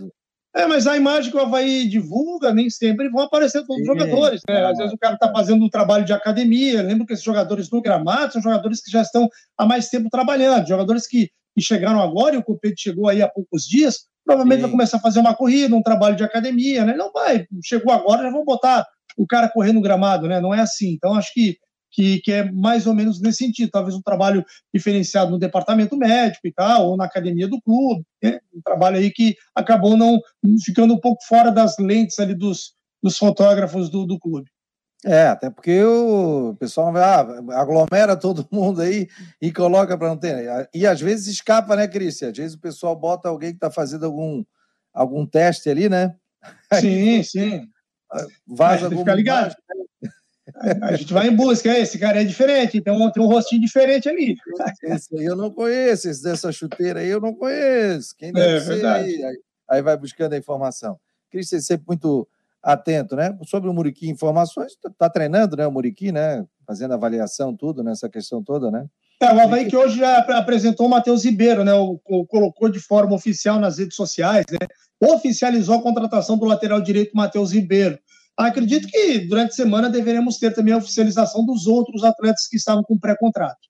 é, 0.56 0.66
mas 0.66 0.88
a 0.88 0.96
imagem 0.96 1.30
que 1.30 1.38
o 1.38 1.42
Havaí 1.42 1.86
divulga, 1.86 2.54
nem 2.54 2.70
sempre 2.70 3.10
vão 3.10 3.24
aparecer 3.24 3.66
todos 3.66 3.82
os 3.82 3.88
jogadores. 3.88 4.42
Né? 4.48 4.66
Às 4.66 4.78
vezes 4.78 4.94
o 4.94 4.98
cara 4.98 5.16
está 5.16 5.30
fazendo 5.30 5.66
um 5.66 5.70
trabalho 5.70 6.06
de 6.06 6.14
academia. 6.14 6.82
Lembro 6.82 7.06
que 7.06 7.12
esses 7.12 7.26
jogadores 7.26 7.70
no 7.70 7.82
gramado 7.82 8.32
são 8.32 8.42
jogadores 8.42 8.82
que 8.82 8.90
já 8.90 9.02
estão 9.02 9.28
há 9.58 9.66
mais 9.66 9.90
tempo 9.90 10.10
trabalhando, 10.10 10.66
jogadores 10.66 11.08
que, 11.08 11.30
que 11.54 11.62
chegaram 11.62 12.02
agora 12.02 12.36
e 12.36 12.38
o 12.38 12.44
Copete 12.44 12.84
chegou 12.84 13.10
aí 13.10 13.22
há 13.22 13.28
poucos 13.28 13.64
dias. 13.64 14.06
Provavelmente 14.24 14.60
Sim. 14.60 14.62
vai 14.62 14.72
começar 14.72 14.98
a 14.98 15.02
fazer 15.02 15.20
uma 15.20 15.36
corrida, 15.36 15.76
um 15.76 15.84
trabalho 15.84 16.16
de 16.16 16.24
academia, 16.24 16.86
né? 16.86 16.96
Não 16.96 17.12
vai, 17.12 17.46
chegou 17.62 17.94
agora, 17.94 18.24
já 18.24 18.32
vão 18.32 18.46
botar 18.46 18.88
o 19.18 19.28
cara 19.28 19.50
correr 19.50 19.74
no 19.74 19.82
gramado, 19.82 20.26
né? 20.26 20.40
Não 20.40 20.54
é 20.54 20.62
assim. 20.62 20.94
Então, 20.94 21.14
acho 21.16 21.34
que 21.34 21.58
que, 21.96 22.20
que, 22.20 22.32
é 22.32 22.52
mais 22.52 22.86
ou 22.86 22.94
menos 22.94 23.22
nesse 23.22 23.46
sentido, 23.46 23.72
talvez 23.72 23.96
um 23.96 24.02
trabalho 24.02 24.46
diferenciado 24.74 25.32
no 25.32 25.40
departamento 25.40 25.96
médico 25.96 26.46
e 26.46 26.52
tal, 26.52 26.88
ou 26.88 26.98
na 26.98 27.06
academia 27.06 27.48
do 27.48 27.62
clube, 27.62 28.04
né? 28.22 28.40
um 28.54 28.62
trabalho 28.62 28.98
aí 28.98 29.10
que 29.10 29.36
acabou 29.56 29.96
não 29.96 30.20
ficando 30.64 30.94
um 30.94 31.00
pouco 31.00 31.24
fora 31.26 31.50
das 31.52 31.78
lentes 31.80 32.20
ali 32.20 32.36
dos, 32.36 32.74
dos 33.02 33.18
fotógrafos 33.18 33.90
do, 33.90 34.06
do 34.06 34.20
clube. 34.20 34.50
É, 35.06 35.28
até 35.28 35.50
porque 35.50 35.84
o 35.84 36.56
pessoal 36.60 36.92
ah, 36.98 37.20
aglomera 37.60 38.18
todo 38.18 38.48
mundo 38.52 38.82
aí 38.82 39.08
e 39.42 39.54
coloca 39.54 39.98
para 39.98 40.10
não 40.10 40.18
ter. 40.18 40.68
E 40.74 40.86
às 40.86 41.00
vezes 41.00 41.28
escapa, 41.28 41.76
né, 41.76 41.88
Cristian? 41.88 42.32
Às 42.32 42.38
vezes 42.38 42.56
o 42.56 42.60
pessoal 42.60 42.96
bota 42.96 43.30
alguém 43.30 43.52
que 43.52 43.58
está 43.58 43.72
fazendo 43.72 44.06
algum, 44.06 44.44
algum 44.94 45.26
teste 45.26 45.70
ali, 45.70 45.88
né? 45.88 46.16
Sim, 46.82 47.24
sim. 47.24 47.70
Vaza 48.46 48.86
algum. 48.86 49.00
Fica 49.00 49.16
ligado. 49.16 49.56
A 50.82 50.96
gente 50.96 51.14
vai 51.14 51.28
em 51.28 51.36
busca, 51.36 51.78
esse 51.78 52.00
cara 52.00 52.22
é 52.22 52.24
diferente, 52.24 52.78
então 52.78 53.12
tem 53.12 53.22
um 53.22 53.28
rostinho 53.28 53.62
diferente 53.62 54.08
ali. 54.08 54.36
Esse 54.84 55.18
aí 55.18 55.26
eu 55.26 55.36
não 55.36 55.52
conheço, 55.52 56.10
esse 56.10 56.24
dessa 56.24 56.52
chuteira 56.52 57.02
aí 57.02 57.10
eu 57.10 57.20
não 57.20 57.34
conheço. 57.34 58.16
Quem 58.18 58.32
deve 58.32 58.58
é, 58.58 58.60
ser 58.62 58.74
verdade. 58.76 59.24
aí? 59.26 59.38
aí? 59.70 59.82
vai 59.82 59.98
buscando 59.98 60.34
a 60.34 60.38
informação. 60.38 60.98
Cristian 61.30 61.60
sempre 61.60 61.86
muito 61.88 62.28
atento, 62.64 63.16
né? 63.16 63.38
Sobre 63.46 63.70
o 63.70 63.74
Muriqui, 63.74 64.10
informações, 64.10 64.76
tá, 64.82 64.90
tá 64.98 65.10
treinando, 65.10 65.58
né? 65.58 65.68
O 65.68 65.72
Muriqui, 65.72 66.12
né? 66.12 66.46
Fazendo 66.66 66.94
avaliação, 66.94 67.56
tudo, 67.56 67.84
nessa 67.84 68.10
questão 68.10 68.42
toda, 68.44 68.72
né? 68.72 68.86
É, 69.22 69.34
o 69.34 69.40
Havaí 69.40 69.66
que 69.66 69.78
hoje 69.78 70.00
já 70.00 70.18
apresentou 70.18 70.88
o 70.88 70.90
Matheus 70.90 71.24
Ribeiro, 71.24 71.64
né? 71.64 71.74
O, 71.74 72.00
o, 72.06 72.26
colocou 72.26 72.70
de 72.70 72.80
forma 72.80 73.16
oficial 73.16 73.60
nas 73.60 73.78
redes 73.78 73.96
sociais, 73.96 74.46
né? 74.52 74.68
Oficializou 75.00 75.76
a 75.76 75.82
contratação 75.82 76.38
do 76.38 76.46
lateral 76.46 76.82
direito 76.82 77.16
Matheus 77.16 77.52
Ribeiro. 77.52 78.00
Acredito 78.38 78.88
que 78.88 79.20
durante 79.20 79.52
a 79.52 79.56
semana 79.56 79.90
deveremos 79.90 80.38
ter 80.38 80.54
também 80.54 80.74
a 80.74 80.78
oficialização 80.78 81.46
dos 81.46 81.68
outros 81.68 82.04
atletas 82.04 82.48
que 82.48 82.58
estavam 82.58 82.84
com 82.84 83.00
pré-contrato. 83.00 83.70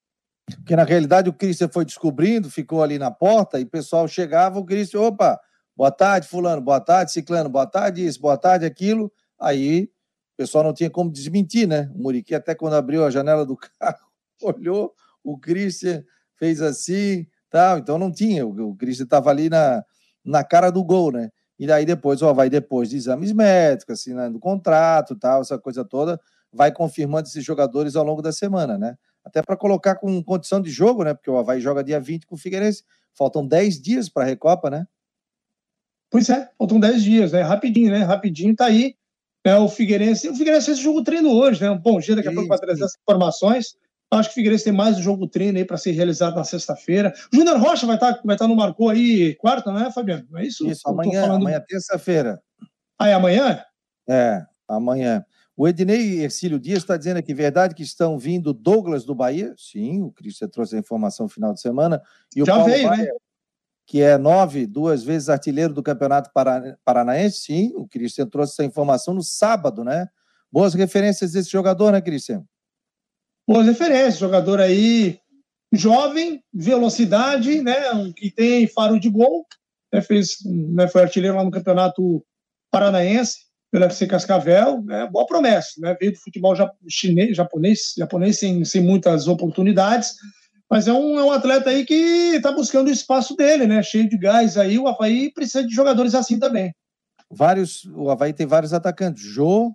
Porque 0.58 0.75
na 0.75 0.84
realidade 0.84 1.30
o 1.30 1.34
Christian 1.34 1.69
foi 1.69 1.86
descobrindo, 1.86 2.49
ficou 2.49 2.82
ali 2.82 2.97
na 2.97 3.12
porta 3.12 3.60
e 3.60 3.63
o 3.63 3.69
pessoal 3.69 4.08
chegava, 4.08 4.60
o 4.60 4.65
Christian, 4.65 5.01
opa, 5.01 5.39
boa 5.75 5.91
tarde, 5.91 6.28
Fulano, 6.28 6.62
boa 6.62 6.80
tarde, 6.80 7.12
Ciclano, 7.12 7.49
boa 7.49 7.67
tarde, 7.67 8.06
isso, 8.06 8.19
boa 8.19 8.38
tarde, 8.38 8.65
aquilo. 8.65 9.12
Aí 9.39 9.84
o 10.34 10.38
pessoal 10.38 10.63
não 10.63 10.73
tinha 10.73 10.89
como 10.89 11.12
desmentir, 11.12 11.67
né? 11.67 11.89
O 11.95 12.04
Muriqui, 12.04 12.34
até 12.36 12.54
quando 12.54 12.73
abriu 12.73 13.06
a 13.06 13.12
janela 13.12 13.45
do 13.45 13.56
carro, 13.80 14.08
olhou, 14.41 14.93
o 15.23 15.38
Christian 15.38 16.04
fez 16.38 16.62
assim, 16.62 17.25
tal, 17.49 17.78
então 17.78 17.97
não 17.97 18.12
tinha. 18.12 18.45
O 18.45 18.75
Christian 18.75 19.06
estava 19.06 19.30
ali 19.30 19.49
na, 19.49 19.84
na 20.23 20.43
cara 20.43 20.71
do 20.71 20.84
gol, 20.84 21.12
né? 21.12 21.30
E 21.58 21.65
daí 21.65 21.86
depois, 21.86 22.22
ó, 22.22 22.34
vai 22.34 22.50
depois 22.50 22.89
de 22.89 22.98
exames 22.98 23.32
médicos, 23.32 24.00
assinando 24.00 24.39
contrato, 24.39 25.15
tal, 25.15 25.41
essa 25.41 25.58
coisa 25.58 25.86
toda, 25.86 26.20
vai 26.52 26.72
confirmando 26.72 27.28
esses 27.28 27.44
jogadores 27.44 27.96
ao 27.96 28.04
longo 28.04 28.22
da 28.22 28.32
semana, 28.32 28.78
né? 28.78 28.98
Até 29.24 29.41
para 29.41 29.58
colocar 29.58 29.96
com 29.96 30.24
condição 30.24 30.62
de 30.62 30.70
jogo, 30.70 31.04
né? 31.04 31.13
Porque 31.13 31.30
o 31.30 31.38
Havaí 31.38 31.60
joga 31.60 31.84
dia 31.84 32.00
20 32.00 32.28
com 32.28 32.36
o 32.36 32.38
Figueirense. 32.38 32.84
Faltam 33.13 33.46
10 33.48 33.82
dias 33.82 34.10
para 34.10 34.24
a 34.24 34.26
Recopa, 34.26 34.70
né? 34.70 34.86
Pois 36.12 36.30
é, 36.30 36.50
faltam 36.58 36.80
10 36.80 37.04
dias, 37.04 37.32
né? 37.32 37.41
Rapidinho, 37.41 37.91
né? 37.91 38.04
Rapidinho 38.04 38.56
tá 38.56 38.65
aí. 38.65 38.96
É, 39.44 39.56
o 39.58 39.68
Figueirense. 39.68 40.28
O 40.30 40.36
Figueirense 40.36 40.68
fez 40.68 40.80
o 40.80 40.82
jogo 40.82 41.04
treino 41.04 41.32
hoje, 41.32 41.62
né? 41.62 41.70
Um 41.72 41.78
bom 41.78 42.00
dia 42.00 42.15
daqui 42.15 42.28
a 42.28 42.34
pouco 42.34 42.48
para 42.48 42.60
trazer 42.60 42.84
as 42.84 42.96
informações. 43.02 43.76
Acho 44.12 44.30
que 44.30 44.34
o 44.34 44.36
Figueirense 44.36 44.63
tem 44.63 44.74
mais 44.74 44.98
um 44.98 45.02
jogo 45.02 45.28
treino 45.28 45.58
aí 45.58 45.65
para 45.65 45.78
ser 45.78 45.91
realizado 45.91 46.36
na 46.36 46.44
sexta-feira. 46.44 47.13
O 47.34 47.36
Júnior 47.36 47.58
Rocha 47.58 47.86
vai 47.86 47.96
estar 47.96 48.13
tá, 48.13 48.22
vai 48.24 48.38
tá 48.38 48.48
no 48.48 48.56
Marcou 48.56 48.89
aí 48.89 49.36
quarta, 49.36 49.72
não 49.72 49.80
é, 49.80 49.91
Fabiano? 49.91 50.26
É 50.38 50.46
isso? 50.46 50.65
Isso, 50.68 50.88
amanhã, 50.88 51.22
falando... 51.22 51.41
amanhã 51.41 51.63
terça-feira. 51.68 52.41
Ah, 52.98 53.10
é 53.10 53.13
amanhã? 53.13 53.63
É, 54.08 54.46
amanhã. 54.68 55.26
O 55.58 55.68
Ednei 55.68 56.22
Ercílio 56.22 56.60
Dias 56.60 56.80
está 56.80 56.98
dizendo 56.98 57.18
aqui, 57.18 57.34
verdade 57.34 57.74
que 57.74 57.84
estão 57.84 58.20
vindo 58.20 58.54
Douglas 58.54 59.06
do 59.06 59.15
Bahia? 59.15 59.54
Sim, 59.58 60.02
o 60.02 60.12
Cristian 60.12 60.50
trouxe 60.50 60.76
a 60.76 60.80
informação 60.80 61.26
no 61.26 61.30
final 61.30 61.54
de 61.54 61.62
semana. 61.62 62.02
E 62.36 62.44
o 62.44 62.46
Já 62.46 62.56
Paulo 62.56 62.72
veio, 62.72 62.89
Baia, 62.89 63.04
né? 63.04 63.10
que 63.86 64.02
é 64.02 64.18
nove, 64.18 64.65
duas 64.65 65.04
vezes 65.04 65.30
artilheiro 65.30 65.74
do 65.74 65.82
Campeonato 65.82 66.30
Paranaense, 66.84 67.39
sim, 67.39 67.74
o 67.76 67.88
Cristian 67.88 68.28
trouxe 68.28 68.54
essa 68.54 68.65
informação 68.65 69.13
no 69.13 69.24
sábado, 69.24 69.84
né? 69.84 70.10
Boas 70.52 70.74
referências 70.74 71.32
desse 71.32 71.50
jogador, 71.50 71.91
né, 71.91 72.02
Cristian? 72.02 72.44
Boas 73.47 73.67
referências, 73.67 74.17
jogador 74.17 74.60
aí 74.60 75.19
jovem, 75.71 76.41
velocidade, 76.53 77.62
né, 77.62 77.75
que 78.15 78.31
tem 78.31 78.67
faro 78.67 78.99
de 78.99 79.10
gol, 79.10 79.45
né, 79.93 80.01
fez, 80.01 80.38
né, 80.45 80.88
foi 80.88 81.03
artilheiro 81.03 81.36
lá 81.36 81.43
no 81.43 81.51
Campeonato 81.51 82.25
Paranaense, 82.71 83.45
pelo 83.71 83.86
FC 83.86 84.08
Cascavel, 84.08 84.81
né, 84.84 85.08
boa 85.12 85.25
promessa, 85.25 85.73
né, 85.79 85.95
veio 85.99 86.13
do 86.13 86.19
futebol 86.19 86.55
chinês, 86.88 87.36
japonês, 87.36 87.93
japonês 87.97 88.39
sem, 88.39 88.63
sem 88.63 88.81
muitas 88.81 89.27
oportunidades, 89.27 90.15
mas 90.69 90.88
é 90.88 90.93
um, 90.93 91.19
é 91.19 91.23
um 91.23 91.31
atleta 91.31 91.69
aí 91.69 91.86
que 91.86 91.93
está 92.36 92.51
buscando 92.51 92.88
o 92.88 92.93
espaço 92.93 93.36
dele, 93.36 93.67
né, 93.67 93.84
cheio 93.84 94.10
de 94.10 94.17
gás 94.17 94.58
aí, 94.58 94.79
o 94.79 94.88
Havaí 94.88 95.31
precisa 95.31 95.65
de 95.65 95.73
jogadores 95.73 96.15
assim 96.15 96.39
também. 96.39 96.73
Vários, 97.29 97.84
o 97.86 98.10
Havaí 98.10 98.34
tem 98.34 98.45
vários 98.45 98.73
atacantes, 98.73 99.23
Jô, 99.23 99.73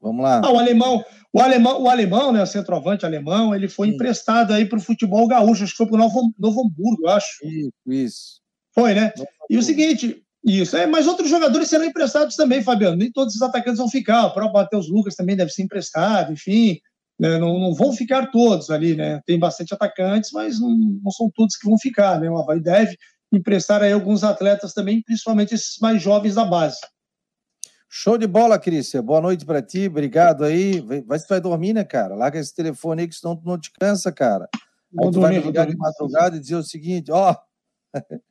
Vamos 0.00 0.22
lá. 0.22 0.40
Ah, 0.44 0.52
o 0.52 0.58
alemão, 0.58 1.04
o 1.36 1.40
alemão, 1.42 1.82
o 1.82 1.90
alemão, 1.90 2.32
né, 2.32 2.42
o 2.42 2.46
centroavante 2.46 3.04
alemão, 3.04 3.54
ele 3.54 3.68
foi 3.68 3.88
Sim. 3.88 3.94
emprestado 3.94 4.54
aí 4.54 4.64
para 4.64 4.78
o 4.78 4.82
futebol 4.82 5.28
gaúcho, 5.28 5.64
acho 5.64 5.72
que 5.72 5.76
foi 5.76 5.86
para 5.86 5.96
o 5.96 5.98
Novo, 5.98 6.32
Novo 6.38 6.62
Hamburgo, 6.62 7.08
acho. 7.08 7.46
Isso, 7.46 7.72
isso. 7.86 8.40
Foi, 8.74 8.94
né? 8.94 9.12
Novo 9.14 9.28
e 9.50 9.58
o 9.58 9.62
seguinte, 9.62 10.22
isso, 10.42 10.78
é, 10.78 10.86
mas 10.86 11.06
outros 11.06 11.28
jogadores 11.28 11.68
serão 11.68 11.84
emprestados 11.84 12.36
também, 12.36 12.62
Fabiano. 12.62 12.96
Nem 12.96 13.12
todos 13.12 13.34
os 13.34 13.42
atacantes 13.42 13.78
vão 13.78 13.90
ficar. 13.90 14.24
O 14.24 14.32
próprio 14.32 14.54
Matheus 14.54 14.88
Lucas 14.88 15.14
também 15.14 15.36
deve 15.36 15.50
ser 15.50 15.62
emprestado, 15.62 16.32
enfim. 16.32 16.78
Né, 17.20 17.38
não, 17.38 17.58
não, 17.58 17.74
vão 17.74 17.92
ficar 17.92 18.30
todos 18.30 18.70
ali, 18.70 18.94
né? 18.94 19.20
Tem 19.26 19.38
bastante 19.38 19.74
atacantes, 19.74 20.30
mas 20.32 20.58
não, 20.58 20.70
não 21.04 21.10
são 21.10 21.30
todos 21.34 21.56
que 21.56 21.68
vão 21.68 21.78
ficar, 21.78 22.18
né? 22.18 22.30
O 22.30 22.38
Havaí 22.38 22.60
deve 22.60 22.96
emprestar 23.30 23.82
aí 23.82 23.92
alguns 23.92 24.24
atletas 24.24 24.72
também, 24.72 25.02
principalmente 25.02 25.54
esses 25.54 25.76
mais 25.82 26.00
jovens 26.00 26.34
da 26.34 26.46
base. 26.46 26.78
Show 27.98 28.18
de 28.18 28.26
bola, 28.26 28.58
Cristian. 28.58 29.02
Boa 29.02 29.22
noite 29.22 29.46
para 29.46 29.62
ti. 29.62 29.86
Obrigado 29.86 30.44
aí. 30.44 30.80
Vai 31.06 31.18
se 31.18 31.26
vai 31.26 31.40
dormir, 31.40 31.72
né, 31.72 31.82
cara? 31.82 32.14
Larga 32.14 32.38
esse 32.38 32.54
telefone 32.54 33.00
aí 33.00 33.08
que 33.08 33.14
senão 33.14 33.34
tu 33.34 33.46
não 33.46 33.58
te 33.58 33.72
cansa, 33.72 34.12
cara. 34.12 34.46
Aí 34.52 35.10
tu 35.10 35.18
vai 35.18 35.38
ligar 35.38 35.66
de 35.66 35.74
madrugada 35.74 36.36
e 36.36 36.38
dizer 36.38 36.56
o 36.56 36.62
seguinte, 36.62 37.10
ó, 37.10 37.34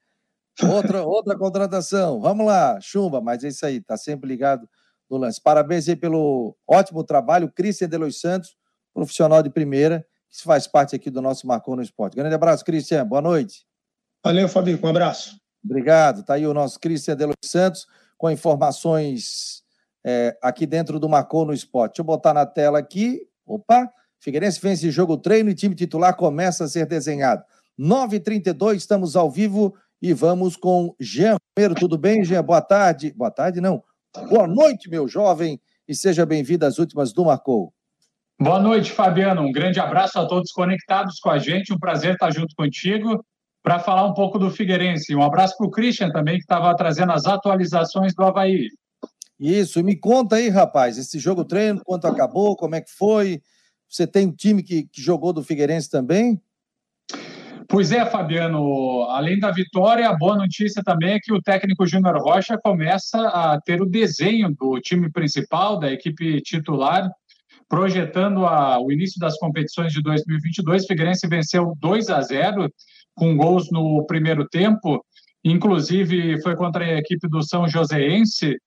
outra, 0.72 1.04
outra 1.04 1.36
contratação. 1.36 2.22
Vamos 2.22 2.46
lá, 2.46 2.80
chumba, 2.80 3.20
mas 3.20 3.44
é 3.44 3.48
isso 3.48 3.66
aí, 3.66 3.82
tá 3.82 3.98
sempre 3.98 4.30
ligado 4.30 4.70
no 5.10 5.18
lance. 5.18 5.42
Parabéns 5.42 5.90
aí 5.90 5.96
pelo 5.96 6.56
ótimo 6.68 7.04
trabalho, 7.04 7.52
Cristian 7.52 7.90
de 7.90 7.98
Los 7.98 8.22
Santos, 8.22 8.56
profissional 8.94 9.42
de 9.42 9.50
primeira, 9.50 10.06
que 10.30 10.44
faz 10.44 10.68
parte 10.68 10.96
aqui 10.96 11.10
do 11.10 11.24
nosso 11.24 11.48
Marcou 11.48 11.76
no 11.76 11.82
Esporte. 11.82 12.16
Grande 12.16 12.36
abraço, 12.36 12.64
Cristian. 12.64 13.04
Boa 13.04 13.22
noite. 13.22 13.66
Valeu, 14.24 14.48
Fabio. 14.48 14.80
Um 14.84 14.88
abraço. 14.90 15.42
Obrigado. 15.64 16.24
Tá 16.24 16.36
aí 16.36 16.46
o 16.46 16.54
nosso 16.54 16.80
Cristian 16.80 17.16
de 17.16 17.26
Los 17.26 17.36
Santos 17.44 17.88
com 18.18 18.30
informações 18.30 19.64
é, 20.06 20.38
aqui 20.42 20.66
dentro 20.66 21.00
do 21.00 21.10
Marcou 21.10 21.46
no 21.46 21.54
Esporte. 21.54 21.94
Deixa 21.94 22.02
eu 22.02 22.06
botar 22.06 22.34
na 22.34 22.46
tela 22.46 22.80
aqui. 22.80 23.22
Opa! 23.46 23.90
Figueirense 24.20 24.60
vence 24.60 24.90
jogo 24.90 25.18
treino 25.18 25.50
e 25.50 25.56
time 25.56 25.76
titular 25.76 26.16
começa 26.16 26.64
a 26.64 26.68
ser 26.68 26.86
desenhado. 26.86 27.44
9h32, 27.80 28.76
estamos 28.76 29.16
ao 29.16 29.30
vivo 29.30 29.76
e 30.02 30.14
vamos 30.14 30.56
com 30.56 30.96
Jean 31.00 31.38
Romero. 31.58 31.76
Tudo 31.76 31.98
bem, 31.98 32.24
Jean? 32.24 32.44
Boa 32.44 32.62
tarde. 32.62 33.14
Boa 33.14 33.30
tarde, 33.30 33.60
não. 33.60 33.84
Boa 34.30 34.48
noite, 34.48 34.90
meu 34.90 35.08
jovem, 35.08 35.60
e 35.88 35.94
seja 35.94 36.26
bem-vindo 36.26 36.66
às 36.66 36.80
últimas 36.80 37.12
do 37.12 37.26
Marcou. 37.26 37.74
Boa 38.40 38.60
noite, 38.60 38.92
Fabiano. 38.92 39.42
Um 39.42 39.52
grande 39.52 39.80
abraço 39.80 40.18
a 40.20 40.26
todos 40.26 40.52
conectados 40.52 41.20
com 41.20 41.30
a 41.30 41.38
gente. 41.38 41.74
Um 41.74 41.80
prazer 41.80 42.14
estar 42.14 42.32
junto 42.32 42.56
contigo 42.56 43.24
para 43.66 43.80
falar 43.80 44.06
um 44.06 44.14
pouco 44.14 44.38
do 44.38 44.52
Figueirense. 44.52 45.16
Um 45.16 45.24
abraço 45.24 45.58
para 45.58 45.66
o 45.66 45.72
Christian 45.72 46.12
também, 46.12 46.36
que 46.36 46.44
estava 46.44 46.74
trazendo 46.76 47.12
as 47.12 47.26
atualizações 47.26 48.14
do 48.14 48.24
Havaí. 48.24 48.70
Isso, 49.40 49.84
me 49.84 49.96
conta 49.96 50.36
aí, 50.36 50.50
rapaz, 50.50 51.00
esse 51.00 51.18
jogo 51.18 51.44
treino, 51.44 51.82
quanto 51.84 52.06
acabou, 52.06 52.56
como 52.56 52.76
é 52.76 52.82
que 52.82 52.92
foi? 52.92 53.42
Você 53.90 54.06
tem 54.06 54.28
um 54.28 54.32
time 54.32 54.62
que, 54.62 54.84
que 54.84 55.02
jogou 55.02 55.34
do 55.34 55.44
Figueirense 55.44 55.90
também? 55.90 56.40
Pois 57.68 57.92
é, 57.92 58.06
Fabiano, 58.06 59.02
além 59.10 59.40
da 59.40 59.50
vitória, 59.50 60.08
a 60.08 60.16
boa 60.16 60.38
notícia 60.38 60.84
também 60.84 61.14
é 61.14 61.20
que 61.20 61.34
o 61.34 61.42
técnico 61.42 61.88
Júnior 61.88 62.22
Rocha 62.22 62.60
começa 62.64 63.18
a 63.30 63.60
ter 63.60 63.82
o 63.82 63.90
desenho 63.90 64.54
do 64.54 64.80
time 64.80 65.12
principal, 65.12 65.80
da 65.80 65.92
equipe 65.92 66.40
titular, 66.42 67.10
projetando 67.68 68.46
a, 68.46 68.80
o 68.80 68.92
início 68.92 69.20
das 69.20 69.36
competições 69.40 69.92
de 69.92 70.04
2022. 70.04 70.84
O 70.84 70.88
Figueirense 70.88 71.28
venceu 71.28 71.74
2 71.80 72.10
a 72.12 72.22
0 72.22 72.70
com 73.16 73.36
gols 73.36 73.72
no 73.72 74.06
primeiro 74.06 74.48
tempo, 74.48 75.04
inclusive 75.44 76.42
foi 76.42 76.56
contra 76.56 76.84
a 76.84 76.98
equipe 76.98 77.28
do 77.28 77.42
São 77.42 77.68
Joséense, 77.68 78.58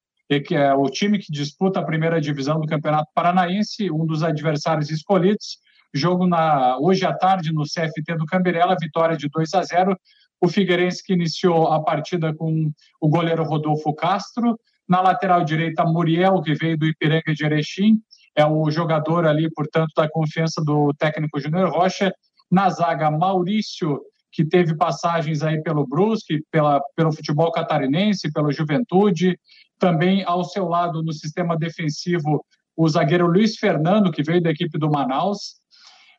que 0.47 0.55
é 0.55 0.75
o 0.75 0.85
time 0.87 1.19
que 1.19 1.33
disputa 1.33 1.81
a 1.81 1.85
primeira 1.85 2.21
divisão 2.21 2.61
do 2.61 2.67
Campeonato 2.67 3.11
Paranaense, 3.15 3.91
um 3.91 4.05
dos 4.05 4.23
adversários 4.23 4.91
escolhidos. 4.91 5.59
Jogo 5.95 6.27
na, 6.27 6.79
hoje 6.79 7.07
à 7.07 7.15
tarde 7.15 7.53
no 7.53 7.63
CFT 7.63 8.17
do 8.17 8.27
Cambirela, 8.27 8.77
vitória 8.79 9.17
de 9.17 9.29
2 9.29 9.55
a 9.55 9.63
0. 9.63 9.97
O 10.41 10.49
Figueirense 10.49 11.03
que 11.03 11.15
iniciou 11.15 11.69
a 11.69 11.83
partida 11.83 12.35
com 12.35 12.71
o 13.01 13.09
goleiro 13.09 13.43
Rodolfo 13.43 13.95
Castro. 13.95 14.59
Na 14.87 15.01
lateral 15.01 15.45
direita, 15.45 15.85
Muriel, 15.85 16.41
que 16.43 16.55
veio 16.55 16.77
do 16.77 16.87
Ipiranga 16.87 17.35
de 17.35 17.45
Erechim, 17.45 18.01
é 18.35 18.47
o 18.47 18.71
jogador 18.71 19.27
ali, 19.27 19.51
portanto, 19.51 19.93
da 19.97 20.09
confiança 20.09 20.63
do 20.63 20.95
técnico 20.95 21.41
Júnior 21.41 21.71
Rocha. 21.71 22.13
Na 22.51 22.71
zaga, 22.71 23.11
Maurício, 23.11 24.01
que 24.31 24.45
teve 24.45 24.77
passagens 24.77 25.43
aí 25.43 25.63
pelo 25.63 25.87
Brusque, 25.87 26.43
pela, 26.51 26.81
pelo 26.95 27.13
futebol 27.13 27.51
catarinense, 27.51 28.33
pela 28.33 28.53
Juventude, 28.53 29.39
também 29.79 30.25
ao 30.25 30.45
seu 30.45 30.69
lado 30.69 31.03
no 31.03 31.13
sistema 31.13 31.57
defensivo 31.57 32.45
o 32.77 32.89
zagueiro 32.89 33.27
Luiz 33.27 33.57
Fernando, 33.57 34.13
que 34.13 34.23
veio 34.23 34.41
da 34.41 34.51
equipe 34.51 34.79
do 34.79 34.91
Manaus, 34.91 35.57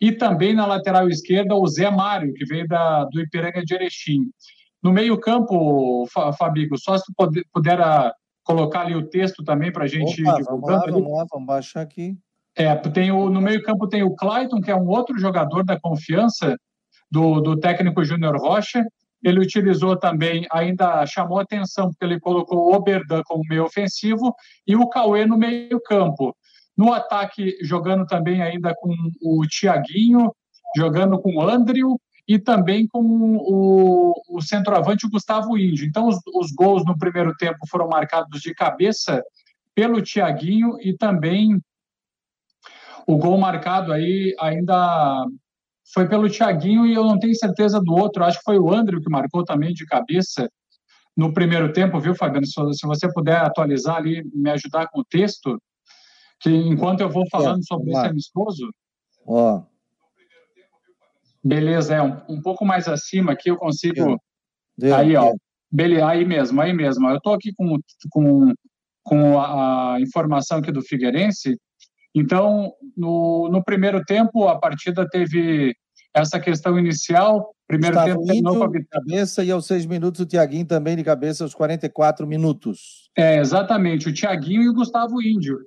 e 0.02 0.12
também 0.12 0.54
na 0.54 0.66
lateral 0.66 1.08
esquerda 1.08 1.56
o 1.56 1.66
Zé 1.68 1.90
Mário, 1.90 2.34
que 2.34 2.46
veio 2.46 2.68
da, 2.68 3.06
do 3.06 3.22
Ipiranga 3.22 3.64
de 3.64 3.74
Erechim. 3.74 4.30
No 4.84 4.92
meio-campo, 4.92 6.06
Fabico, 6.38 6.78
só 6.78 6.98
se 6.98 7.14
puder, 7.16 7.44
puder 7.54 7.82
ah, 7.82 8.14
colocar 8.44 8.82
ali 8.82 8.96
o 8.96 9.08
texto 9.08 9.44
também 9.44 9.72
para 9.72 9.86
a 9.86 9.88
gente 9.88 10.22
Opa, 10.22 10.42
Vamos 10.44 10.70
lá, 10.70 10.86
vamos 10.86 11.12
lá, 11.12 11.26
vamos 11.30 11.48
baixar 11.48 11.82
aqui. 11.82 12.18
É, 12.56 12.76
tem 12.76 13.12
o, 13.12 13.30
no 13.30 13.40
meio-campo 13.42 13.88
tem 13.88 14.04
o 14.04 14.16
Clayton, 14.16 14.60
que 14.60 14.72
é 14.72 14.76
um 14.76 14.88
outro 14.88 15.18
jogador 15.18 15.64
da 15.64 15.80
confiança 15.80 16.58
do, 17.12 17.42
do 17.42 17.60
técnico 17.60 18.04
Júnior 18.04 18.38
Rocha. 18.38 18.86
Ele 19.24 19.40
utilizou 19.40 19.98
também, 19.98 20.46
ainda 20.52 21.06
chamou 21.06 21.40
atenção, 21.40 21.90
porque 21.90 22.06
ele 22.06 22.20
colocou 22.20 22.58
o 22.58 22.74
Oberdan 22.74 23.22
como 23.26 23.44
meio 23.50 23.66
ofensivo 23.66 24.34
e 24.66 24.76
o 24.76 24.88
Cauê 24.88 25.26
no 25.26 25.38
meio 25.38 25.80
campo. 25.82 26.36
No 26.78 26.94
ataque, 26.94 27.58
jogando 27.62 28.06
também 28.06 28.42
ainda 28.42 28.74
com 28.74 28.94
o 29.22 29.46
Tiaguinho, 29.46 30.34
jogando 30.76 31.20
com 31.20 31.36
o 31.36 31.42
Andrew 31.42 32.00
e 32.26 32.40
também 32.40 32.88
com 32.88 33.02
o, 33.02 34.14
o 34.30 34.42
centroavante 34.42 35.10
Gustavo 35.10 35.58
Índio. 35.58 35.86
Então, 35.86 36.08
os, 36.08 36.20
os 36.34 36.52
gols 36.52 36.86
no 36.86 36.98
primeiro 36.98 37.36
tempo 37.36 37.60
foram 37.70 37.90
marcados 37.90 38.40
de 38.40 38.54
cabeça 38.54 39.22
pelo 39.76 40.02
Tiaguinho 40.02 40.78
e 40.80 40.96
também 40.96 41.60
o 43.08 43.18
gol 43.18 43.38
marcado 43.38 43.92
aí 43.92 44.36
ainda 44.40 45.26
foi 45.94 46.08
pelo 46.08 46.30
Thiaguinho 46.30 46.86
e 46.86 46.94
eu 46.94 47.04
não 47.04 47.20
tenho 47.20 47.36
certeza 47.36 47.80
do 47.80 47.94
outro. 47.94 48.24
Acho 48.24 48.38
que 48.38 48.44
foi 48.44 48.60
o 48.60 48.74
André 48.74 49.00
que 49.00 49.10
marcou 49.10 49.44
também 49.44 49.74
de 49.74 49.86
cabeça 49.86 50.50
no 51.16 51.34
primeiro 51.34 51.74
tempo, 51.74 52.00
viu, 52.00 52.16
Fabiano? 52.16 52.46
Se 52.46 52.88
você 52.88 53.12
puder 53.12 53.38
atualizar 53.38 53.98
ali, 53.98 54.24
me 54.34 54.50
ajudar 54.52 54.88
com 54.88 55.02
o 55.02 55.06
texto, 55.06 55.62
que 56.40 56.50
enquanto 56.50 57.02
eu 57.02 57.10
vou 57.10 57.26
falando 57.30 57.60
é, 57.60 57.64
sobre 57.64 57.92
esse 57.92 58.06
amistoso. 58.06 58.70
Ó. 59.26 59.64
Beleza, 61.44 61.96
é 61.96 62.02
um, 62.02 62.22
um, 62.30 62.42
pouco 62.42 62.66
mais 62.66 62.88
acima 62.88 63.34
aqui 63.34 63.50
eu 63.50 63.58
consigo. 63.58 64.22
Deu, 64.78 64.96
aí, 64.96 65.16
ó. 65.16 65.34
Beleza, 65.72 66.08
aí 66.08 66.26
mesmo, 66.26 66.62
aí 66.62 66.74
mesmo. 66.74 67.10
Eu 67.10 67.18
estou 67.18 67.34
aqui 67.34 67.52
com, 67.54 67.78
com, 68.10 68.54
com 69.04 69.40
a, 69.40 69.96
a 69.96 70.02
informação 70.02 70.60
aqui 70.60 70.72
do 70.72 70.82
Figueirense 70.82 71.58
então, 72.14 72.74
no, 73.00 73.50
no 73.50 73.64
primeiro 73.64 74.04
tempo, 74.04 74.48
a 74.48 74.60
partida 74.60 75.08
teve 75.10 75.76
essa 76.14 76.40
questão 76.40 76.78
inicial. 76.78 77.54
Primeiro 77.68 77.96
Gustavo 77.96 78.14
tempo 78.14 78.26
terminou 78.26 78.58
com 78.58 78.78
a 78.78 78.84
cabeça 78.92 79.44
e 79.44 79.52
aos 79.52 79.66
seis 79.66 79.86
minutos 79.86 80.22
o 80.22 80.26
Tiaguinho 80.26 80.66
também 80.66 80.96
de 80.96 81.04
cabeça 81.04 81.44
aos 81.44 81.54
44 81.54 82.26
minutos. 82.28 83.10
É, 83.16 83.40
exatamente, 83.40 84.10
o 84.10 84.14
Tiaguinho 84.14 84.64
e 84.64 84.70
o 84.70 84.74
Gustavo 84.74 85.22
Índio. 85.22 85.60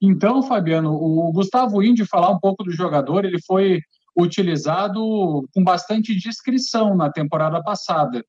Então, 0.00 0.42
Fabiano, 0.42 0.92
o 0.92 1.32
Gustavo 1.32 1.82
Índio, 1.82 2.06
falar 2.06 2.30
um 2.30 2.38
pouco 2.38 2.62
do 2.62 2.70
jogador, 2.70 3.24
ele 3.24 3.40
foi 3.44 3.80
utilizado 4.16 5.48
com 5.54 5.62
bastante 5.62 6.14
discrição 6.14 6.96
na 6.96 7.10
temporada 7.10 7.62
passada. 7.62 8.24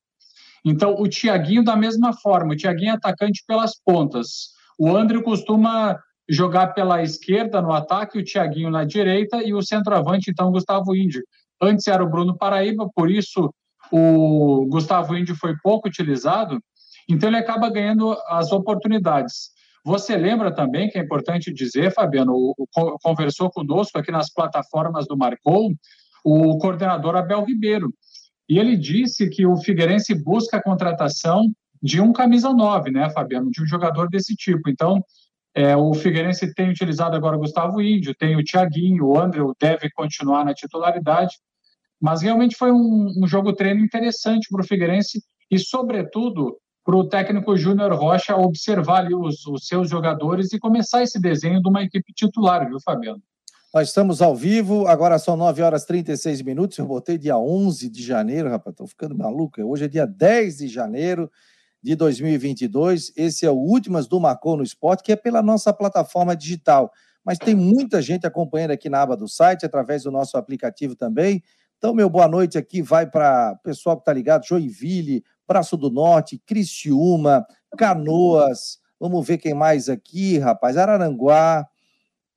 Então, 0.66 0.96
o 0.96 1.08
Thiaguinho, 1.08 1.64
da 1.64 1.76
mesma 1.76 2.14
forma, 2.14 2.54
o 2.54 2.58
Thiaguinho 2.58 2.92
é 2.92 2.96
atacante 2.96 3.44
pelas 3.48 3.74
pontas. 3.84 4.50
O 4.78 4.96
André 4.96 5.22
costuma 5.22 6.00
jogar 6.30 6.68
pela 6.68 7.02
esquerda 7.02 7.62
no 7.62 7.74
ataque, 7.74 8.20
o 8.20 8.24
Thiaguinho 8.24 8.70
na 8.70 8.84
direita 8.84 9.42
e 9.44 9.54
o 9.54 9.62
centroavante, 9.62 10.30
então, 10.30 10.52
Gustavo 10.52 10.96
Índio. 10.96 11.24
Antes 11.60 11.88
era 11.88 12.04
o 12.04 12.10
Bruno 12.10 12.38
Paraíba, 12.38 12.88
por 12.96 13.10
isso 13.10 13.54
o 13.92 14.68
Gustavo 14.70 15.18
Índio 15.18 15.36
foi 15.36 15.56
pouco 15.64 15.88
utilizado, 15.88 16.60
então 17.10 17.28
ele 17.28 17.38
acaba 17.38 17.72
ganhando 17.72 18.16
as 18.28 18.52
oportunidades. 18.52 19.50
Você 19.84 20.16
lembra 20.16 20.54
também, 20.54 20.90
que 20.90 21.00
é 21.00 21.02
importante 21.02 21.52
dizer, 21.52 21.92
Fabiano, 21.92 22.34
o, 22.34 22.54
o, 22.58 23.00
conversou 23.00 23.50
conosco 23.50 23.98
aqui 23.98 24.12
nas 24.12 24.32
plataformas 24.32 25.08
do 25.08 25.18
Marcou, 25.18 25.72
o 26.24 26.58
coordenador 26.60 27.16
Abel 27.16 27.44
Ribeiro. 27.44 27.92
E 28.48 28.60
ele 28.60 28.76
disse 28.76 29.30
que 29.30 29.46
o 29.46 29.58
Figueirense 29.58 30.14
busca 30.14 30.58
a 30.58 30.64
contratação 30.64 31.44
de 31.82 32.02
um 32.02 32.12
camisa 32.12 32.54
9, 32.54 32.92
né, 32.92 33.10
Fabiano? 33.10 33.50
De 33.50 33.64
um 33.64 33.66
jogador 33.66 34.10
desse 34.10 34.36
tipo. 34.36 34.70
Então, 34.70 35.02
é, 35.60 35.76
o 35.76 35.94
Figueirense 35.94 36.54
tem 36.54 36.70
utilizado 36.70 37.18
agora 37.18 37.36
o 37.36 37.40
Gustavo 37.40 37.82
Índio, 37.82 38.16
tem 38.16 38.34
o 38.38 38.44
Thiaguinho, 38.44 39.08
o 39.08 39.20
André 39.20 39.42
deve 39.60 39.90
continuar 39.90 40.46
na 40.46 40.54
titularidade. 40.54 41.36
Mas 42.02 42.22
realmente 42.22 42.56
foi 42.56 42.72
um, 42.72 43.12
um 43.18 43.28
jogo 43.28 43.52
treino 43.52 43.84
interessante 43.84 44.48
para 44.50 44.62
o 44.62 44.66
Figueirense 44.66 45.22
e, 45.52 45.60
sobretudo, 45.60 46.58
para 46.86 46.96
o 46.96 47.10
técnico 47.10 47.58
Júnior 47.58 47.94
Rocha 47.94 48.38
observar 48.38 49.00
ali 49.00 49.14
os, 49.14 49.46
os, 49.48 49.68
seus 49.68 49.90
jogadores 49.90 50.54
e 50.54 50.60
começar 50.60 51.04
esse 51.04 51.20
desenho 51.20 51.62
de 51.62 51.68
uma 51.68 51.84
equipe 51.84 52.14
titular, 52.14 52.66
viu, 52.66 52.80
Fabiano? 52.80 53.22
Nós 53.74 53.90
estamos 53.90 54.22
ao 54.22 54.34
vivo, 54.34 54.88
agora 54.88 55.20
são 55.20 55.36
9 55.36 55.62
horas 55.62 55.84
e 55.84 55.88
36 55.88 56.42
minutos. 56.42 56.78
Eu 56.78 56.86
botei 56.86 57.18
dia 57.18 57.38
11 57.38 57.90
de 57.90 58.02
janeiro, 58.02 58.50
rapaz, 58.50 58.74
estou 58.74 58.88
ficando 58.88 59.14
maluco. 59.14 59.62
Hoje 59.62 59.84
é 59.84 59.88
dia 59.90 60.08
10 60.08 60.60
de 60.60 60.68
janeiro 60.70 61.30
de 61.82 61.96
2022. 61.96 63.14
Esse 63.16 63.46
é 63.46 63.52
o 63.52 63.56
Últimas 63.56 64.08
do 64.08 64.20
Marcou 64.20 64.58
no 64.58 64.64
Esporte, 64.64 65.04
que 65.04 65.12
é 65.12 65.16
pela 65.16 65.42
nossa 65.42 65.74
plataforma 65.74 66.36
digital. 66.36 66.92
Mas 67.24 67.38
tem 67.38 67.56
muita 67.56 68.02
gente 68.02 68.26
acompanhando 68.26 68.72
aqui 68.72 68.90
na 68.90 69.02
aba 69.02 69.16
do 69.16 69.28
site, 69.28 69.66
através 69.66 70.04
do 70.04 70.12
nosso 70.12 70.38
aplicativo 70.38 70.96
também. 70.96 71.44
Então, 71.78 71.94
meu 71.94 72.10
boa 72.10 72.28
noite 72.28 72.58
aqui 72.58 72.82
vai 72.82 73.10
para 73.10 73.54
o 73.54 73.64
pessoal 73.64 73.96
que 73.96 74.02
está 74.02 74.12
ligado, 74.12 74.46
Joinville, 74.46 75.24
Braço 75.48 75.78
do 75.78 75.90
Norte, 75.90 76.38
Criciúma, 76.46 77.46
Canoas, 77.78 78.80
vamos 79.00 79.26
ver 79.26 79.38
quem 79.38 79.54
mais 79.54 79.88
aqui, 79.88 80.38
rapaz, 80.38 80.76
Araranguá, 80.76 81.66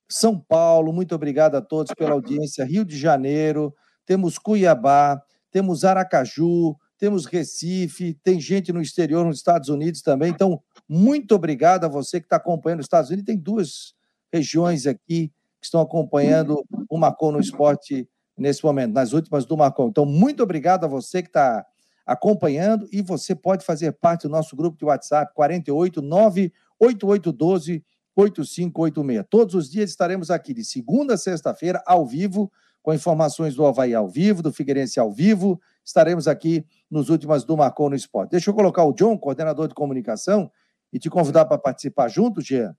São 0.09 0.39
Paulo, 0.39 0.93
muito 0.93 1.15
obrigado 1.15 1.57
a 1.57 1.61
todos 1.61 1.93
pela 1.93 2.13
audiência, 2.13 2.65
Rio 2.65 2.85
de 2.85 2.97
Janeiro, 2.97 3.75
temos 4.07 4.39
Cuiabá, 4.39 5.21
temos 5.51 5.85
Aracaju, 5.85 6.77
temos 7.03 7.27
Recife, 7.27 8.15
tem 8.23 8.41
gente 8.41 8.73
no 8.73 8.81
exterior, 8.81 9.27
nos 9.27 9.39
Estados 9.39 9.69
Unidos 9.69 10.03
também, 10.03 10.31
então, 10.31 10.63
muito 10.89 11.35
obrigado 11.35 11.83
a 11.83 11.89
você 11.89 12.21
que 12.21 12.27
está 12.27 12.37
acompanhando 12.37 12.79
os 12.79 12.85
Estados 12.85 13.11
Unidos, 13.11 13.27
tem 13.27 13.37
duas 13.37 13.93
regiões 14.33 14.87
aqui 14.87 15.33
que 15.61 15.67
estão 15.67 15.81
acompanhando 15.81 16.65
o 16.89 16.97
Macon 16.97 17.33
no 17.33 17.41
esporte 17.41 18.09
nesse 18.39 18.65
momento, 18.65 18.93
nas 18.93 19.13
últimas 19.13 19.45
do 19.45 19.57
Macon. 19.57 19.89
Então, 19.89 20.07
muito 20.07 20.45
obrigado 20.45 20.85
a 20.85 20.87
você 20.87 21.23
que 21.23 21.29
está 21.29 21.67
acompanhando 22.07 22.89
e 22.93 23.03
você 23.03 23.35
pode 23.35 23.65
fazer 23.65 23.91
parte 23.95 24.23
do 24.23 24.31
nosso 24.31 24.55
grupo 24.55 24.79
de 24.79 24.85
WhatsApp 24.85 25.35
489 25.35 26.53
8812 26.79 27.85
8586. 28.15 29.27
Todos 29.29 29.57
os 29.57 29.69
dias 29.69 29.91
estaremos 29.91 30.31
aqui 30.31 30.55
de 30.55 30.65
segunda 30.65 31.15
a 31.15 31.19
sexta-feira 31.19 31.83
ao 31.85 32.07
vivo 32.07 32.49
com 32.81 32.93
informações 32.93 33.55
do 33.55 33.65
Havaí 33.65 33.93
ao 33.93 34.09
vivo, 34.09 34.43
do 34.43 34.53
Figueirense 34.53 34.99
ao 34.99 35.11
vivo. 35.11 35.61
Estaremos 35.85 36.29
aqui 36.29 36.65
nos 36.91 37.09
últimos 37.09 37.45
do 37.45 37.57
Marcon 37.57 37.91
no 37.91 37.97
Esporte. 37.97 38.31
Deixa 38.31 38.51
eu 38.51 38.55
colocar 38.55 38.85
o 38.85 38.93
John, 38.93 39.19
coordenador 39.19 39.69
de 39.69 39.75
comunicação, 39.75 40.51
e 40.93 40.99
te 40.99 41.09
convidar 41.09 41.47
para 41.47 41.59
participar 41.59 42.09
junto, 42.09 42.43
Jean, 42.43 42.77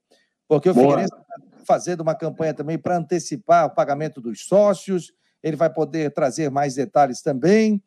porque 0.47 0.69
o 0.69 0.73
Boa. 0.73 0.85
Figueirense 0.85 1.13
está 1.13 1.65
fazendo 1.65 2.01
uma 2.01 2.13
campanha 2.13 2.53
também 2.53 2.77
para 2.77 2.97
antecipar 2.97 3.65
o 3.65 3.71
pagamento 3.71 4.21
dos 4.21 4.45
sócios. 4.45 5.11
Ele 5.41 5.55
vai 5.55 5.69
poder 5.69 6.13
trazer 6.13 6.51
mais 6.51 6.75
detalhes 6.75 7.21
também. 7.21 7.81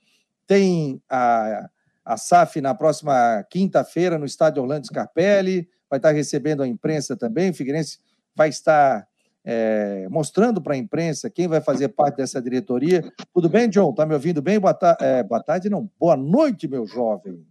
Tem 0.46 1.00
a, 1.08 1.68
a 2.04 2.16
SAF 2.16 2.60
na 2.60 2.74
próxima 2.74 3.44
quinta-feira 3.50 4.18
no 4.18 4.26
estádio 4.26 4.62
Orlando 4.62 4.86
Scarpelli, 4.86 5.68
vai 5.88 5.98
estar 5.98 6.10
recebendo 6.10 6.62
a 6.62 6.68
imprensa 6.68 7.16
também. 7.16 7.50
O 7.50 7.54
Figueirense 7.54 7.98
vai 8.34 8.48
estar 8.48 9.06
é, 9.49 10.09
mostrando 10.11 10.61
para 10.61 10.74
a 10.74 10.76
imprensa 10.76 11.30
quem 11.30 11.47
vai 11.47 11.61
fazer 11.61 11.88
parte 11.88 12.16
dessa 12.16 12.42
diretoria. 12.42 13.05
Tudo 13.32 13.49
bem, 13.49 13.68
John? 13.68 13.90
Está 13.90 14.05
me 14.05 14.12
ouvindo 14.12 14.42
bem? 14.42 14.59
Boa, 14.59 14.74
ta 14.74 14.97
é, 15.01 15.22
boa 15.22 15.40
tarde, 15.40 15.70
não. 15.70 15.88
Boa 16.01 16.16
noite, 16.16 16.66
meu 16.66 16.84
jovem. 16.84 17.47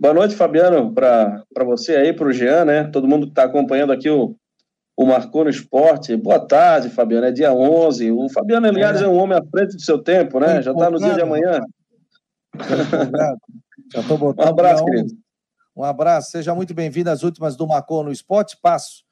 Boa 0.00 0.14
noite, 0.14 0.34
Fabiano, 0.34 0.94
para 0.94 1.44
você 1.66 1.96
aí, 1.96 2.14
para 2.14 2.28
o 2.28 2.32
Jean, 2.32 2.64
né? 2.64 2.84
Todo 2.84 3.06
mundo 3.06 3.26
que 3.26 3.32
está 3.32 3.44
acompanhando 3.44 3.92
aqui 3.92 4.08
o, 4.08 4.34
o 4.96 5.04
Marcou 5.04 5.44
no 5.44 5.50
Esporte. 5.50 6.16
Boa 6.16 6.40
tarde, 6.40 6.88
Fabiano. 6.88 7.26
É 7.26 7.32
dia 7.32 7.52
11. 7.52 8.10
O 8.12 8.30
Fabiano 8.30 8.66
Eliares 8.66 9.02
é, 9.02 9.04
é 9.04 9.08
um 9.08 9.18
homem 9.18 9.36
à 9.36 9.42
frente 9.50 9.76
do 9.76 9.82
seu 9.82 9.98
tempo, 9.98 10.40
né? 10.40 10.62
Já 10.62 10.72
está 10.72 10.88
no 10.88 10.98
dia 10.98 11.12
de 11.12 11.20
amanhã. 11.20 11.60
Já 13.92 14.00
estou 14.00 14.16
botando. 14.16 14.46
Um 14.46 14.50
abraço, 14.50 14.84
querido. 14.86 15.14
Um 15.76 15.84
abraço. 15.84 16.30
Seja 16.30 16.54
muito 16.54 16.72
bem-vindo 16.72 17.10
às 17.10 17.22
últimas 17.22 17.54
do 17.54 17.66
Marcou 17.66 18.02
no 18.02 18.10
Esporte. 18.10 18.54
Espaço 18.54 19.07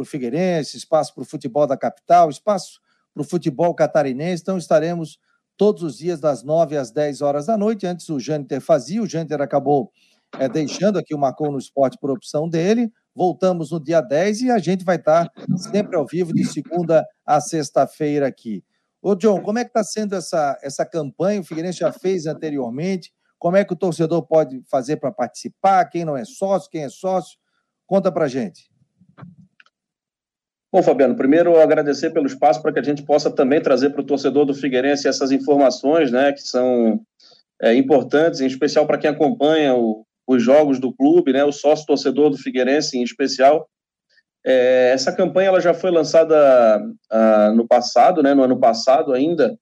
para 0.00 0.02
o 0.02 0.06
Figueirense, 0.06 0.76
espaço 0.76 1.14
para 1.14 1.22
o 1.22 1.26
futebol 1.26 1.66
da 1.66 1.76
capital, 1.76 2.30
espaço 2.30 2.80
para 3.12 3.20
o 3.20 3.24
futebol 3.24 3.74
catarinense. 3.74 4.42
Então 4.42 4.56
estaremos 4.56 5.18
todos 5.56 5.82
os 5.82 5.98
dias 5.98 6.20
das 6.20 6.42
9 6.42 6.76
às 6.76 6.90
10 6.90 7.20
horas 7.20 7.46
da 7.46 7.56
noite. 7.56 7.86
Antes 7.86 8.08
o 8.08 8.18
Jâniter 8.18 8.60
fazia, 8.60 9.02
o 9.02 9.06
Jâniter 9.06 9.42
acabou 9.42 9.92
é, 10.38 10.48
deixando 10.48 10.98
aqui 10.98 11.14
o 11.14 11.18
Marcou 11.18 11.52
no 11.52 11.58
Esporte 11.58 11.98
por 12.00 12.10
opção 12.10 12.48
dele. 12.48 12.90
Voltamos 13.14 13.70
no 13.70 13.82
dia 13.82 14.00
10 14.00 14.42
e 14.42 14.50
a 14.50 14.58
gente 14.58 14.84
vai 14.84 14.96
estar 14.96 15.28
sempre 15.70 15.96
ao 15.96 16.06
vivo 16.06 16.32
de 16.32 16.44
segunda 16.44 17.04
a 17.26 17.40
sexta-feira 17.40 18.26
aqui. 18.26 18.64
Ô, 19.02 19.14
John, 19.14 19.42
como 19.42 19.58
é 19.58 19.64
que 19.64 19.70
está 19.70 19.82
sendo 19.82 20.14
essa, 20.14 20.58
essa 20.62 20.86
campanha? 20.86 21.40
O 21.40 21.44
Figueirense 21.44 21.80
já 21.80 21.92
fez 21.92 22.26
anteriormente. 22.26 23.12
Como 23.38 23.56
é 23.56 23.64
que 23.64 23.72
o 23.72 23.76
torcedor 23.76 24.22
pode 24.22 24.62
fazer 24.70 24.98
para 24.98 25.10
participar? 25.10 25.84
Quem 25.86 26.04
não 26.04 26.16
é 26.16 26.24
sócio, 26.24 26.70
quem 26.70 26.84
é 26.84 26.88
sócio? 26.88 27.38
Conta 27.86 28.12
para 28.12 28.28
gente. 28.28 28.69
Bom, 30.72 30.84
Fabiano, 30.84 31.16
primeiro 31.16 31.60
agradecer 31.60 32.10
pelo 32.10 32.26
espaço 32.26 32.62
para 32.62 32.72
que 32.72 32.78
a 32.78 32.82
gente 32.82 33.02
possa 33.02 33.28
também 33.28 33.60
trazer 33.60 33.90
para 33.90 34.02
o 34.02 34.06
torcedor 34.06 34.44
do 34.44 34.54
Figueirense 34.54 35.08
essas 35.08 35.32
informações, 35.32 36.12
né, 36.12 36.32
que 36.32 36.42
são 36.42 37.00
é, 37.60 37.74
importantes, 37.74 38.40
em 38.40 38.46
especial 38.46 38.86
para 38.86 38.96
quem 38.96 39.10
acompanha 39.10 39.74
o, 39.74 40.06
os 40.28 40.40
jogos 40.40 40.78
do 40.78 40.92
clube, 40.92 41.32
né, 41.32 41.44
o 41.44 41.50
sócio 41.50 41.86
torcedor 41.86 42.30
do 42.30 42.38
Figueirense 42.38 42.96
em 42.96 43.02
especial. 43.02 43.68
É, 44.46 44.92
essa 44.94 45.12
campanha 45.12 45.48
ela 45.48 45.60
já 45.60 45.74
foi 45.74 45.90
lançada 45.90 46.80
ah, 47.10 47.52
no 47.52 47.66
passado, 47.66 48.22
né, 48.22 48.32
no 48.32 48.44
ano 48.44 48.58
passado 48.58 49.12
ainda, 49.12 49.58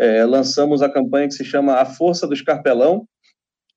é, 0.00 0.24
lançamos 0.24 0.82
a 0.82 0.88
campanha 0.88 1.28
que 1.28 1.34
se 1.34 1.44
chama 1.44 1.74
A 1.74 1.84
Força 1.84 2.26
do 2.26 2.34
Escarpelão, 2.34 3.06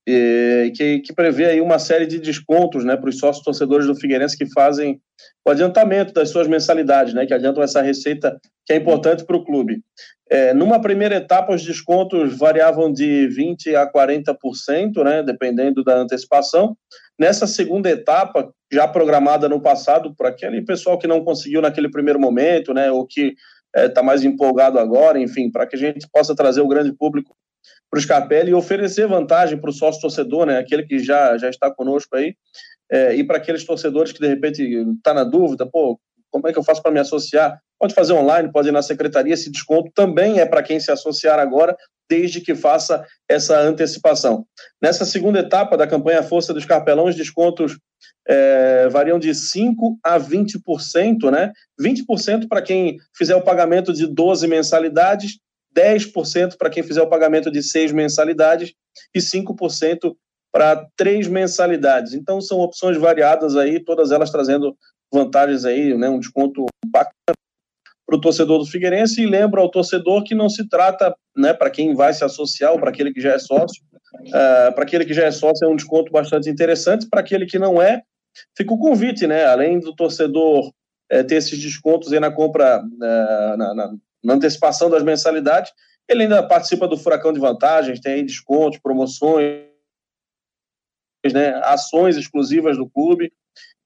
que, 0.06 1.00
que 1.00 1.14
prevê 1.14 1.46
aí 1.46 1.62
uma 1.62 1.80
série 1.80 2.06
de 2.06 2.20
descontos 2.20 2.84
né, 2.84 2.98
para 2.98 3.10
os 3.10 3.18
sócios 3.18 3.44
torcedores 3.44 3.88
do 3.88 3.96
Figueirense 3.96 4.38
que 4.38 4.52
fazem 4.52 5.00
o 5.46 5.52
adiantamento 5.52 6.14
das 6.14 6.30
suas 6.30 6.48
mensalidades, 6.48 7.14
né, 7.14 7.26
que 7.26 7.34
adiantam 7.34 7.64
essa 7.64 7.82
receita 7.82 8.38
que 8.66 8.74
é 8.74 8.76
importante 8.76 9.26
para 9.26 9.38
o 9.38 9.44
clube. 9.44 9.82
É, 10.30 10.54
numa 10.54 10.82
primeira 10.82 11.16
etapa, 11.16 11.54
os 11.54 11.64
descontos 11.64 12.38
variavam 12.38 12.92
de 12.92 13.30
20% 13.30 13.76
a 13.76 13.92
40%, 13.92 15.04
né, 15.04 15.24
dependendo 15.24 15.84
da 15.84 15.96
antecipação. 15.98 16.76
Nessa 17.20 17.46
segunda 17.46 17.90
etapa, 17.90 18.52
já 18.72 18.88
programada 18.88 19.48
no 19.48 19.62
passado, 19.62 20.14
para 20.16 20.30
aquele 20.30 20.62
pessoal 20.64 20.98
que 20.98 21.08
não 21.08 21.24
conseguiu 21.24 21.62
naquele 21.62 21.90
primeiro 21.90 22.20
momento, 22.20 22.74
né, 22.74 22.92
ou 22.92 23.06
que 23.06 23.36
está 23.76 24.02
é, 24.02 24.04
mais 24.04 24.24
empolgado 24.24 24.80
agora, 24.80 25.20
enfim, 25.20 25.52
para 25.52 25.66
que 25.68 25.76
a 25.76 25.80
gente 25.80 26.08
possa 26.12 26.36
trazer 26.36 26.62
o 26.62 26.68
grande 26.68 26.92
público 26.94 27.36
para 27.94 28.00
o 28.00 28.02
Scarpelli 28.02 28.50
e 28.50 28.56
oferecer 28.56 29.08
vantagem 29.08 29.56
para 29.56 29.70
o 29.70 29.74
sócio 29.74 30.02
torcedor, 30.02 30.48
né, 30.48 30.58
aquele 30.58 30.82
que 30.82 30.98
já, 30.98 31.38
já 31.38 31.48
está 31.48 31.70
conosco 31.70 32.16
aí, 32.16 32.36
é, 32.92 33.14
e 33.14 33.24
para 33.24 33.38
aqueles 33.38 33.64
torcedores 33.64 34.12
que 34.12 34.20
de 34.20 34.28
repente 34.28 34.64
está 34.98 35.14
na 35.14 35.24
dúvida, 35.24 35.64
pô, 35.64 36.00
como 36.32 36.48
é 36.48 36.52
que 36.52 36.58
eu 36.58 36.64
faço 36.64 36.82
para 36.82 36.92
me 36.92 37.00
associar? 37.00 37.62
Pode 37.80 37.94
fazer 37.94 38.14
online, 38.14 38.52
pode 38.52 38.70
ir 38.70 38.72
na 38.72 38.82
secretaria, 38.82 39.36
esse 39.36 39.52
desconto 39.52 39.92
também 39.94 40.40
é 40.40 40.46
para 40.46 40.64
quem 40.64 40.80
se 40.80 40.92
associar 40.92 41.38
agora, 41.38 41.78
desde 42.10 42.42
que 42.42 42.56
faça 42.56 43.06
essa 43.30 43.60
antecipação. 43.60 44.44
Nessa 44.82 45.06
segunda 45.06 45.38
etapa 45.38 45.78
da 45.78 45.86
campanha 45.86 46.24
Força 46.24 46.52
dos 46.52 46.66
Carpelão, 46.66 47.06
os 47.06 47.16
descontos 47.16 47.78
é, 48.28 48.90
variam 48.90 49.20
de 49.20 49.30
5% 49.30 49.98
a 50.04 50.20
20%, 50.20 51.30
né? 51.32 51.52
20% 51.80 52.48
para 52.48 52.62
quem 52.62 52.98
fizer 53.16 53.36
o 53.36 53.44
pagamento 53.44 53.94
de 53.94 54.08
12 54.08 54.48
mensalidades 54.48 55.38
10% 55.76 56.58
para 56.58 56.70
quem 56.70 56.84
fizer 56.84 57.02
o 57.02 57.10
pagamento 57.10 57.52
de 57.52 57.62
seis 57.64 57.92
mensalidades 57.92 58.74
e 59.14 59.20
5% 59.20 60.16
para 60.52 60.86
três 60.96 61.28
mensalidades. 61.28 62.14
Então 62.14 62.40
são 62.40 62.60
opções 62.60 62.98
variadas 62.98 63.56
aí, 63.56 63.84
todas 63.84 64.12
elas 64.12 64.30
trazendo 64.30 64.76
vantagens 65.12 65.66
aí, 65.66 65.96
né, 65.96 66.10
um 66.10 66.20
desconto 66.20 66.66
bacana 66.86 67.36
para 68.06 68.18
o 68.18 68.22
torcedor 68.22 68.60
do 68.60 68.66
Figueirense 68.66 69.22
e 69.22 69.26
lembro 69.26 69.62
ao 69.62 69.70
torcedor 69.70 70.24
que 70.24 70.36
não 70.36 70.50
se 70.50 70.68
trata, 70.68 71.16
né, 71.36 71.54
para 71.54 71.70
quem 71.70 71.96
vai 71.96 72.14
se 72.14 72.24
associar 72.24 72.72
ou 72.72 72.80
para 72.80 72.90
aquele 72.90 73.14
que 73.14 73.22
já 73.22 73.34
é 73.34 73.40
sócio, 73.40 73.84
uh, 74.28 74.74
para 74.74 74.84
aquele 74.84 75.06
que 75.06 75.14
já 75.14 75.26
é 75.26 75.32
sócio 75.32 75.66
é 75.66 75.68
um 75.68 75.76
desconto 75.76 76.12
bastante 76.12 76.50
interessante, 76.50 77.08
para 77.10 77.22
aquele 77.22 77.46
que 77.46 77.58
não 77.58 77.82
é, 77.82 78.02
fica 78.56 78.74
o 78.74 78.78
convite, 78.78 79.26
né, 79.26 79.46
além 79.46 79.80
do 79.80 79.96
torcedor 79.96 80.68
uh, 80.68 81.24
ter 81.28 81.36
esses 81.36 81.60
descontos 81.60 82.12
aí 82.12 82.20
na 82.20 82.32
compra, 82.32 82.84
uh, 82.84 83.58
na, 83.58 83.74
na, 83.74 83.94
na, 84.24 84.34
antecipação 84.34 84.90
das 84.90 85.04
mensalidades, 85.04 85.72
ele 86.08 86.24
ainda 86.24 86.44
participa 86.44 86.88
do 86.88 86.98
Furacão 86.98 87.32
de 87.32 87.40
Vantagens, 87.40 88.00
tem 88.00 88.26
descontos, 88.26 88.80
promoções, 88.80 89.64
né, 91.32 91.54
ações 91.64 92.18
exclusivas 92.18 92.78
do 92.78 92.90
clube, 92.90 93.32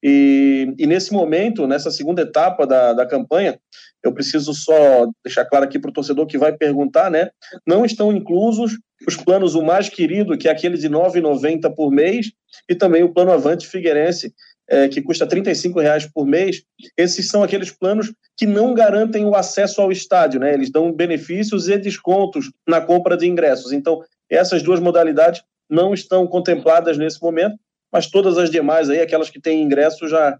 e, 0.02 0.74
e, 0.78 0.86
nesse 0.86 1.12
momento, 1.12 1.66
nessa 1.66 1.90
segunda 1.90 2.22
etapa 2.22 2.66
da, 2.66 2.92
da 2.92 3.06
campanha, 3.06 3.58
eu 4.02 4.12
preciso 4.12 4.54
só 4.54 5.08
deixar 5.24 5.44
claro 5.44 5.64
aqui 5.64 5.78
para 5.78 5.90
o 5.90 5.92
torcedor 5.92 6.26
que 6.26 6.38
vai 6.38 6.52
perguntar, 6.52 7.10
né? 7.10 7.30
Não 7.66 7.84
estão 7.84 8.12
inclusos 8.12 8.78
os 9.06 9.16
planos 9.16 9.54
o 9.54 9.62
mais 9.62 9.88
querido, 9.88 10.38
que 10.38 10.48
é 10.48 10.52
aquele 10.52 10.78
de 10.78 10.86
R$ 10.86 10.94
9,90 10.94 11.74
por 11.74 11.90
mês, 11.90 12.30
e 12.68 12.74
também 12.74 13.02
o 13.02 13.12
plano 13.12 13.32
Avante 13.32 13.66
Figueirense, 13.66 14.32
é, 14.68 14.88
que 14.88 15.00
custa 15.00 15.24
R$ 15.24 15.42
reais 15.80 16.06
por 16.06 16.26
mês. 16.26 16.62
Esses 16.96 17.28
são 17.28 17.42
aqueles 17.42 17.70
planos 17.70 18.12
que 18.36 18.46
não 18.46 18.74
garantem 18.74 19.24
o 19.24 19.34
acesso 19.34 19.80
ao 19.80 19.90
estádio, 19.90 20.40
né? 20.40 20.52
Eles 20.52 20.70
dão 20.70 20.92
benefícios 20.92 21.68
e 21.68 21.78
descontos 21.78 22.52
na 22.66 22.80
compra 22.80 23.16
de 23.16 23.26
ingressos. 23.26 23.72
Então, 23.72 24.02
essas 24.28 24.62
duas 24.62 24.80
modalidades 24.80 25.42
não 25.68 25.94
estão 25.94 26.26
contempladas 26.26 26.98
nesse 26.98 27.20
momento 27.22 27.58
mas 27.92 28.06
todas 28.06 28.36
as 28.38 28.50
demais 28.50 28.90
aí, 28.90 29.00
aquelas 29.00 29.30
que 29.30 29.40
têm 29.40 29.62
ingresso, 29.62 30.06
já 30.08 30.38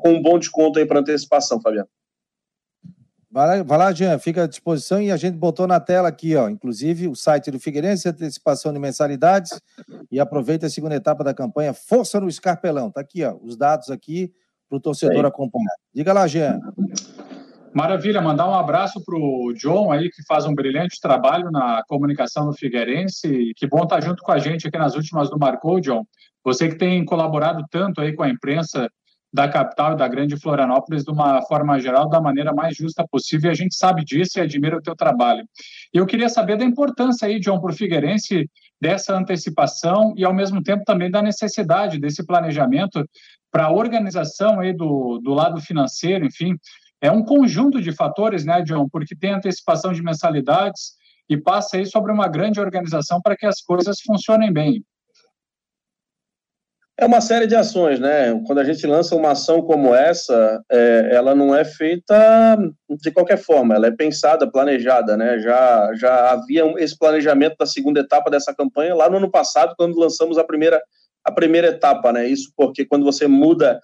com 0.00 0.10
um 0.10 0.22
bom 0.22 0.38
desconto 0.38 0.78
aí 0.78 0.86
para 0.86 1.00
antecipação, 1.00 1.60
Fabiano. 1.60 1.88
Vai 3.32 3.46
lá, 3.58 3.62
vai 3.62 3.78
lá, 3.78 3.92
Jean, 3.92 4.18
fica 4.18 4.42
à 4.42 4.46
disposição 4.48 5.00
e 5.00 5.12
a 5.12 5.16
gente 5.16 5.36
botou 5.36 5.64
na 5.64 5.78
tela 5.78 6.08
aqui, 6.08 6.34
ó, 6.34 6.48
inclusive 6.48 7.06
o 7.06 7.14
site 7.14 7.48
do 7.50 7.60
Figueirense, 7.60 8.08
antecipação 8.08 8.72
de 8.72 8.80
mensalidades 8.80 9.60
e 10.10 10.18
aproveita 10.18 10.66
a 10.66 10.70
segunda 10.70 10.96
etapa 10.96 11.22
da 11.22 11.32
campanha 11.32 11.72
Força 11.72 12.18
no 12.18 12.28
Escarpelão. 12.28 12.90
Tá 12.90 13.00
aqui, 13.00 13.22
ó, 13.24 13.36
os 13.40 13.56
dados 13.56 13.88
aqui 13.88 14.32
para 14.68 14.78
o 14.78 14.80
torcedor 14.80 15.24
acompanhar. 15.24 15.74
Diga 15.94 16.12
lá, 16.12 16.26
Jean. 16.26 16.58
Maravilha, 17.72 18.20
mandar 18.20 18.48
um 18.48 18.54
abraço 18.54 19.00
para 19.04 19.16
o 19.16 19.52
John 19.54 19.92
aí, 19.92 20.10
que 20.10 20.24
faz 20.26 20.44
um 20.44 20.54
brilhante 20.54 21.00
trabalho 21.00 21.52
na 21.52 21.84
comunicação 21.86 22.46
do 22.46 22.52
Figueirense. 22.52 23.52
Que 23.54 23.68
bom 23.68 23.84
estar 23.84 24.00
junto 24.00 24.24
com 24.24 24.32
a 24.32 24.40
gente 24.40 24.66
aqui 24.66 24.76
nas 24.76 24.96
últimas 24.96 25.30
do 25.30 25.38
Marcou, 25.38 25.80
John. 25.80 26.04
Você 26.44 26.68
que 26.68 26.74
tem 26.74 27.04
colaborado 27.04 27.64
tanto 27.70 28.00
aí 28.00 28.12
com 28.12 28.24
a 28.24 28.28
imprensa 28.28 28.90
da 29.32 29.48
capital 29.48 29.94
da 29.94 30.08
grande 30.08 30.36
Florianópolis 30.36 31.04
de 31.04 31.10
uma 31.10 31.40
forma 31.42 31.78
geral, 31.78 32.08
da 32.08 32.20
maneira 32.20 32.52
mais 32.52 32.76
justa 32.76 33.06
possível, 33.08 33.48
e 33.48 33.52
a 33.52 33.56
gente 33.56 33.76
sabe 33.76 34.04
disso 34.04 34.38
e 34.38 34.42
admira 34.42 34.76
o 34.76 34.82
teu 34.82 34.96
trabalho. 34.96 35.44
Eu 35.92 36.04
queria 36.04 36.28
saber 36.28 36.56
da 36.56 36.64
importância 36.64 37.28
aí, 37.28 37.38
John, 37.38 37.60
para 37.60 37.70
o 37.70 37.74
Figueirense, 37.74 38.50
dessa 38.80 39.16
antecipação 39.16 40.14
e, 40.16 40.24
ao 40.24 40.34
mesmo 40.34 40.62
tempo, 40.62 40.84
também 40.84 41.10
da 41.10 41.22
necessidade 41.22 42.00
desse 42.00 42.24
planejamento 42.24 43.04
para 43.52 43.66
a 43.66 43.72
organização 43.72 44.60
aí 44.60 44.72
do, 44.72 45.20
do 45.22 45.32
lado 45.32 45.60
financeiro, 45.60 46.24
enfim, 46.24 46.56
é 47.00 47.10
um 47.10 47.24
conjunto 47.24 47.80
de 47.80 47.92
fatores, 47.92 48.44
né, 48.44 48.62
John, 48.62 48.88
porque 48.88 49.16
tem 49.16 49.32
antecipação 49.32 49.92
de 49.92 50.02
mensalidades 50.02 50.92
e 51.28 51.36
passa 51.36 51.76
aí 51.76 51.86
sobre 51.86 52.12
uma 52.12 52.28
grande 52.28 52.60
organização 52.60 53.20
para 53.20 53.36
que 53.36 53.46
as 53.46 53.60
coisas 53.60 54.00
funcionem 54.00 54.52
bem. 54.52 54.84
É 57.00 57.06
uma 57.06 57.22
série 57.22 57.46
de 57.46 57.56
ações, 57.56 57.98
né? 57.98 58.38
Quando 58.46 58.58
a 58.58 58.64
gente 58.64 58.86
lança 58.86 59.16
uma 59.16 59.30
ação 59.30 59.62
como 59.62 59.94
essa, 59.94 60.62
é, 60.70 61.08
ela 61.12 61.34
não 61.34 61.56
é 61.56 61.64
feita 61.64 62.58
de 62.90 63.10
qualquer 63.10 63.38
forma, 63.38 63.74
ela 63.74 63.86
é 63.86 63.90
pensada, 63.90 64.50
planejada, 64.50 65.16
né? 65.16 65.38
Já, 65.38 65.94
já 65.94 66.30
havia 66.30 66.62
esse 66.76 66.98
planejamento 66.98 67.56
da 67.58 67.64
segunda 67.64 68.00
etapa 68.00 68.30
dessa 68.30 68.54
campanha 68.54 68.94
lá 68.94 69.08
no 69.08 69.16
ano 69.16 69.30
passado, 69.30 69.74
quando 69.78 69.98
lançamos 69.98 70.36
a 70.36 70.44
primeira, 70.44 70.78
a 71.24 71.32
primeira 71.32 71.68
etapa, 71.68 72.12
né? 72.12 72.26
Isso 72.26 72.52
porque 72.54 72.84
quando 72.84 73.02
você 73.02 73.26
muda, 73.26 73.80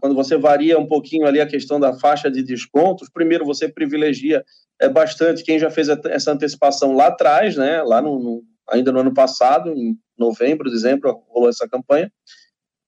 quando 0.00 0.14
você 0.14 0.36
varia 0.36 0.78
um 0.78 0.86
pouquinho 0.86 1.26
ali 1.26 1.40
a 1.40 1.46
questão 1.46 1.80
da 1.80 1.92
faixa 1.92 2.30
de 2.30 2.40
descontos, 2.40 3.10
primeiro 3.12 3.44
você 3.44 3.68
privilegia 3.68 4.44
é, 4.80 4.88
bastante 4.88 5.42
quem 5.42 5.58
já 5.58 5.70
fez 5.70 5.88
essa 5.88 6.30
antecipação 6.30 6.94
lá 6.94 7.08
atrás, 7.08 7.56
né? 7.56 7.82
Lá 7.82 8.00
no, 8.00 8.20
no 8.20 8.42
ainda 8.70 8.92
no 8.92 9.00
ano 9.00 9.12
passado, 9.12 9.70
em 9.70 9.96
novembro, 10.18 10.70
dezembro, 10.70 11.22
rolou 11.28 11.48
essa 11.48 11.68
campanha, 11.68 12.10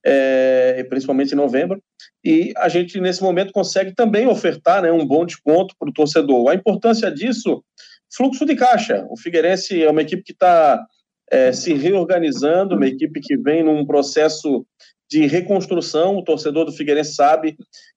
é, 0.04 0.84
principalmente 0.84 1.32
em 1.32 1.36
novembro, 1.36 1.82
e 2.24 2.52
a 2.56 2.68
gente, 2.68 3.00
nesse 3.00 3.22
momento, 3.22 3.52
consegue 3.52 3.94
também 3.94 4.26
ofertar 4.26 4.82
né, 4.82 4.92
um 4.92 5.06
bom 5.06 5.24
desconto 5.24 5.74
para 5.78 5.88
o 5.88 5.92
torcedor. 5.92 6.50
A 6.50 6.54
importância 6.54 7.10
disso, 7.10 7.62
fluxo 8.14 8.44
de 8.44 8.56
caixa. 8.56 9.06
O 9.10 9.16
Figueirense 9.18 9.82
é 9.82 9.90
uma 9.90 10.02
equipe 10.02 10.22
que 10.22 10.32
está 10.32 10.84
é, 11.30 11.52
se 11.52 11.74
reorganizando, 11.74 12.74
uma 12.74 12.86
equipe 12.86 13.20
que 13.20 13.36
vem 13.36 13.62
num 13.62 13.86
processo 13.86 14.66
de 15.10 15.26
reconstrução, 15.26 16.16
o 16.16 16.24
torcedor 16.24 16.66
do 16.66 16.72
Figueirense 16.72 17.14
sabe, 17.14 17.56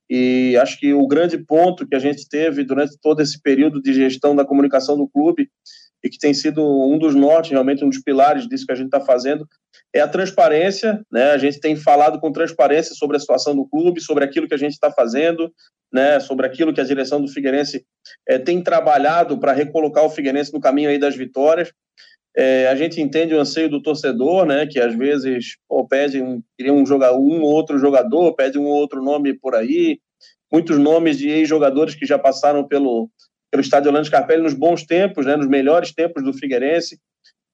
e 0.09 0.57
acho 0.57 0.79
que 0.79 0.93
o 0.93 1.07
grande 1.07 1.37
ponto 1.37 1.87
que 1.87 1.95
a 1.95 1.99
gente 1.99 2.27
teve 2.27 2.63
durante 2.63 2.97
todo 3.01 3.21
esse 3.21 3.41
período 3.41 3.81
de 3.81 3.93
gestão 3.93 4.35
da 4.35 4.45
comunicação 4.45 4.97
do 4.97 5.07
clube 5.07 5.49
e 6.03 6.09
que 6.09 6.17
tem 6.17 6.33
sido 6.33 6.61
um 6.63 6.97
dos 6.97 7.15
nortes, 7.15 7.51
realmente 7.51 7.83
um 7.83 7.89
dos 7.89 8.01
pilares 8.01 8.47
disso 8.47 8.65
que 8.65 8.71
a 8.71 8.75
gente 8.75 8.87
está 8.87 8.99
fazendo, 8.99 9.47
é 9.93 9.99
a 9.99 10.07
transparência, 10.07 11.01
né? 11.11 11.31
A 11.31 11.37
gente 11.37 11.59
tem 11.59 11.75
falado 11.75 12.19
com 12.19 12.31
transparência 12.31 12.95
sobre 12.95 13.17
a 13.17 13.19
situação 13.19 13.55
do 13.55 13.67
clube, 13.67 14.01
sobre 14.01 14.23
aquilo 14.23 14.47
que 14.47 14.53
a 14.53 14.57
gente 14.57 14.71
está 14.71 14.91
fazendo, 14.91 15.51
né? 15.91 16.19
Sobre 16.19 16.45
aquilo 16.45 16.73
que 16.73 16.81
a 16.81 16.85
direção 16.85 17.21
do 17.21 17.27
Figueirense 17.27 17.85
é, 18.27 18.39
tem 18.39 18.63
trabalhado 18.63 19.37
para 19.37 19.51
recolocar 19.51 20.05
o 20.05 20.09
Figueirense 20.09 20.53
no 20.53 20.61
caminho 20.61 20.89
aí 20.89 20.97
das 20.97 21.15
vitórias. 21.15 21.71
É, 22.35 22.69
a 22.69 22.75
gente 22.75 23.01
entende 23.01 23.35
o 23.35 23.39
anseio 23.39 23.69
do 23.69 23.81
torcedor, 23.81 24.45
né? 24.45 24.65
Que 24.65 24.79
às 24.79 24.95
vezes 24.95 25.57
pô, 25.67 25.85
pede 25.85 26.21
um, 26.21 26.41
queria 26.57 26.73
um 26.73 26.83
um 26.83 27.41
ou 27.41 27.51
outro 27.51 27.77
jogador, 27.77 28.33
pede 28.33 28.57
um 28.57 28.65
ou 28.65 28.75
outro 28.75 29.03
nome 29.03 29.33
por 29.33 29.55
aí, 29.55 29.99
muitos 30.51 30.77
nomes 30.77 31.17
de 31.17 31.29
ex-jogadores 31.29 31.95
que 31.95 32.05
já 32.05 32.17
passaram 32.17 32.65
pelo 32.65 33.09
pelo 33.51 33.61
estádio 33.61 33.89
Orlando 33.89 34.07
Scarpelli 34.07 34.41
nos 34.41 34.53
bons 34.53 34.85
tempos, 34.85 35.25
né, 35.25 35.35
nos 35.35 35.47
melhores 35.47 35.93
tempos 35.93 36.23
do 36.23 36.33
Figueirense, 36.33 36.97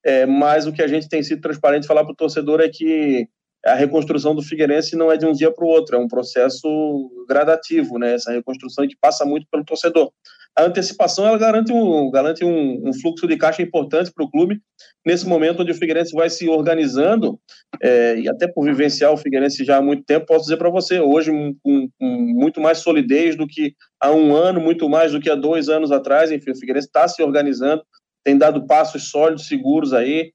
é, 0.05 0.25
mas 0.25 0.67
o 0.67 0.71
que 0.71 0.83
a 0.83 0.87
gente 0.87 1.09
tem 1.09 1.23
sido 1.23 1.41
transparente 1.41 1.87
falar 1.87 2.03
para 2.03 2.13
o 2.13 2.15
torcedor 2.15 2.61
é 2.61 2.69
que 2.69 3.27
a 3.65 3.73
reconstrução 3.73 4.35
do 4.35 4.43
Figueirense 4.43 4.95
não 4.95 5.11
é 5.11 5.17
de 5.17 5.25
um 5.25 5.33
dia 5.33 5.51
para 5.51 5.65
o 5.65 5.67
outro, 5.67 5.95
é 5.95 5.99
um 5.99 6.07
processo 6.07 7.25
gradativo, 7.27 7.97
né, 7.97 8.13
essa 8.13 8.31
reconstrução 8.31 8.87
que 8.87 8.95
passa 9.01 9.25
muito 9.25 9.47
pelo 9.51 9.65
torcedor 9.65 10.11
a 10.57 10.63
antecipação 10.63 11.27
ela 11.27 11.37
garante 11.37 11.71
um, 11.71 12.09
garante 12.09 12.43
um, 12.43 12.89
um 12.89 12.91
fluxo 12.91 13.27
de 13.27 13.37
caixa 13.37 13.61
importante 13.61 14.11
para 14.11 14.25
o 14.25 14.29
clube. 14.29 14.59
Nesse 15.05 15.27
momento 15.27 15.61
onde 15.61 15.71
o 15.71 15.75
Figueirense 15.75 16.15
vai 16.15 16.31
se 16.31 16.49
organizando 16.49 17.39
é, 17.81 18.17
e 18.17 18.27
até 18.27 18.47
por 18.47 18.65
vivenciar 18.65 19.13
o 19.13 19.17
Figueirense 19.17 19.63
já 19.63 19.77
há 19.77 19.81
muito 19.81 20.03
tempo 20.03 20.25
posso 20.25 20.45
dizer 20.45 20.57
para 20.57 20.71
você 20.71 20.99
hoje 20.99 21.31
com, 21.63 21.87
com, 21.87 21.89
muito 21.99 22.59
mais 22.59 22.79
solidez 22.79 23.35
do 23.35 23.45
que 23.45 23.75
há 24.01 24.11
um 24.11 24.35
ano 24.35 24.59
muito 24.59 24.89
mais 24.89 25.11
do 25.11 25.19
que 25.19 25.29
há 25.29 25.35
dois 25.35 25.69
anos 25.69 25.91
atrás. 25.91 26.31
Enfim 26.31 26.51
o 26.51 26.57
Figueirense 26.57 26.87
está 26.87 27.07
se 27.07 27.21
organizando 27.21 27.83
tem 28.23 28.35
dado 28.35 28.65
passos 28.65 29.11
sólidos 29.11 29.47
seguros 29.47 29.93
aí. 29.93 30.33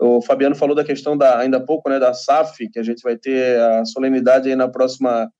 O 0.00 0.22
Fabiano 0.22 0.54
falou 0.54 0.74
da 0.74 0.84
questão 0.84 1.18
da 1.18 1.38
ainda 1.38 1.58
há 1.58 1.60
pouco 1.60 1.90
né 1.90 1.98
da 1.98 2.14
SAF 2.14 2.66
que 2.70 2.78
a 2.78 2.82
gente 2.82 3.02
vai 3.02 3.16
ter 3.16 3.60
a 3.60 3.84
solenidade 3.84 4.48
aí 4.48 4.56
na 4.56 4.68
próxima 4.68 5.30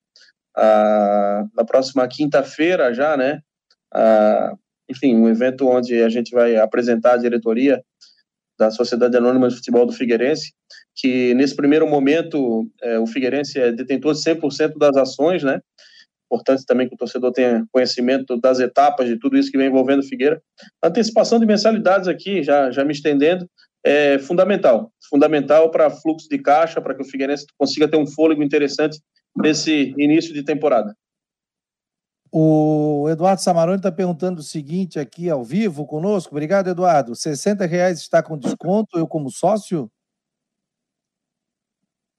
a, 0.55 1.45
na 1.57 1.65
próxima 1.65 2.07
quinta-feira 2.07 2.93
já 2.93 3.17
né 3.17 3.41
ah, 3.95 4.55
enfim, 4.89 5.15
um 5.15 5.29
evento 5.29 5.69
onde 5.69 6.03
a 6.03 6.09
gente 6.09 6.33
vai 6.33 6.57
apresentar 6.57 7.15
a 7.15 7.19
diretoria 7.19 7.83
da 8.59 8.71
Sociedade 8.71 9.17
Anônima 9.17 9.49
de 9.49 9.57
Futebol 9.57 9.87
do 9.87 9.93
Figueirense, 9.93 10.53
que 10.95 11.33
nesse 11.35 11.57
primeiro 11.57 11.89
momento 11.89 12.69
é, 12.83 12.99
o 12.99 13.07
Figueirense 13.07 13.59
é 13.59 13.73
detentor 13.73 14.13
de 14.13 14.21
100% 14.21 14.77
das 14.77 14.97
ações, 14.97 15.43
né? 15.43 15.61
Importante 16.27 16.65
também 16.67 16.87
que 16.87 16.95
o 16.95 16.99
torcedor 16.99 17.33
tenha 17.33 17.65
conhecimento 17.73 18.39
das 18.39 18.61
etapas 18.61 19.09
de 19.09 19.19
tudo 19.19 19.37
isso 19.39 19.51
que 19.51 19.57
vem 19.57 19.69
envolvendo 19.69 20.01
o 20.01 20.07
Figueira. 20.07 20.41
A 20.83 20.89
antecipação 20.89 21.41
de 21.41 21.47
mensalidades 21.47 22.07
aqui, 22.07 22.43
já, 22.43 22.71
já 22.71 22.85
me 22.85 22.93
estendendo, 22.93 23.49
é 23.85 24.19
fundamental. 24.19 24.93
Fundamental 25.09 25.71
para 25.71 25.91
fluxo 25.91 26.29
de 26.29 26.39
caixa, 26.39 26.81
para 26.81 26.95
que 26.95 27.03
o 27.03 27.05
Figueirense 27.05 27.47
consiga 27.59 27.89
ter 27.89 27.97
um 27.97 28.07
fôlego 28.07 28.43
interessante 28.43 29.01
nesse 29.37 29.95
início 29.97 30.35
de 30.35 30.45
temporada. 30.45 30.95
O 32.33 33.09
Eduardo 33.11 33.43
Samaroni 33.43 33.79
está 33.79 33.91
perguntando 33.91 34.41
o 34.41 34.45
seguinte 34.45 35.01
aqui 35.01 35.29
ao 35.29 35.43
vivo 35.43 35.85
conosco. 35.85 36.33
Obrigado, 36.33 36.71
Eduardo. 36.71 37.17
60 37.17 37.67
reais 37.67 37.99
está 37.99 38.23
com 38.23 38.39
desconto, 38.39 38.97
eu 38.97 39.07
como 39.07 39.31
sócio? 39.31 39.91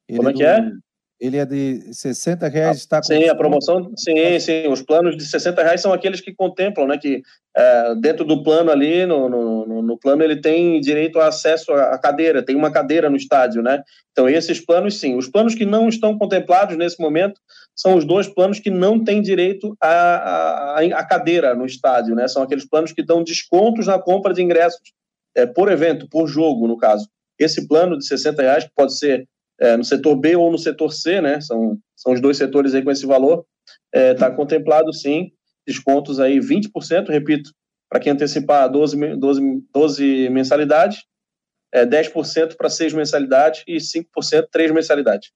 Ele 0.10 0.18
Como 0.18 0.30
é, 0.30 0.34
que 0.34 0.44
é? 0.44 0.72
Ele 1.18 1.38
é 1.38 1.46
de 1.46 1.94
60 1.94 2.50
reais, 2.50 2.78
está 2.78 2.98
com 2.98 3.04
Sim, 3.04 3.20
desconto. 3.20 3.34
a 3.34 3.38
promoção, 3.38 3.92
sim, 3.96 4.40
sim. 4.40 4.68
Os 4.68 4.82
planos 4.82 5.16
de 5.16 5.24
60 5.24 5.64
reais 5.64 5.80
são 5.80 5.94
aqueles 5.94 6.20
que 6.20 6.34
contemplam, 6.34 6.88
né? 6.88 6.98
Que 6.98 7.22
é, 7.56 7.96
dentro 7.96 8.26
do 8.26 8.44
plano 8.44 8.70
ali, 8.70 9.06
no, 9.06 9.30
no, 9.30 9.82
no, 9.82 9.98
plano, 9.98 10.24
ele 10.24 10.42
tem 10.42 10.82
direito 10.82 11.20
a 11.20 11.28
acesso 11.28 11.72
à 11.72 11.98
cadeira, 11.98 12.44
tem 12.44 12.56
uma 12.56 12.72
cadeira 12.72 13.10
no 13.10 13.16
estádio, 13.16 13.62
né? 13.62 13.82
Então, 14.12 14.28
esses 14.28 14.60
planos, 14.60 15.00
sim. 15.00 15.16
Os 15.16 15.30
planos 15.30 15.56
que 15.56 15.66
não 15.66 15.88
estão 15.88 16.18
contemplados 16.18 16.76
nesse 16.76 17.00
momento 17.00 17.40
são 17.82 17.96
os 17.96 18.06
dois 18.06 18.28
planos 18.28 18.60
que 18.60 18.70
não 18.70 19.04
têm 19.04 19.24
direito 19.24 19.76
à, 19.82 20.78
à, 20.78 21.04
cadeira 21.04 21.56
no 21.56 21.66
estádio, 21.66 22.14
né? 22.14 22.28
São 22.28 22.44
aqueles 22.44 22.64
planos 22.64 22.92
que 22.92 23.04
dão 23.04 23.24
descontos 23.24 23.88
na 23.88 23.98
compra 23.98 24.36
de 24.36 24.44
ingressos 24.44 24.94
é, 25.34 25.48
por 25.48 25.72
evento, 25.72 26.08
por 26.08 26.28
jogo, 26.28 26.68
no 26.68 26.78
caso. 26.78 27.10
Esse 27.40 27.68
plano 27.68 27.98
de 27.98 28.06
60 28.06 28.40
reais, 28.40 28.66
que 28.66 28.72
pode 28.76 28.96
ser 28.96 29.28
é, 29.60 29.76
no 29.76 29.84
setor 29.84 30.16
B 30.16 30.36
ou 30.36 30.52
no 30.52 30.60
setor 30.60 30.94
C, 30.94 31.22
né? 31.22 31.42
São, 31.42 31.76
são 31.96 32.14
os 32.14 32.22
dois 32.22 32.38
setores 32.38 32.76
aí 32.76 32.84
com 32.84 32.92
esse 32.92 33.08
valor. 33.08 33.44
Está 33.92 34.00
é, 34.00 34.14
tá 34.14 34.30
contemplado, 34.30 34.94
sim, 34.94 35.32
descontos 35.66 36.20
aí 36.20 36.38
20%, 36.38 37.10
repito, 37.10 37.50
para 37.90 38.00
quem 38.00 38.12
antecipar 38.12 38.70
12, 38.70 39.16
12, 39.16 39.64
12 39.74 40.30
mensalidades, 40.30 41.04
é, 41.74 41.84
10% 41.84 42.56
para 42.56 42.70
seis 42.70 42.94
mensalidades 42.94 43.64
e 43.68 43.78
5% 43.78 44.50
três 44.52 44.70
mensalidades. 44.70 45.32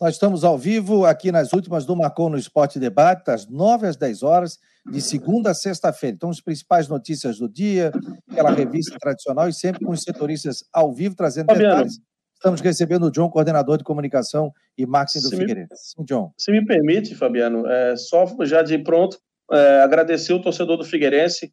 Nós 0.00 0.14
estamos 0.14 0.44
ao 0.44 0.58
vivo 0.58 1.04
aqui 1.04 1.32
nas 1.32 1.52
últimas 1.52 1.84
do 1.84 1.96
Marcon 1.96 2.30
no 2.30 2.38
Esporte 2.38 2.78
Debate, 2.78 3.26
das 3.26 3.48
9 3.48 3.86
às 3.86 3.96
10 3.96 4.22
horas, 4.22 4.58
de 4.90 5.00
segunda 5.00 5.50
a 5.50 5.54
sexta-feira. 5.54 6.14
Então, 6.14 6.30
as 6.30 6.40
principais 6.40 6.88
notícias 6.88 7.38
do 7.38 7.48
dia, 7.48 7.92
aquela 8.30 8.50
revista 8.50 8.98
tradicional 8.98 9.48
e 9.48 9.52
sempre 9.52 9.84
com 9.84 9.92
os 9.92 10.02
setoristas 10.02 10.64
ao 10.72 10.92
vivo, 10.92 11.14
trazendo 11.14 11.46
Fabiano, 11.46 11.70
detalhes. 11.70 12.00
Estamos 12.34 12.60
recebendo 12.60 13.06
o 13.06 13.10
John, 13.10 13.30
coordenador 13.30 13.78
de 13.78 13.84
comunicação 13.84 14.52
e 14.76 14.84
marketing 14.84 15.20
do 15.22 15.30
Figueiredo. 15.30 15.74
Sim, 15.74 16.04
John. 16.04 16.32
Se 16.36 16.50
me 16.50 16.64
permite, 16.64 17.14
Fabiano, 17.14 17.66
é, 17.66 17.96
só 17.96 18.26
já 18.44 18.62
de 18.62 18.78
pronto, 18.78 19.18
é, 19.50 19.82
agradecer 19.82 20.32
o 20.32 20.42
torcedor 20.42 20.76
do 20.76 20.84
Figueirense 20.84 21.52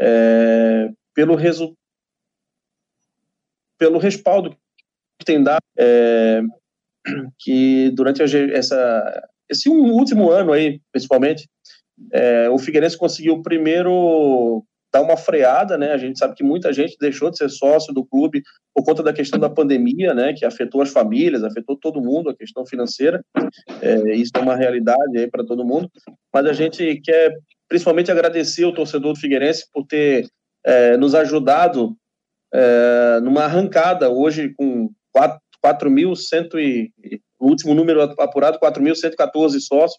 é, 0.00 0.90
pelo, 1.12 1.34
resu... 1.34 1.76
pelo 3.78 3.98
respaldo 3.98 4.56
tem 5.24 5.42
dado, 5.42 5.62
é, 5.78 6.42
que 7.38 7.90
durante 7.90 8.22
essa, 8.22 9.28
esse 9.50 9.68
último 9.68 10.30
ano 10.30 10.52
aí, 10.52 10.80
principalmente, 10.92 11.48
é, 12.12 12.48
o 12.48 12.58
Figueirense 12.58 12.98
conseguiu 12.98 13.42
primeiro 13.42 14.64
dar 14.92 15.02
uma 15.02 15.16
freada, 15.16 15.76
né? 15.76 15.90
A 15.90 15.98
gente 15.98 16.18
sabe 16.18 16.36
que 16.36 16.44
muita 16.44 16.72
gente 16.72 16.96
deixou 17.00 17.28
de 17.28 17.36
ser 17.36 17.48
sócio 17.48 17.92
do 17.92 18.04
clube 18.04 18.42
por 18.72 18.84
conta 18.84 19.02
da 19.02 19.12
questão 19.12 19.40
da 19.40 19.50
pandemia, 19.50 20.14
né? 20.14 20.32
Que 20.32 20.44
afetou 20.44 20.80
as 20.82 20.90
famílias, 20.90 21.42
afetou 21.42 21.76
todo 21.76 22.00
mundo, 22.00 22.30
a 22.30 22.36
questão 22.36 22.64
financeira. 22.64 23.20
É, 23.82 24.14
isso 24.14 24.30
é 24.36 24.38
uma 24.38 24.54
realidade 24.54 25.18
aí 25.18 25.28
para 25.28 25.44
todo 25.44 25.64
mundo. 25.64 25.90
Mas 26.32 26.46
a 26.46 26.52
gente 26.52 27.00
quer 27.00 27.36
principalmente 27.68 28.12
agradecer 28.12 28.64
o 28.64 28.72
torcedor 28.72 29.14
do 29.14 29.18
Figueirense 29.18 29.66
por 29.72 29.84
ter 29.84 30.28
é, 30.64 30.96
nos 30.96 31.14
ajudado 31.14 31.96
é, 32.52 33.20
numa 33.20 33.44
arrancada 33.44 34.08
hoje 34.10 34.54
com 34.56 34.90
4.100 35.14 36.54
e 36.54 37.20
o 37.38 37.48
último 37.48 37.74
número 37.74 38.02
apurado 38.02 38.58
4.114 38.58 39.60
sócios. 39.60 39.98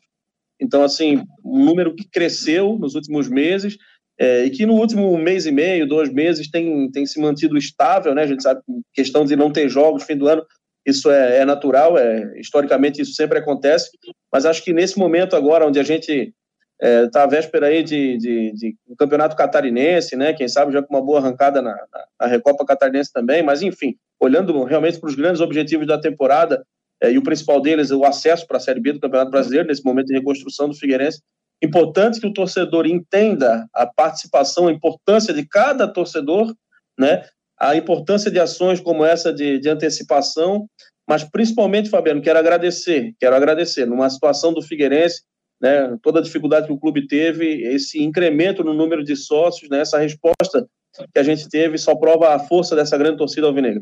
Então 0.59 0.83
assim, 0.83 1.23
um 1.43 1.63
número 1.63 1.95
que 1.95 2.07
cresceu 2.09 2.77
nos 2.77 2.95
últimos 2.95 3.29
meses 3.29 3.77
é, 4.19 4.45
e 4.45 4.49
que 4.49 4.65
no 4.65 4.73
último 4.73 5.17
mês 5.17 5.45
e 5.45 5.51
meio, 5.51 5.87
dois 5.87 6.11
meses, 6.11 6.49
tem, 6.49 6.89
tem 6.91 7.05
se 7.05 7.19
mantido 7.19 7.57
estável, 7.57 8.15
né? 8.15 8.23
A 8.23 8.27
gente 8.27 8.43
sabe 8.43 8.61
questão 8.93 9.25
de 9.25 9.35
não 9.35 9.51
ter 9.51 9.67
jogos 9.67 10.03
fim 10.03 10.15
do 10.15 10.27
ano, 10.27 10.45
isso 10.85 11.09
é, 11.09 11.39
é 11.39 11.45
natural, 11.45 11.97
é, 11.97 12.39
historicamente 12.39 13.01
isso 13.01 13.13
sempre 13.13 13.39
acontece, 13.39 13.89
mas 14.31 14.45
acho 14.45 14.63
que 14.63 14.71
nesse 14.71 14.97
momento 14.97 15.35
agora, 15.35 15.67
onde 15.67 15.79
a 15.79 15.83
gente 15.83 16.33
é, 16.81 17.07
tá 17.07 17.23
à 17.23 17.27
véspera 17.27 17.67
aí 17.67 17.83
de, 17.83 18.17
de, 18.17 18.51
de, 18.53 18.77
um 18.87 18.95
campeonato 18.95 19.35
catarinense, 19.35 20.15
né? 20.15 20.33
Quem 20.33 20.47
sabe 20.47 20.73
já 20.73 20.81
com 20.81 20.93
uma 20.93 21.03
boa 21.03 21.19
arrancada 21.19 21.61
na, 21.61 21.71
na, 21.71 22.05
na 22.21 22.27
Recopa 22.27 22.65
Catarinense 22.65 23.13
também, 23.13 23.41
mas 23.41 23.61
enfim, 23.61 23.95
olhando 24.19 24.63
realmente 24.63 24.99
para 24.99 25.09
os 25.09 25.15
grandes 25.15 25.41
objetivos 25.41 25.87
da 25.87 25.97
temporada, 25.97 26.65
é, 27.01 27.11
e 27.11 27.17
o 27.17 27.23
principal 27.23 27.61
deles, 27.61 27.91
o 27.91 28.03
acesso 28.03 28.45
para 28.47 28.57
a 28.57 28.59
Série 28.59 28.79
B 28.79 28.93
do 28.93 28.99
Campeonato 28.99 29.31
Brasileiro, 29.31 29.67
nesse 29.67 29.83
momento 29.83 30.07
de 30.07 30.13
reconstrução 30.13 30.67
do 30.67 30.75
Figueirense, 30.75 31.21
Importante 31.61 32.19
que 32.19 32.27
o 32.27 32.33
torcedor 32.33 32.85
entenda 32.85 33.67
a 33.73 33.87
participação, 33.87 34.67
a 34.67 34.71
importância 34.71 35.33
de 35.33 35.47
cada 35.47 35.87
torcedor, 35.87 36.53
né? 36.99 37.25
A 37.57 37.75
importância 37.75 38.29
de 38.29 38.39
ações 38.39 38.81
como 38.81 39.05
essa 39.05 39.31
de, 39.31 39.59
de 39.59 39.69
antecipação, 39.69 40.67
mas 41.07 41.23
principalmente, 41.23 41.89
Fabiano, 41.89 42.21
quero 42.21 42.37
agradecer, 42.37 43.13
quero 43.19 43.35
agradecer, 43.35 43.85
numa 43.85 44.09
situação 44.09 44.53
do 44.53 44.61
Figueirense, 44.61 45.21
né, 45.65 45.97
toda 46.03 46.19
a 46.19 46.21
dificuldade 46.21 46.67
que 46.67 46.73
o 46.73 46.79
clube 46.79 47.07
teve, 47.07 47.63
esse 47.63 48.03
incremento 48.03 48.63
no 48.63 48.71
número 48.71 49.03
de 49.03 49.15
sócios, 49.15 49.67
né, 49.67 49.79
essa 49.79 49.97
resposta 49.97 50.67
que 51.11 51.19
a 51.19 51.23
gente 51.23 51.49
teve 51.49 51.77
só 51.79 51.95
prova 51.95 52.35
a 52.35 52.39
força 52.39 52.75
dessa 52.75 52.95
grande 52.95 53.17
torcida 53.17 53.47
alvinegra. 53.47 53.81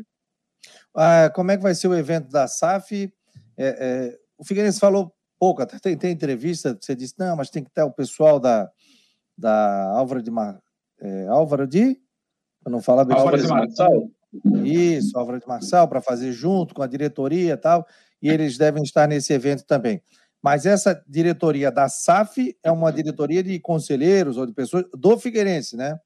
Ah, 0.96 1.30
como 1.34 1.50
é 1.50 1.56
que 1.58 1.62
vai 1.62 1.74
ser 1.74 1.88
o 1.88 1.94
evento 1.94 2.30
da 2.30 2.48
SAF? 2.48 3.12
É, 3.58 3.66
é, 3.66 4.18
o 4.38 4.44
Figueirense 4.44 4.80
falou 4.80 5.12
pouco. 5.38 5.60
Até 5.60 5.78
tem, 5.78 5.96
tem 5.96 6.12
entrevista, 6.12 6.76
você 6.80 6.94
disse, 6.96 7.14
não, 7.18 7.36
mas 7.36 7.50
tem 7.50 7.62
que 7.62 7.70
ter 7.70 7.82
o 7.82 7.92
pessoal 7.92 8.40
da, 8.40 8.70
da 9.36 9.90
Álvaro 9.90 10.22
de 10.22 10.30
Mar... 10.30 10.58
É, 11.00 11.26
Álvaro 11.26 11.66
de. 11.66 11.98
Eu 12.64 12.72
não 12.72 12.80
falo 12.80 13.04
bem. 13.04 13.16
Álvaro 13.16 13.36
de 13.36 13.46
Marçal. 13.46 14.08
Isso, 14.64 15.18
Álvaro 15.18 15.38
de 15.38 15.46
Marçal, 15.46 15.86
para 15.86 16.00
fazer 16.00 16.32
junto 16.32 16.74
com 16.74 16.82
a 16.82 16.86
diretoria 16.86 17.52
e 17.52 17.56
tal. 17.56 17.86
E 18.22 18.30
eles 18.30 18.56
devem 18.56 18.82
estar 18.82 19.06
nesse 19.06 19.32
evento 19.32 19.64
também. 19.66 20.00
Mas 20.44 20.66
essa 20.66 21.02
diretoria 21.08 21.72
da 21.72 21.88
SAF 21.88 22.54
é 22.62 22.70
uma 22.70 22.92
diretoria 22.92 23.42
de 23.42 23.58
conselheiros 23.58 24.36
ou 24.36 24.44
de 24.44 24.52
pessoas 24.52 24.84
do 24.92 25.18
Figueirense, 25.18 25.74
né? 25.74 25.98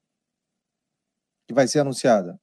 Que 1.45 1.53
vai 1.53 1.67
ser 1.67 1.79
anunciada. 1.79 2.39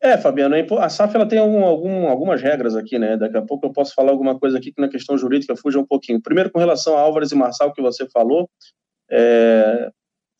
É, 0.00 0.16
Fabiano, 0.16 0.54
a 0.78 0.88
SAF 0.88 1.16
ela 1.16 1.26
tem 1.26 1.40
algum, 1.40 1.64
algum, 1.64 2.06
algumas 2.06 2.40
regras 2.40 2.76
aqui, 2.76 2.96
né? 2.96 3.16
Daqui 3.16 3.36
a 3.36 3.42
pouco 3.42 3.66
eu 3.66 3.72
posso 3.72 3.92
falar 3.92 4.12
alguma 4.12 4.38
coisa 4.38 4.58
aqui 4.58 4.72
que 4.72 4.80
na 4.80 4.88
questão 4.88 5.18
jurídica 5.18 5.56
fuja 5.56 5.80
um 5.80 5.84
pouquinho. 5.84 6.22
Primeiro, 6.22 6.48
com 6.48 6.60
relação 6.60 6.96
a 6.96 7.00
Álvares 7.00 7.32
e 7.32 7.34
Marçal, 7.34 7.72
que 7.72 7.82
você 7.82 8.08
falou, 8.08 8.48
é, 9.10 9.90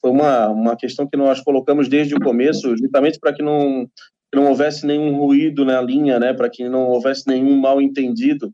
foi 0.00 0.12
uma, 0.12 0.50
uma 0.50 0.76
questão 0.76 1.04
que 1.04 1.16
nós 1.16 1.40
colocamos 1.40 1.88
desde 1.88 2.14
o 2.14 2.20
começo, 2.20 2.76
justamente 2.76 3.18
para 3.18 3.34
que 3.34 3.42
não, 3.42 3.88
que 4.32 4.38
não 4.38 4.46
houvesse 4.46 4.86
nenhum 4.86 5.18
ruído 5.18 5.64
na 5.64 5.82
linha, 5.82 6.20
né? 6.20 6.32
Para 6.32 6.48
que 6.48 6.68
não 6.68 6.86
houvesse 6.86 7.26
nenhum 7.26 7.56
mal 7.56 7.82
entendido 7.82 8.52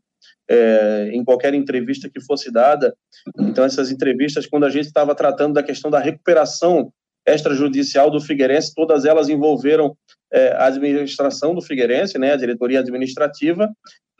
é, 0.49 1.09
em 1.11 1.23
qualquer 1.23 1.53
entrevista 1.53 2.09
que 2.09 2.21
fosse 2.21 2.51
dada. 2.51 2.95
Então, 3.39 3.63
essas 3.63 3.91
entrevistas, 3.91 4.45
quando 4.45 4.65
a 4.65 4.69
gente 4.69 4.85
estava 4.85 5.13
tratando 5.13 5.53
da 5.53 5.63
questão 5.63 5.91
da 5.91 5.99
recuperação 5.99 6.91
extrajudicial 7.25 8.09
do 8.09 8.21
Figueirense, 8.21 8.73
todas 8.73 9.03
elas 9.03 9.27
envolveram 9.27 9.95
é, 10.31 10.53
a 10.53 10.67
administração 10.67 11.53
do 11.53 11.61
Figueirense, 11.61 12.17
né, 12.17 12.33
a 12.33 12.37
diretoria 12.37 12.79
administrativa, 12.79 13.69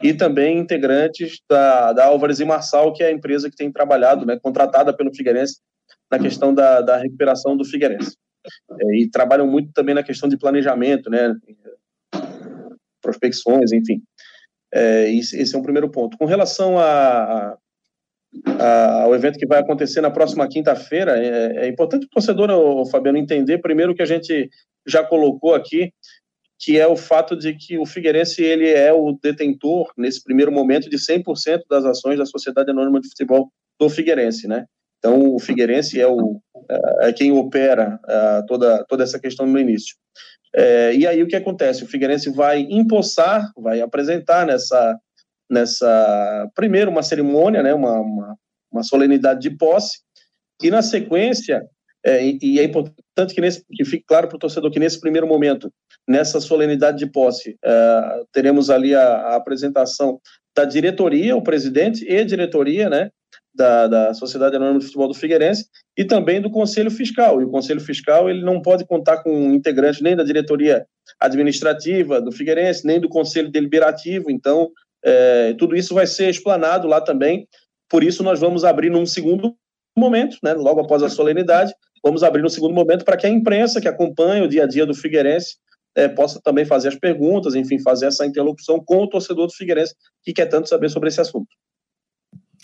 e 0.03 0.13
também 0.13 0.59
integrantes 0.59 1.39
da, 1.49 1.93
da 1.93 2.05
Álvares 2.05 2.39
e 2.39 2.45
Marçal, 2.45 2.93
que 2.93 3.01
é 3.01 3.07
a 3.07 3.11
empresa 3.11 3.49
que 3.49 3.55
tem 3.55 3.71
trabalhado, 3.71 4.25
né, 4.25 4.38
contratada 4.41 4.93
pelo 4.95 5.13
Figueirense, 5.15 5.59
na 6.11 6.19
questão 6.19 6.53
da, 6.53 6.82
da 6.82 6.97
recuperação 6.97 7.55
do 7.55 7.65
Figueirense. 7.65 8.15
É, 8.80 8.97
e 8.97 9.09
trabalham 9.09 9.47
muito 9.47 9.71
também 9.73 9.95
na 9.95 10.03
questão 10.03 10.28
de 10.28 10.38
planejamento, 10.38 11.09
né, 11.09 11.34
prospecções, 13.01 13.71
enfim. 13.71 14.01
É, 14.74 15.09
esse 15.11 15.55
é 15.55 15.57
um 15.57 15.63
primeiro 15.63 15.89
ponto. 15.89 16.18
Com 16.18 16.26
relação 16.26 16.78
a, 16.78 17.53
a 17.53 17.57
ao 19.03 19.15
evento 19.15 19.39
que 19.39 19.47
vai 19.47 19.59
acontecer 19.59 20.01
na 20.01 20.11
próxima 20.11 20.47
quinta-feira. 20.47 21.18
É, 21.18 21.65
é, 21.65 21.68
importante 21.68 22.05
o 22.05 22.09
torcedor, 22.09 22.49
o 22.51 22.86
Fabiano, 22.86 23.18
entender 23.18 23.59
primeiro 23.59 23.95
que 23.95 24.01
a 24.01 24.05
gente 24.05 24.49
já 24.86 25.03
colocou 25.03 25.55
aqui, 25.55 25.91
que 26.59 26.80
é 26.80 26.88
o 26.88 26.95
fato 26.95 27.36
de 27.36 27.53
que 27.53 27.78
o 27.78 27.86
Figueirense 27.86 28.43
ele 28.43 28.70
é 28.70 28.91
o 28.91 29.18
detentor, 29.22 29.91
nesse 29.97 30.24
primeiro 30.24 30.51
momento, 30.51 30.89
de 30.89 30.97
100% 30.97 31.61
das 31.70 31.86
ações 31.86 32.18
da 32.18 32.26
Sociedade 32.26 32.72
Anônima 32.72 32.99
de 32.99 33.09
Futebol 33.09 33.51
do 33.80 33.89
Figueirense, 33.89 34.47
né? 34.47 34.65
Então, 34.99 35.35
o 35.35 35.39
Figueirense 35.39 35.99
é, 35.99 36.07
o, 36.07 36.41
é, 37.01 37.13
quem 37.13 37.31
opera 37.31 37.99
é, 38.07 38.41
toda, 38.47 38.83
toda 38.85 39.03
essa 39.03 39.19
questão 39.19 39.45
no 39.45 39.59
início. 39.59 39.95
É, 40.55 40.93
e 40.95 41.05
aí 41.05 41.21
o 41.21 41.27
que 41.27 41.35
acontece? 41.35 41.83
O 41.83 41.87
Figueirense 41.87 42.31
vai 42.31 42.61
empossar, 42.69 43.51
vai 43.55 43.81
apresentar 43.81 44.45
nessa, 44.45 44.97
nessa 45.49 46.49
primeiro 46.55 46.89
uma 46.89 47.03
cerimônia, 47.03 47.61
né, 47.61 47.73
uma, 47.73 47.99
uma, 47.99 48.35
uma 48.71 48.83
solenidade 48.83 49.41
de 49.41 49.55
posse, 49.55 49.99
e 50.61 50.71
na 50.71 50.81
sequência, 50.81 51.63
é, 52.03 52.23
e, 52.41 52.59
é 52.59 52.63
importante 52.63 53.33
que, 53.33 53.41
nesse, 53.41 53.63
que 53.71 53.85
fique 53.85 54.05
claro 54.07 54.27
para 54.27 54.37
o 54.37 54.39
torcedor 54.39 54.71
que 54.71 54.79
nesse 54.79 54.99
primeiro 54.99 55.27
momento, 55.27 55.71
nessa 56.07 56.39
solenidade 56.39 56.97
de 56.97 57.05
posse, 57.05 57.57
é, 57.63 58.23
teremos 58.31 58.69
ali 58.69 58.95
a, 58.95 59.03
a, 59.03 59.35
apresentação 59.35 60.19
da 60.55 60.65
diretoria, 60.65 61.35
o 61.35 61.43
presidente 61.43 62.05
e 62.09 62.23
diretoria, 62.23 62.89
né, 62.89 63.11
da, 63.57 63.87
da 63.87 64.13
Sociedade 64.13 64.55
Anônima 64.55 64.79
de 64.79 64.85
Futebol 64.85 65.07
do 65.07 65.13
Figueirense 65.15 65.65
e 65.97 66.05
também 66.05 66.39
do 66.39 66.51
Conselho 66.51 66.91
Fiscal. 66.91 67.41
E 67.41 67.45
o 67.45 67.49
Conselho 67.49 67.81
Fiscal 67.81 68.29
ele 68.29 68.41
não 68.41 68.61
pode 68.61 68.85
contar 68.85 69.23
com 69.23 69.51
integrantes 69.51 69.99
nem 69.99 70.15
da 70.15 70.23
diretoria 70.23 70.85
administrativa 71.19 72.21
do 72.21 72.31
Figueirense, 72.31 72.85
nem 72.85 72.99
do 72.99 73.09
Conselho 73.09 73.51
Deliberativo. 73.51 74.29
Então, 74.29 74.69
é, 75.03 75.53
tudo 75.55 75.75
isso 75.75 75.95
vai 75.95 76.05
ser 76.05 76.29
explanado 76.29 76.87
lá 76.87 77.01
também. 77.01 77.47
Por 77.89 78.03
isso, 78.03 78.23
nós 78.23 78.39
vamos 78.39 78.63
abrir 78.63 78.91
num 78.91 79.05
segundo 79.05 79.55
momento, 79.97 80.37
né, 80.43 80.53
logo 80.53 80.79
após 80.81 81.01
a 81.01 81.09
solenidade, 81.09 81.73
vamos 82.03 82.21
abrir 82.21 82.43
no 82.43 82.49
segundo 82.49 82.73
momento 82.73 83.03
para 83.03 83.17
que 83.17 83.25
a 83.25 83.29
imprensa 83.29 83.81
que 83.81 83.87
acompanha 83.87 84.43
o 84.43 84.47
dia 84.47 84.63
a 84.63 84.67
dia 84.67 84.85
do 84.85 84.93
Figueirense 84.93 85.55
é, 85.95 86.07
possa 86.07 86.39
também 86.43 86.63
fazer 86.63 86.89
as 86.89 86.95
perguntas, 86.95 87.55
enfim, 87.55 87.79
fazer 87.79 88.05
essa 88.05 88.23
interlocução 88.23 88.79
com 88.79 89.01
o 89.01 89.09
torcedor 89.09 89.47
do 89.47 89.53
Figueirense 89.53 89.95
que 90.23 90.31
quer 90.31 90.45
tanto 90.45 90.69
saber 90.69 90.89
sobre 90.89 91.09
esse 91.09 91.19
assunto. 91.19 91.47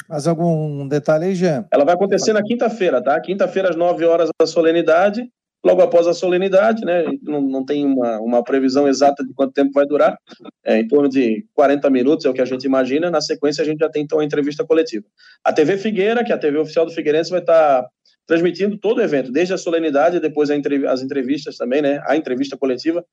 Mais 0.09 0.27
algum 0.27 0.87
detalhe 0.87 1.25
aí, 1.25 1.35
Jean? 1.35 1.65
Ela 1.71 1.85
vai 1.85 1.93
acontecer 1.93 2.33
na 2.33 2.43
quinta-feira, 2.43 3.01
tá? 3.01 3.19
Quinta-feira, 3.19 3.69
às 3.69 3.75
9 3.75 4.05
horas 4.05 4.29
da 4.39 4.45
solenidade. 4.47 5.27
Logo 5.65 5.81
após 5.81 6.07
a 6.07 6.13
solenidade, 6.13 6.83
né? 6.83 7.05
Não, 7.21 7.41
não 7.41 7.65
tem 7.65 7.85
uma, 7.85 8.19
uma 8.19 8.43
previsão 8.43 8.85
exata 8.85 9.23
de 9.23 9.33
quanto 9.33 9.53
tempo 9.53 9.71
vai 9.73 9.85
durar, 9.85 10.17
é, 10.65 10.77
em 10.77 10.87
torno 10.87 11.07
de 11.07 11.45
40 11.53 11.89
minutos 11.89 12.25
é 12.25 12.29
o 12.29 12.33
que 12.33 12.41
a 12.41 12.45
gente 12.45 12.65
imagina. 12.65 13.09
Na 13.09 13.21
sequência, 13.21 13.61
a 13.61 13.65
gente 13.65 13.79
já 13.79 13.89
tem 13.89 14.03
então 14.03 14.19
a 14.19 14.25
entrevista 14.25 14.65
coletiva. 14.65 15.05
A 15.41 15.53
TV 15.53 15.77
Figueira, 15.77 16.21
que 16.23 16.33
é 16.33 16.35
a 16.35 16.37
TV 16.37 16.57
oficial 16.57 16.85
do 16.85 16.91
Figueirense, 16.91 17.31
vai 17.31 17.39
estar 17.39 17.87
transmitindo 18.27 18.77
todo 18.77 18.97
o 18.97 19.01
evento, 19.01 19.31
desde 19.31 19.53
a 19.53 19.57
solenidade, 19.57 20.19
depois 20.19 20.49
as 20.49 21.01
entrevistas 21.01 21.55
também, 21.55 21.81
né? 21.81 22.01
A 22.05 22.15
entrevista 22.15 22.57
coletiva, 22.57 23.03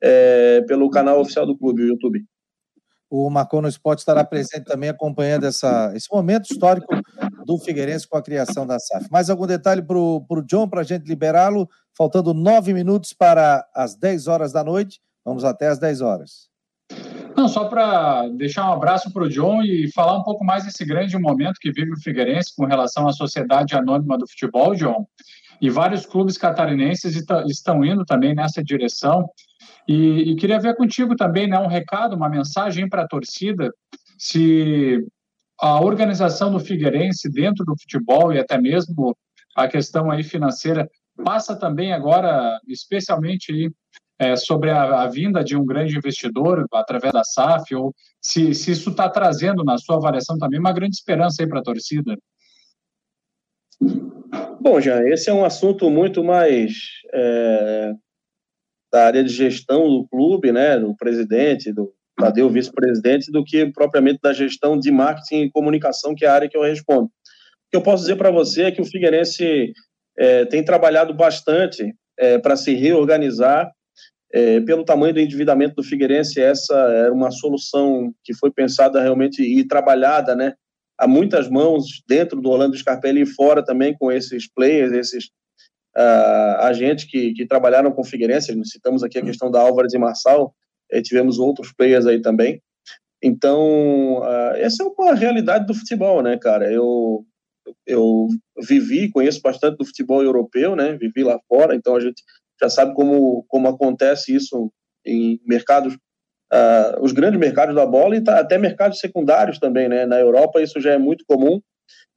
é, 0.00 0.60
pelo 0.62 0.90
canal 0.90 1.20
oficial 1.20 1.44
do 1.44 1.56
clube, 1.56 1.82
o 1.82 1.88
YouTube. 1.88 2.24
O 3.08 3.30
Marcon 3.30 3.62
no 3.62 3.68
Esporte 3.68 4.00
estará 4.00 4.24
presente 4.24 4.64
também 4.64 4.88
acompanhando 4.88 5.44
essa, 5.44 5.92
esse 5.94 6.08
momento 6.12 6.50
histórico 6.50 6.86
do 7.44 7.58
Figueirense 7.58 8.08
com 8.08 8.16
a 8.16 8.22
criação 8.22 8.66
da 8.66 8.78
SAF. 8.78 9.10
Mais 9.10 9.30
algum 9.30 9.46
detalhe 9.46 9.80
para 9.80 9.96
o 9.96 10.42
John, 10.44 10.68
para 10.68 10.80
a 10.80 10.84
gente 10.84 11.06
liberá-lo? 11.06 11.68
Faltando 11.96 12.34
nove 12.34 12.74
minutos 12.74 13.12
para 13.12 13.66
as 13.74 13.94
10 13.94 14.26
horas 14.26 14.52
da 14.52 14.64
noite. 14.64 15.00
Vamos 15.24 15.44
até 15.44 15.68
as 15.68 15.78
10 15.78 16.00
horas. 16.00 16.48
Não, 17.36 17.48
só 17.48 17.68
para 17.68 18.28
deixar 18.28 18.68
um 18.68 18.72
abraço 18.72 19.12
para 19.12 19.24
o 19.24 19.28
John 19.28 19.62
e 19.62 19.90
falar 19.92 20.18
um 20.18 20.22
pouco 20.22 20.44
mais 20.44 20.64
desse 20.64 20.84
grande 20.84 21.18
momento 21.18 21.60
que 21.60 21.70
vive 21.70 21.92
o 21.92 22.00
Figueirense 22.00 22.54
com 22.56 22.64
relação 22.64 23.06
à 23.06 23.12
sociedade 23.12 23.74
anônima 23.74 24.16
do 24.16 24.26
futebol, 24.26 24.74
John. 24.74 25.06
E 25.60 25.68
vários 25.68 26.06
clubes 26.06 26.38
catarinenses 26.38 27.14
estão 27.46 27.84
indo 27.84 28.04
também 28.04 28.34
nessa 28.34 28.62
direção. 28.62 29.28
E, 29.88 30.32
e 30.32 30.36
queria 30.36 30.58
ver 30.58 30.74
contigo 30.74 31.14
também 31.14 31.46
né, 31.46 31.58
um 31.58 31.68
recado, 31.68 32.16
uma 32.16 32.28
mensagem 32.28 32.88
para 32.88 33.02
a 33.02 33.08
torcida, 33.08 33.72
se 34.18 35.06
a 35.60 35.80
organização 35.80 36.50
do 36.50 36.60
Figueirense 36.60 37.30
dentro 37.30 37.64
do 37.64 37.78
futebol 37.78 38.32
e 38.32 38.38
até 38.38 38.60
mesmo 38.60 39.16
a 39.54 39.68
questão 39.68 40.10
aí 40.10 40.22
financeira 40.22 40.88
passa 41.24 41.56
também 41.56 41.92
agora, 41.92 42.60
especialmente 42.66 43.52
aí, 43.52 43.70
é, 44.18 44.36
sobre 44.36 44.70
a, 44.70 45.02
a, 45.02 45.06
vinda 45.08 45.44
de 45.44 45.56
um 45.56 45.64
grande 45.64 45.96
investidor 45.96 46.66
através 46.72 47.12
da 47.12 47.22
SAF, 47.22 47.74
ou 47.74 47.94
se, 48.20 48.54
se 48.54 48.72
isso 48.72 48.90
está 48.90 49.08
trazendo 49.08 49.62
na 49.62 49.78
sua 49.78 49.96
avaliação 49.96 50.38
também 50.38 50.58
uma 50.58 50.72
grande 50.72 50.96
esperança 50.96 51.42
aí 51.42 51.48
para 51.48 51.60
a 51.60 51.62
torcida. 51.62 52.16
Bom, 54.60 54.80
já 54.80 55.02
esse 55.08 55.28
é 55.28 55.32
um 55.32 55.44
assunto 55.44 55.90
muito 55.90 56.24
mais 56.24 56.72
é, 57.12 57.92
da 58.92 59.06
área 59.06 59.22
de 59.22 59.30
gestão 59.30 59.88
do 59.88 60.06
clube, 60.08 60.52
né, 60.52 60.78
do 60.78 60.94
presidente, 60.96 61.72
do 61.72 61.92
Tadeu, 62.18 62.48
vice-presidente, 62.48 63.30
do 63.30 63.44
que 63.44 63.66
propriamente 63.72 64.20
da 64.22 64.32
gestão 64.32 64.78
de 64.78 64.90
marketing 64.90 65.42
e 65.42 65.50
comunicação, 65.50 66.14
que 66.14 66.24
é 66.24 66.28
a 66.28 66.34
área 66.34 66.48
que 66.48 66.56
eu 66.56 66.62
respondo. 66.62 67.04
O 67.06 67.10
que 67.70 67.76
eu 67.76 67.82
posso 67.82 68.04
dizer 68.04 68.16
para 68.16 68.30
você 68.30 68.64
é 68.64 68.72
que 68.72 68.80
o 68.80 68.86
Figueirense 68.86 69.72
é, 70.18 70.44
tem 70.46 70.64
trabalhado 70.64 71.12
bastante 71.12 71.94
é, 72.18 72.38
para 72.38 72.56
se 72.56 72.74
reorganizar. 72.74 73.70
É, 74.32 74.60
pelo 74.60 74.84
tamanho 74.84 75.14
do 75.14 75.20
endividamento 75.20 75.76
do 75.76 75.82
Figueirense, 75.82 76.40
essa 76.40 76.74
era 76.74 77.12
uma 77.12 77.30
solução 77.30 78.12
que 78.24 78.34
foi 78.34 78.50
pensada 78.50 79.00
realmente 79.00 79.42
e 79.42 79.66
trabalhada, 79.66 80.34
né, 80.34 80.54
a 80.98 81.06
muitas 81.06 81.48
mãos 81.48 82.02
dentro 82.08 82.40
do 82.40 82.50
Orlando 82.50 82.76
Scarpelli 82.76 83.22
e 83.22 83.26
fora 83.26 83.64
também 83.64 83.94
com 83.94 84.10
esses 84.10 84.50
players, 84.50 84.92
esses 84.92 85.30
uh, 85.96 86.60
agentes 86.60 87.04
que, 87.04 87.32
que 87.32 87.46
trabalharam 87.46 87.90
com 87.90 88.04
Figueirense, 88.04 88.54
citamos 88.64 89.02
aqui 89.02 89.18
a 89.18 89.24
questão 89.24 89.50
da 89.50 89.60
Álvares 89.60 89.94
e 89.94 89.98
Marçal, 89.98 90.54
eh, 90.90 91.00
tivemos 91.00 91.38
outros 91.38 91.72
players 91.72 92.06
aí 92.06 92.20
também. 92.20 92.62
Então, 93.22 94.18
uh, 94.18 94.54
essa 94.56 94.84
é 94.84 94.86
uma 94.86 95.14
realidade 95.14 95.66
do 95.66 95.74
futebol, 95.74 96.22
né, 96.22 96.36
cara? 96.36 96.70
Eu, 96.70 97.24
eu 97.86 98.28
vivi, 98.68 99.10
conheço 99.10 99.40
bastante 99.40 99.78
do 99.78 99.86
futebol 99.86 100.22
europeu, 100.22 100.76
né? 100.76 100.96
Vivi 100.96 101.24
lá 101.24 101.40
fora, 101.48 101.74
então 101.74 101.96
a 101.96 102.00
gente 102.00 102.22
já 102.60 102.68
sabe 102.68 102.94
como, 102.94 103.44
como 103.48 103.68
acontece 103.68 104.34
isso 104.34 104.70
em 105.04 105.40
mercados, 105.46 105.94
uh, 105.94 107.00
os 107.00 107.12
grandes 107.12 107.40
mercados 107.40 107.74
da 107.74 107.86
bola 107.86 108.16
e 108.16 108.20
tá, 108.20 108.38
até 108.38 108.58
mercados 108.58 108.98
secundários 108.98 109.58
também, 109.58 109.88
né? 109.88 110.04
Na 110.04 110.18
Europa 110.20 110.60
isso 110.60 110.78
já 110.78 110.92
é 110.92 110.98
muito 110.98 111.24
comum 111.26 111.60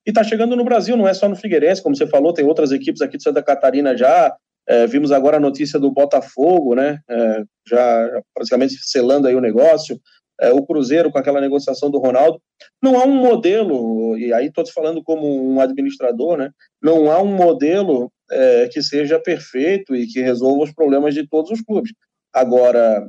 e 0.09 0.11
está 0.11 0.23
chegando 0.23 0.55
no 0.55 0.63
Brasil, 0.63 0.97
não 0.97 1.07
é 1.07 1.13
só 1.13 1.29
no 1.29 1.35
Figueirense, 1.35 1.83
como 1.83 1.95
você 1.95 2.07
falou, 2.07 2.33
tem 2.33 2.43
outras 2.43 2.71
equipes 2.71 2.99
aqui 2.99 3.15
de 3.15 3.21
Santa 3.21 3.43
Catarina 3.43 3.95
já. 3.95 4.35
É, 4.67 4.87
vimos 4.87 5.11
agora 5.11 5.37
a 5.37 5.39
notícia 5.39 5.79
do 5.79 5.91
Botafogo, 5.91 6.73
né? 6.73 6.99
É, 7.07 7.43
já 7.67 8.21
praticamente 8.33 8.73
selando 8.81 9.27
aí 9.27 9.35
o 9.35 9.41
negócio. 9.41 10.01
É, 10.41 10.51
o 10.51 10.65
Cruzeiro 10.65 11.11
com 11.11 11.19
aquela 11.19 11.39
negociação 11.39 11.91
do 11.91 11.99
Ronaldo. 11.99 12.41
Não 12.81 12.99
há 12.99 13.05
um 13.05 13.13
modelo, 13.13 14.17
e 14.17 14.33
aí 14.33 14.47
estou 14.47 14.63
te 14.63 14.73
falando 14.73 15.03
como 15.03 15.27
um 15.27 15.61
administrador, 15.61 16.37
né? 16.37 16.49
Não 16.81 17.11
há 17.11 17.21
um 17.21 17.31
modelo 17.31 18.11
é, 18.31 18.67
que 18.67 18.81
seja 18.81 19.19
perfeito 19.19 19.95
e 19.95 20.07
que 20.07 20.21
resolva 20.21 20.63
os 20.63 20.73
problemas 20.73 21.13
de 21.13 21.27
todos 21.27 21.51
os 21.51 21.61
clubes. 21.61 21.91
Agora, 22.33 23.07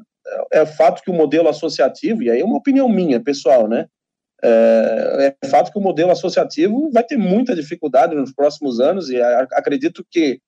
é, 0.53 0.61
é 0.61 0.67
fato 0.67 1.03
que 1.03 1.11
o 1.11 1.15
modelo 1.15 1.49
associativo, 1.49 2.23
e 2.23 2.31
aí 2.31 2.41
é 2.41 2.45
uma 2.45 2.59
opinião 2.59 2.91
minha, 2.91 3.19
pessoal, 3.23 3.67
né? 3.67 3.87
É, 4.43 5.37
é, 5.43 5.49
fato 5.49 5.71
que 5.71 5.79
o 5.79 5.83
modelo 5.83 6.11
associativo 6.11 6.91
vai 6.91 7.05
ter 7.05 7.17
muita 7.17 7.55
dificuldade 7.55 8.15
nos 8.15 8.33
próximos 8.33 8.81
anos 8.81 9.11
e 9.11 9.21
acredito 9.21 10.05
que 10.11 10.41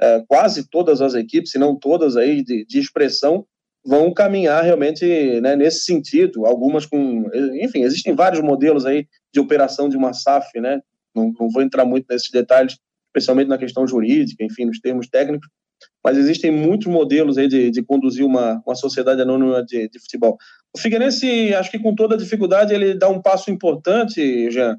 é, 0.00 0.22
quase 0.26 0.68
todas 0.68 1.00
as 1.00 1.14
equipes, 1.14 1.50
se 1.50 1.58
não 1.58 1.76
todas 1.76 2.16
aí 2.16 2.42
de, 2.42 2.64
de 2.64 2.78
expressão, 2.78 3.46
vão 3.84 4.12
caminhar 4.12 4.62
realmente 4.62 5.40
né, 5.40 5.56
nesse 5.56 5.84
sentido. 5.84 6.46
Algumas 6.46 6.84
com, 6.84 7.24
enfim, 7.62 7.82
existem 7.82 8.14
vários 8.14 8.40
modelos 8.40 8.84
aí 8.84 9.06
de 9.32 9.40
operação 9.40 9.88
de 9.88 9.96
uma 9.96 10.12
SAF, 10.12 10.60
né? 10.60 10.80
Não, 11.14 11.32
não 11.38 11.48
vou 11.48 11.62
entrar 11.62 11.84
muito 11.84 12.06
nesses 12.10 12.30
detalhes, 12.30 12.76
especialmente 13.08 13.48
na 13.48 13.58
questão 13.58 13.86
jurídica, 13.86 14.44
enfim, 14.44 14.64
nos 14.64 14.78
termos 14.78 15.08
técnicos, 15.08 15.48
mas 16.04 16.16
existem 16.16 16.50
muitos 16.50 16.86
modelos 16.86 17.38
aí 17.38 17.48
de, 17.48 17.70
de 17.70 17.82
conduzir 17.82 18.24
uma, 18.24 18.62
uma 18.66 18.74
sociedade 18.74 19.20
anônima 19.20 19.64
de, 19.64 19.88
de, 19.88 19.98
futebol. 19.98 20.36
O 20.74 20.78
Figueirense, 20.78 21.54
acho 21.54 21.70
que 21.70 21.78
com 21.78 21.94
toda 21.94 22.14
a 22.14 22.18
dificuldade, 22.18 22.74
ele 22.74 22.94
dá 22.94 23.08
um 23.08 23.20
passo 23.20 23.50
importante, 23.50 24.50
Jean, 24.50 24.76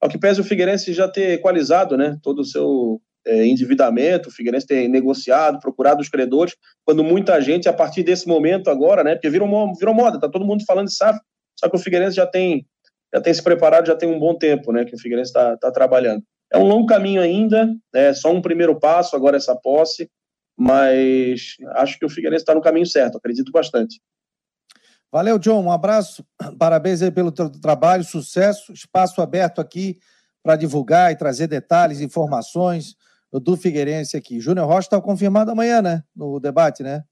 ao 0.00 0.08
que 0.08 0.18
pese 0.18 0.40
o 0.40 0.44
Figueirense 0.44 0.92
já 0.92 1.08
ter 1.08 1.32
equalizado 1.32 1.96
né, 1.96 2.16
todo 2.22 2.40
o 2.40 2.44
seu 2.44 3.00
é, 3.26 3.46
endividamento, 3.46 4.28
o 4.28 4.32
Figueirense 4.32 4.66
ter 4.66 4.88
negociado, 4.88 5.60
procurado 5.60 6.00
os 6.00 6.08
credores, 6.08 6.56
quando 6.84 7.04
muita 7.04 7.40
gente, 7.40 7.68
a 7.68 7.72
partir 7.72 8.02
desse 8.02 8.26
momento 8.26 8.70
agora, 8.70 9.04
né, 9.04 9.14
porque 9.14 9.30
virou, 9.30 9.74
virou 9.74 9.94
moda, 9.94 10.16
está 10.16 10.28
todo 10.28 10.44
mundo 10.44 10.64
falando 10.66 10.88
de 10.88 10.94
SAF, 10.94 11.18
só 11.58 11.68
que 11.68 11.76
o 11.76 11.78
Figueirense 11.78 12.16
já 12.16 12.26
tem, 12.26 12.66
já 13.12 13.20
tem 13.20 13.34
se 13.34 13.42
preparado, 13.42 13.86
já 13.86 13.96
tem 13.96 14.08
um 14.08 14.18
bom 14.18 14.36
tempo 14.36 14.72
né, 14.72 14.84
que 14.84 14.94
o 14.94 14.98
Figueirense 14.98 15.30
está 15.30 15.56
tá 15.56 15.70
trabalhando. 15.70 16.22
É 16.52 16.56
um 16.56 16.66
longo 16.66 16.86
caminho 16.86 17.20
ainda, 17.20 17.70
é 17.94 18.14
só 18.14 18.32
um 18.32 18.40
primeiro 18.40 18.78
passo, 18.78 19.14
agora 19.14 19.36
essa 19.36 19.54
posse, 19.54 20.08
mas 20.56 21.56
acho 21.74 21.98
que 21.98 22.06
o 22.06 22.08
Figueirense 22.08 22.42
está 22.42 22.54
no 22.54 22.62
caminho 22.62 22.86
certo, 22.86 23.18
acredito 23.18 23.52
bastante. 23.52 24.00
Valeu, 25.10 25.38
John, 25.38 25.64
um 25.64 25.72
abraço, 25.72 26.24
parabéns 26.58 27.00
aí 27.02 27.10
pelo 27.10 27.32
teu 27.32 27.50
trabalho, 27.50 28.04
sucesso, 28.04 28.72
espaço 28.72 29.20
aberto 29.22 29.60
aqui 29.60 29.98
para 30.42 30.56
divulgar 30.56 31.10
e 31.12 31.16
trazer 31.16 31.46
detalhes, 31.46 32.00
informações 32.00 32.94
do 33.32 33.56
Figueirense 33.56 34.16
aqui. 34.16 34.40
Júnior 34.40 34.66
Rocha 34.66 34.86
está 34.86 35.00
confirmado 35.00 35.50
amanhã, 35.50 35.82
né, 35.82 36.02
no 36.14 36.38
debate, 36.38 36.82
né? 36.82 37.02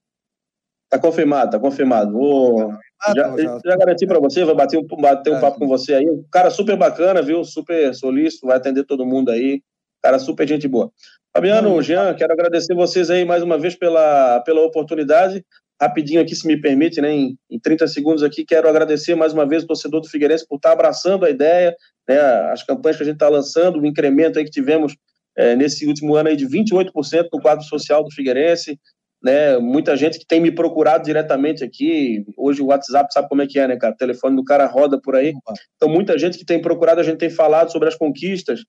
Está 0.84 0.98
confirmado, 1.00 1.46
está 1.46 1.58
confirmado. 1.58 2.12
Vou... 2.12 2.68
Tá 3.04 3.12
já, 3.14 3.36
já... 3.36 3.60
já 3.64 3.76
garanti 3.76 4.06
para 4.06 4.20
você, 4.20 4.44
vou 4.44 4.54
bater 4.54 4.78
um, 4.78 4.86
bater 4.86 5.32
um 5.32 5.36
é, 5.36 5.40
papo 5.40 5.58
com 5.58 5.66
você 5.66 5.94
aí. 5.94 6.06
Cara 6.30 6.48
super 6.48 6.76
bacana, 6.76 7.20
viu? 7.20 7.44
Super 7.44 7.92
solícito, 7.94 8.46
vai 8.46 8.56
atender 8.56 8.84
todo 8.84 9.04
mundo 9.04 9.30
aí. 9.30 9.62
Cara 10.00 10.18
super 10.18 10.46
gente 10.46 10.68
boa. 10.68 10.92
Fabiano, 11.34 11.82
Jean, 11.82 12.14
quero 12.14 12.32
agradecer 12.32 12.74
vocês 12.74 13.10
aí 13.10 13.24
mais 13.24 13.42
uma 13.42 13.58
vez 13.58 13.74
pela, 13.74 14.40
pela 14.40 14.62
oportunidade. 14.62 15.44
Rapidinho 15.80 16.20
aqui, 16.20 16.34
se 16.34 16.46
me 16.46 16.58
permite, 16.58 17.00
né, 17.00 17.12
em, 17.12 17.38
em 17.50 17.60
30 17.60 17.86
segundos 17.88 18.22
aqui, 18.22 18.44
quero 18.44 18.68
agradecer 18.68 19.14
mais 19.14 19.32
uma 19.32 19.46
vez 19.46 19.62
o 19.62 19.66
torcedor 19.66 20.00
do 20.00 20.08
Figueirense 20.08 20.46
por 20.48 20.56
estar 20.56 20.72
abraçando 20.72 21.24
a 21.24 21.30
ideia, 21.30 21.76
né, 22.08 22.18
as 22.50 22.62
campanhas 22.62 22.96
que 22.96 23.02
a 23.02 23.06
gente 23.06 23.16
está 23.16 23.28
lançando, 23.28 23.78
o 23.78 23.86
incremento 23.86 24.38
aí 24.38 24.44
que 24.44 24.50
tivemos 24.50 24.96
é, 25.36 25.54
nesse 25.54 25.86
último 25.86 26.14
ano 26.14 26.30
aí 26.30 26.36
de 26.36 26.46
28% 26.46 27.28
no 27.30 27.40
quadro 27.40 27.64
social 27.64 28.02
do 28.02 28.10
Figueirense, 28.10 28.78
né, 29.22 29.58
muita 29.58 29.96
gente 29.96 30.18
que 30.18 30.26
tem 30.26 30.40
me 30.40 30.50
procurado 30.50 31.04
diretamente 31.04 31.62
aqui, 31.62 32.24
hoje 32.38 32.62
o 32.62 32.66
WhatsApp 32.66 33.12
sabe 33.12 33.28
como 33.28 33.42
é 33.42 33.46
que 33.46 33.58
é, 33.58 33.68
né, 33.68 33.76
cara, 33.76 33.92
o 33.92 33.96
telefone 33.96 34.34
do 34.34 34.44
cara 34.44 34.66
roda 34.66 34.98
por 34.98 35.14
aí, 35.14 35.34
então 35.76 35.90
muita 35.90 36.18
gente 36.18 36.38
que 36.38 36.44
tem 36.44 36.60
procurado, 36.60 37.00
a 37.00 37.04
gente 37.04 37.18
tem 37.18 37.30
falado 37.30 37.70
sobre 37.70 37.88
as 37.88 37.94
conquistas, 37.94 38.60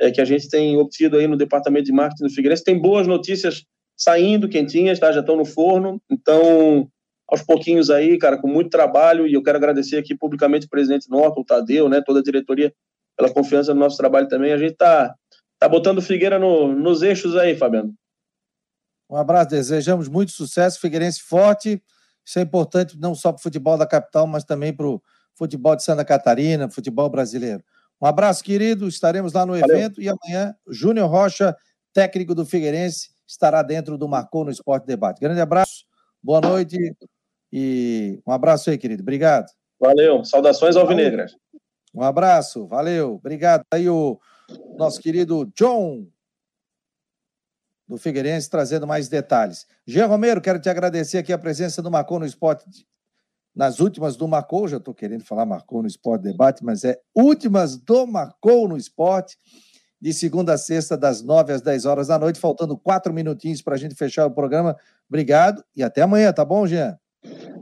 é, 0.00 0.10
que 0.10 0.20
a 0.20 0.24
gente 0.24 0.48
tem 0.48 0.76
obtido 0.76 1.16
aí 1.16 1.26
no 1.26 1.36
departamento 1.36 1.86
de 1.86 1.92
marketing 1.92 2.24
do 2.24 2.30
Figueirense. 2.30 2.64
Tem 2.64 2.78
boas 2.78 3.06
notícias 3.06 3.64
saindo, 3.96 4.48
quentinhas, 4.48 4.98
tá? 4.98 5.10
já 5.10 5.20
estão 5.20 5.36
no 5.36 5.44
forno. 5.44 6.00
Então, 6.10 6.88
aos 7.28 7.42
pouquinhos 7.42 7.90
aí, 7.90 8.18
cara, 8.18 8.38
com 8.38 8.46
muito 8.46 8.70
trabalho, 8.70 9.26
e 9.26 9.34
eu 9.34 9.42
quero 9.42 9.58
agradecer 9.58 9.96
aqui 9.96 10.14
publicamente 10.14 10.66
o 10.66 10.70
presidente 10.70 11.10
Norton, 11.10 11.40
o 11.40 11.44
Tadeu, 11.44 11.88
né, 11.88 12.02
toda 12.04 12.20
a 12.20 12.22
diretoria, 12.22 12.72
pela 13.16 13.32
confiança 13.32 13.72
no 13.72 13.80
nosso 13.80 13.96
trabalho 13.96 14.28
também. 14.28 14.52
A 14.52 14.58
gente 14.58 14.72
está 14.72 15.14
tá 15.58 15.68
botando 15.68 16.02
Figueira 16.02 16.38
no, 16.38 16.68
nos 16.68 17.02
eixos 17.02 17.34
aí, 17.36 17.56
Fabiano. 17.56 17.94
Um 19.08 19.16
abraço, 19.16 19.50
desejamos 19.50 20.08
muito 20.08 20.32
sucesso, 20.32 20.80
Figueirense 20.80 21.22
forte. 21.22 21.82
Isso 22.24 22.38
é 22.38 22.42
importante 22.42 22.98
não 22.98 23.14
só 23.14 23.32
para 23.32 23.38
o 23.38 23.42
futebol 23.42 23.78
da 23.78 23.86
capital, 23.86 24.26
mas 24.26 24.44
também 24.44 24.72
para 24.72 24.86
o 24.86 25.00
futebol 25.34 25.76
de 25.76 25.84
Santa 25.84 26.04
Catarina, 26.04 26.68
futebol 26.68 27.08
brasileiro. 27.08 27.62
Um 28.00 28.06
abraço, 28.06 28.42
querido. 28.42 28.88
Estaremos 28.88 29.32
lá 29.32 29.46
no 29.46 29.58
Valeu. 29.58 29.76
evento 29.76 30.02
e 30.02 30.08
amanhã, 30.08 30.54
Júnior 30.68 31.08
Rocha, 31.08 31.56
técnico 31.92 32.34
do 32.34 32.44
Figueirense, 32.44 33.10
estará 33.26 33.62
dentro 33.62 33.98
do 33.98 34.08
Marcou 34.08 34.44
no 34.44 34.50
Esporte 34.50 34.86
Debate. 34.86 35.20
Grande 35.20 35.40
abraço, 35.40 35.84
boa 36.22 36.40
noite 36.40 36.76
e 37.52 38.20
um 38.26 38.32
abraço 38.32 38.70
aí, 38.70 38.78
querido. 38.78 39.02
Obrigado. 39.02 39.46
Valeu. 39.80 40.24
Saudações 40.24 40.76
alvinegras. 40.76 41.36
Um 41.94 42.02
abraço, 42.02 42.66
valeu. 42.66 43.14
Obrigado. 43.14 43.62
Aí 43.72 43.88
o 43.88 44.18
nosso 44.76 45.00
querido 45.00 45.50
John 45.54 46.06
do 47.88 47.96
Figueirense 47.96 48.50
trazendo 48.50 48.86
mais 48.86 49.08
detalhes. 49.08 49.66
Jean 49.86 50.06
Romero, 50.06 50.40
quero 50.40 50.60
te 50.60 50.68
agradecer 50.68 51.18
aqui 51.18 51.32
a 51.32 51.38
presença 51.38 51.80
do 51.80 51.90
Marcou 51.90 52.18
no 52.18 52.26
Esporte 52.26 52.64
nas 53.56 53.80
últimas 53.80 54.16
do 54.16 54.28
Marcou, 54.28 54.68
já 54.68 54.76
estou 54.76 54.92
querendo 54.92 55.24
falar 55.24 55.46
Marcou 55.46 55.80
no 55.80 55.88
Esporte 55.88 56.24
Debate, 56.24 56.62
mas 56.62 56.84
é 56.84 57.00
últimas 57.14 57.78
do 57.78 58.06
Marcou 58.06 58.68
no 58.68 58.76
Esporte, 58.76 59.38
de 60.00 60.12
segunda 60.12 60.54
a 60.54 60.58
sexta, 60.58 60.96
das 60.96 61.22
nove 61.22 61.52
às 61.52 61.60
dez 61.62 61.84
horas 61.84 62.08
da 62.08 62.18
noite, 62.18 62.38
faltando 62.38 62.76
quatro 62.76 63.12
minutinhos 63.12 63.62
para 63.62 63.74
a 63.74 63.78
gente 63.78 63.94
fechar 63.94 64.26
o 64.26 64.30
programa. 64.30 64.76
Obrigado 65.08 65.64
e 65.74 65.82
até 65.82 66.02
amanhã, 66.02 66.32
tá 66.32 66.44
bom, 66.44 66.66
Jean? 66.66 66.98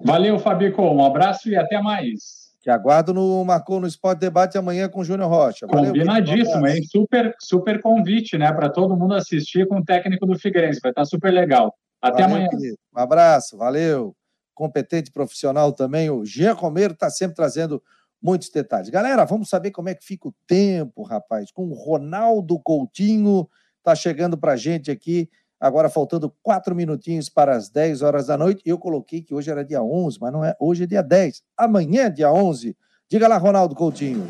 Valeu, 0.05 0.39
Fabico. 0.39 0.83
Um 0.83 1.05
abraço 1.05 1.49
e 1.49 1.57
até 1.57 1.81
mais. 1.81 2.45
Te 2.61 2.71
aguardo 2.71 3.13
no 3.13 3.45
Marcou 3.45 3.79
no 3.79 3.87
Esporte 3.87 4.21
Debate 4.21 4.57
amanhã 4.57 4.89
com 4.89 5.01
o 5.01 5.05
Júnior 5.05 5.29
Rocha. 5.29 5.67
Valeu, 5.67 5.93
Combinadíssimo, 5.93 6.67
hein? 6.67 6.83
Super, 6.83 7.35
super 7.39 7.81
convite, 7.81 8.39
né? 8.39 8.51
Para 8.53 8.69
todo 8.69 8.97
mundo 8.97 9.15
assistir 9.15 9.69
com 9.69 9.79
o 9.79 9.85
técnico 9.85 10.27
do 10.27 10.39
Figueirense. 10.39 10.81
Vai 10.83 10.91
estar 10.91 11.05
super 11.05 11.31
legal. 11.31 11.75
Até 12.01 12.23
valeu, 12.23 12.37
amanhã. 12.37 12.49
Querido. 12.49 12.79
Um 12.95 13.01
abraço, 13.01 13.57
valeu 13.57 14.15
competente 14.55 15.11
profissional 15.11 15.73
também, 15.73 16.09
o 16.09 16.25
Jean 16.25 16.53
Romero 16.53 16.95
está 16.95 17.11
sempre 17.11 17.35
trazendo 17.35 17.83
muitos 18.25 18.49
detalhes. 18.49 18.89
Galera, 18.89 19.27
vamos 19.27 19.51
saber 19.51 19.71
como 19.71 19.91
é 19.91 19.95
que 19.95 20.03
fica 20.03 20.29
o 20.29 20.35
tempo, 20.47 21.03
rapaz, 21.03 21.53
com 21.53 21.69
o 21.69 21.75
Ronaldo 21.75 22.59
Coutinho, 22.59 23.47
está 23.79 23.95
chegando 23.95 24.39
para 24.39 24.53
a 24.53 24.57
gente 24.57 24.91
aqui, 24.91 25.29
agora 25.61 25.91
faltando 25.91 26.35
quatro 26.43 26.75
minutinhos 26.75 27.29
para 27.29 27.55
as 27.55 27.69
10 27.69 28.01
horas 28.01 28.27
da 28.27 28.39
noite. 28.39 28.63
Eu 28.65 28.79
coloquei 28.79 29.21
que 29.21 29.35
hoje 29.35 29.51
era 29.51 29.63
dia 29.63 29.83
11, 29.83 30.19
mas 30.19 30.33
não 30.33 30.43
é, 30.43 30.57
hoje 30.59 30.85
é 30.85 30.87
dia 30.87 31.03
10. 31.03 31.43
Amanhã 31.55 32.05
é 32.05 32.11
dia 32.11 32.33
11. 32.33 32.75
Diga 33.11 33.29
lá, 33.29 33.37
Ronaldo 33.37 33.75
Coutinho. 33.75 34.27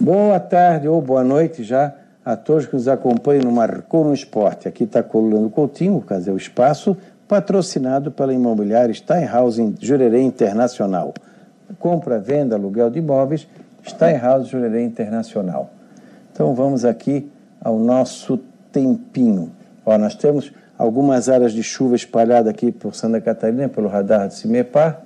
Boa 0.00 0.38
tarde 0.38 0.86
ou 0.86 1.02
boa 1.02 1.24
noite 1.24 1.64
já 1.64 1.96
a 2.24 2.36
todos 2.36 2.66
que 2.66 2.74
nos 2.74 2.86
acompanham 2.86 3.42
no 3.42 3.50
Marcou 3.50 4.04
no 4.04 4.14
Esporte. 4.14 4.68
Aqui 4.68 4.84
está 4.84 5.02
Colando 5.02 5.50
Coutinho, 5.50 5.96
o 5.96 6.02
Casal 6.02 6.36
Espaço, 6.36 6.96
patrocinado 7.26 8.12
pela 8.12 8.32
imobiliária 8.32 8.94
Steinhaus 8.94 9.56
Jurerê 9.80 10.22
Internacional. 10.22 11.12
Compra, 11.82 12.20
venda, 12.20 12.54
aluguel 12.54 12.88
de 12.88 13.00
imóveis, 13.00 13.48
Steinhaus 13.84 14.46
Jurerê 14.46 14.84
Internacional. 14.84 15.70
Então 16.32 16.54
vamos 16.54 16.84
aqui 16.84 17.28
ao 17.60 17.76
nosso 17.76 18.38
tempinho. 18.70 19.50
Ó, 19.84 19.98
nós 19.98 20.14
temos 20.14 20.52
algumas 20.78 21.28
áreas 21.28 21.52
de 21.52 21.60
chuva 21.60 21.96
espalhadas 21.96 22.46
aqui 22.46 22.70
por 22.70 22.94
Santa 22.94 23.20
Catarina, 23.20 23.68
pelo 23.68 23.88
radar 23.88 24.28
de 24.28 24.34
Cimepar, 24.34 25.00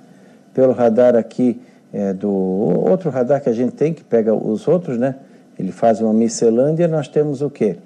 pelo 0.53 0.71
radar 0.71 1.15
aqui 1.15 1.59
é, 1.91 2.13
do 2.13 2.29
outro 2.29 3.09
radar 3.09 3.41
que 3.41 3.49
a 3.49 3.53
gente 3.53 3.71
tem, 3.71 3.91
que 3.91 4.03
pega 4.03 4.35
os 4.35 4.67
outros, 4.67 4.99
né? 4.99 5.15
Ele 5.57 5.71
faz 5.71 5.99
uma 5.99 6.13
miscelânea, 6.13 6.87
nós 6.87 7.07
temos 7.07 7.41
o 7.41 7.49
quê? 7.49 7.77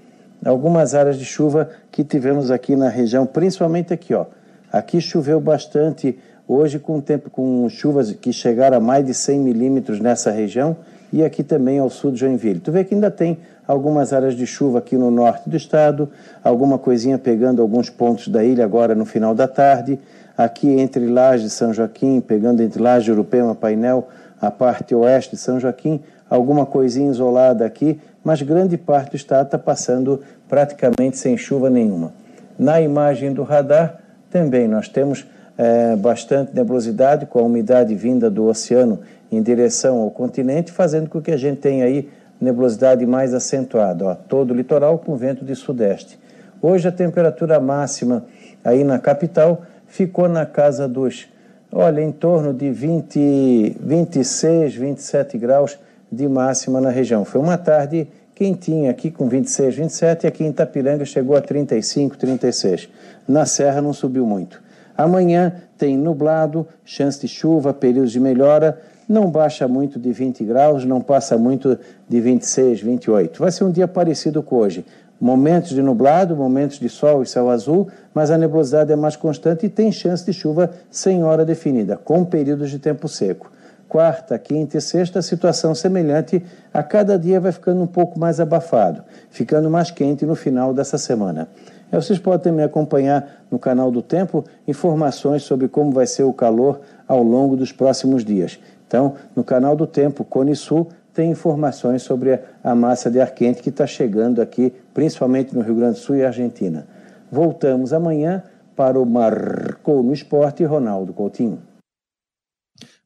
algumas 0.45 0.95
áreas 0.95 1.17
de 1.17 1.23
chuva 1.23 1.69
que 1.89 2.03
tivemos 2.03 2.51
aqui 2.51 2.75
na 2.75 2.89
região, 2.89 3.25
principalmente 3.25 3.93
aqui, 3.93 4.13
ó. 4.13 4.25
Aqui 4.69 4.99
choveu 4.99 5.39
bastante 5.39 6.19
hoje 6.53 6.79
com 6.79 6.99
tempo 6.99 7.29
com 7.29 7.67
chuvas 7.69 8.11
que 8.11 8.33
chegaram 8.33 8.75
a 8.75 8.79
mais 8.79 9.05
de 9.05 9.13
100 9.13 9.39
milímetros 9.39 10.01
nessa 10.01 10.31
região 10.31 10.75
e 11.11 11.23
aqui 11.23 11.43
também 11.43 11.79
ao 11.79 11.89
sul 11.89 12.11
de 12.11 12.19
Joinville. 12.19 12.59
Tu 12.59 12.71
vê 12.73 12.83
que 12.83 12.93
ainda 12.93 13.09
tem 13.09 13.37
algumas 13.65 14.11
áreas 14.11 14.35
de 14.35 14.45
chuva 14.45 14.79
aqui 14.79 14.97
no 14.97 15.09
norte 15.09 15.49
do 15.49 15.55
estado, 15.55 16.09
alguma 16.43 16.77
coisinha 16.77 17.17
pegando 17.17 17.61
alguns 17.61 17.89
pontos 17.89 18.27
da 18.27 18.43
ilha 18.43 18.65
agora 18.65 18.93
no 18.93 19.05
final 19.05 19.33
da 19.33 19.47
tarde, 19.47 19.97
aqui 20.37 20.67
entre 20.67 21.07
Laje 21.07 21.45
e 21.45 21.49
São 21.49 21.73
Joaquim, 21.73 22.19
pegando 22.19 22.61
entre 22.61 22.81
Laje, 22.81 23.11
Urupema, 23.11 23.55
Painel, 23.55 24.09
a 24.41 24.51
parte 24.51 24.93
oeste 24.93 25.37
de 25.37 25.41
São 25.41 25.57
Joaquim, 25.57 26.01
alguma 26.29 26.65
coisinha 26.65 27.09
isolada 27.09 27.65
aqui, 27.65 27.97
mas 28.23 28.41
grande 28.41 28.77
parte 28.77 29.11
do 29.11 29.15
estado 29.15 29.45
está 29.45 29.57
passando 29.57 30.21
praticamente 30.49 31.17
sem 31.17 31.37
chuva 31.37 31.69
nenhuma. 31.69 32.11
Na 32.59 32.81
imagem 32.81 33.33
do 33.33 33.43
radar, 33.43 34.01
também 34.29 34.67
nós 34.67 34.89
temos 34.89 35.25
é, 35.57 35.95
bastante 35.95 36.55
nebulosidade 36.55 37.25
com 37.25 37.39
a 37.39 37.43
umidade 37.43 37.93
vinda 37.95 38.29
do 38.29 38.45
oceano 38.45 38.99
em 39.31 39.41
direção 39.41 39.99
ao 39.99 40.11
continente, 40.11 40.71
fazendo 40.71 41.09
com 41.09 41.21
que 41.21 41.31
a 41.31 41.37
gente 41.37 41.59
tenha 41.59 41.85
aí 41.85 42.09
nebulosidade 42.39 43.05
mais 43.05 43.33
acentuada, 43.33 44.05
ó, 44.05 44.15
todo 44.15 44.51
o 44.51 44.53
litoral 44.53 44.97
com 44.97 45.15
vento 45.15 45.45
de 45.45 45.55
sudeste. 45.55 46.19
Hoje 46.61 46.87
a 46.87 46.91
temperatura 46.91 47.59
máxima 47.59 48.25
aí 48.63 48.83
na 48.83 48.99
capital 48.99 49.61
ficou 49.87 50.27
na 50.27 50.45
casa 50.45 50.87
dos, 50.87 51.27
olha, 51.71 52.01
em 52.01 52.11
torno 52.11 52.53
de 52.53 52.71
20, 52.71 53.77
26, 53.79 54.75
27 54.75 55.37
graus 55.37 55.77
de 56.11 56.27
máxima 56.27 56.81
na 56.81 56.89
região. 56.89 57.23
Foi 57.23 57.39
uma 57.39 57.57
tarde 57.57 58.07
quentinha 58.35 58.89
aqui 58.89 59.11
com 59.11 59.27
26, 59.29 59.75
27 59.75 60.23
e 60.23 60.27
aqui 60.27 60.43
em 60.43 60.49
Itapiranga 60.49 61.05
chegou 61.05 61.35
a 61.35 61.41
35, 61.41 62.17
36. 62.17 62.89
Na 63.27 63.45
Serra 63.45 63.81
não 63.81 63.93
subiu 63.93 64.25
muito. 64.25 64.61
Amanhã 64.97 65.53
tem 65.77 65.97
nublado, 65.97 66.67
chance 66.83 67.19
de 67.19 67.27
chuva, 67.27 67.73
períodos 67.73 68.11
de 68.11 68.19
melhora, 68.19 68.79
não 69.07 69.29
baixa 69.29 69.67
muito 69.67 69.99
de 69.99 70.11
20 70.11 70.43
graus, 70.43 70.85
não 70.85 71.01
passa 71.01 71.37
muito 71.37 71.77
de 72.07 72.21
26, 72.21 72.81
28. 72.81 73.39
Vai 73.39 73.51
ser 73.51 73.63
um 73.63 73.71
dia 73.71 73.87
parecido 73.87 74.41
com 74.41 74.57
hoje. 74.57 74.85
Momentos 75.19 75.71
de 75.71 75.81
nublado, 75.81 76.35
momentos 76.35 76.79
de 76.79 76.89
sol 76.89 77.21
e 77.21 77.27
céu 77.27 77.49
azul, 77.49 77.87
mas 78.13 78.31
a 78.31 78.37
nebulosidade 78.37 78.91
é 78.91 78.95
mais 78.95 79.15
constante 79.15 79.65
e 79.65 79.69
tem 79.69 79.91
chance 79.91 80.25
de 80.25 80.33
chuva 80.33 80.71
sem 80.89 81.23
hora 81.23 81.45
definida, 81.45 81.97
com 81.97 82.25
períodos 82.25 82.71
de 82.71 82.79
tempo 82.79 83.07
seco 83.07 83.51
quarta, 83.91 84.39
quinta 84.39 84.77
e 84.77 84.81
sexta, 84.81 85.21
situação 85.21 85.75
semelhante, 85.75 86.41
a 86.73 86.81
cada 86.81 87.19
dia 87.19 87.41
vai 87.41 87.51
ficando 87.51 87.81
um 87.81 87.87
pouco 87.87 88.17
mais 88.17 88.39
abafado, 88.39 89.03
ficando 89.29 89.69
mais 89.69 89.91
quente 89.91 90.25
no 90.25 90.33
final 90.33 90.73
dessa 90.73 90.97
semana. 90.97 91.49
E 91.91 91.95
vocês 91.95 92.17
podem 92.17 92.39
também 92.39 92.63
acompanhar 92.63 93.45
no 93.51 93.59
canal 93.59 93.91
do 93.91 94.01
Tempo 94.01 94.45
informações 94.67 95.43
sobre 95.43 95.67
como 95.67 95.91
vai 95.91 96.07
ser 96.07 96.23
o 96.23 96.33
calor 96.33 96.79
ao 97.07 97.21
longo 97.21 97.57
dos 97.57 97.71
próximos 97.71 98.23
dias. 98.23 98.59
Então, 98.87 99.15
no 99.35 99.43
canal 99.43 99.75
do 99.75 99.85
Tempo, 99.85 100.23
Cone 100.23 100.55
Sul, 100.55 100.87
tem 101.13 101.31
informações 101.31 102.01
sobre 102.01 102.39
a 102.63 102.73
massa 102.73 103.11
de 103.11 103.19
ar 103.19 103.31
quente 103.31 103.61
que 103.61 103.69
está 103.69 103.85
chegando 103.85 104.41
aqui, 104.41 104.73
principalmente 104.93 105.53
no 105.53 105.61
Rio 105.61 105.75
Grande 105.75 105.95
do 105.95 105.99
Sul 105.99 106.15
e 106.15 106.23
Argentina. 106.23 106.87
Voltamos 107.29 107.91
amanhã 107.91 108.43
para 108.75 108.99
o 108.99 109.05
Marcou 109.05 110.01
no 110.01 110.13
Esporte, 110.13 110.63
Ronaldo 110.63 111.13
Coutinho. 111.13 111.61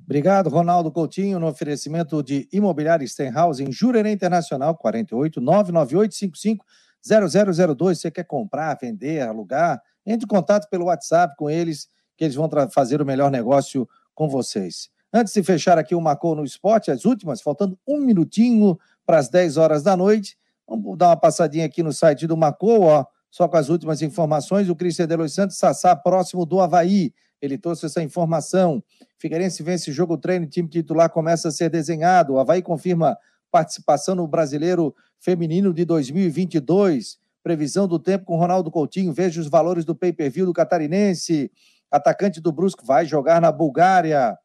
Obrigado, 0.04 0.50
Ronaldo 0.50 0.92
Coutinho, 0.92 1.40
no 1.40 1.48
oferecimento 1.48 2.22
de 2.22 2.48
Imobiliária 2.54 3.08
Stenhouse 3.08 3.64
em 3.64 3.72
Jurerê 3.72 4.12
Internacional, 4.12 4.76
48 4.76 5.42
99855 5.42 6.64
0002. 7.06 8.00
Você 8.00 8.10
quer 8.10 8.24
comprar, 8.24 8.78
vender, 8.80 9.22
alugar? 9.22 9.82
Entre 10.06 10.26
em 10.26 10.28
contato 10.28 10.70
pelo 10.70 10.86
WhatsApp 10.86 11.36
com 11.38 11.50
eles, 11.50 11.88
que 12.18 12.24
eles 12.24 12.36
vão 12.36 12.50
fazer 12.72 13.02
o 13.02 13.06
melhor 13.06 13.30
negócio 13.30 13.88
com 14.14 14.28
vocês. 14.28 14.90
Antes 15.14 15.34
de 15.34 15.44
fechar 15.44 15.78
aqui 15.78 15.96
o 15.96 16.02
Macou 16.02 16.36
no 16.36 16.44
Esporte, 16.44 16.92
as 16.92 17.06
últimas, 17.06 17.42
faltando 17.42 17.78
um 17.88 18.00
minutinho 18.00 18.78
para 19.06 19.18
as 19.18 19.30
10 19.30 19.58
horas 19.58 19.84
da 19.84 19.96
noite, 19.96 20.38
vamos 20.68 20.98
dar 20.98 21.10
uma 21.10 21.18
passadinha 21.18 21.66
aqui 21.66 21.82
no 21.82 21.94
site 21.94 22.28
do 22.28 22.36
Macou, 22.36 22.84
ó, 22.84 23.06
só 23.30 23.48
com 23.48 23.58
as 23.58 23.70
últimas 23.70 24.02
informações. 24.02 24.70
O 24.70 24.76
Cristian 24.76 25.08
de 25.08 25.16
Los 25.16 25.34
Santos, 25.34 25.58
Sassá, 25.58 25.96
próximo 25.96 26.46
do 26.46 26.60
Havaí. 26.60 27.14
Ele 27.42 27.58
trouxe 27.58 27.86
essa 27.86 28.02
informação. 28.02 28.84
Figueirense 29.18 29.62
vence 29.62 29.92
jogo 29.92 30.18
treino, 30.18 30.48
time 30.48 30.68
titular 30.68 31.10
começa 31.10 31.50
a 31.50 31.52
ser 31.52 31.70
desenhado. 31.70 32.34
O 32.34 32.40
Havaí 32.40 32.62
confirma 32.62 33.18
participação 33.52 34.16
no 34.16 34.28
Brasileiro 34.28 34.96
Feminino 35.20 35.74
de 35.74 35.86
2022. 35.86 37.18
Previsão 37.44 37.88
do 37.88 38.00
tempo 38.00 38.26
com 38.26 38.38
Ronaldo 38.38 38.72
Coutinho. 38.72 39.14
Veja 39.14 39.40
os 39.40 39.48
valores 39.48 39.86
do 39.86 39.96
pay-per-view 39.96 40.46
do 40.46 40.54
Catarinense. 40.54 41.52
Atacante 41.92 42.42
do 42.42 42.52
Brusco 42.52 42.86
vai 42.86 43.06
jogar 43.06 43.40
na 43.40 43.52
Bulgária. 43.52 44.38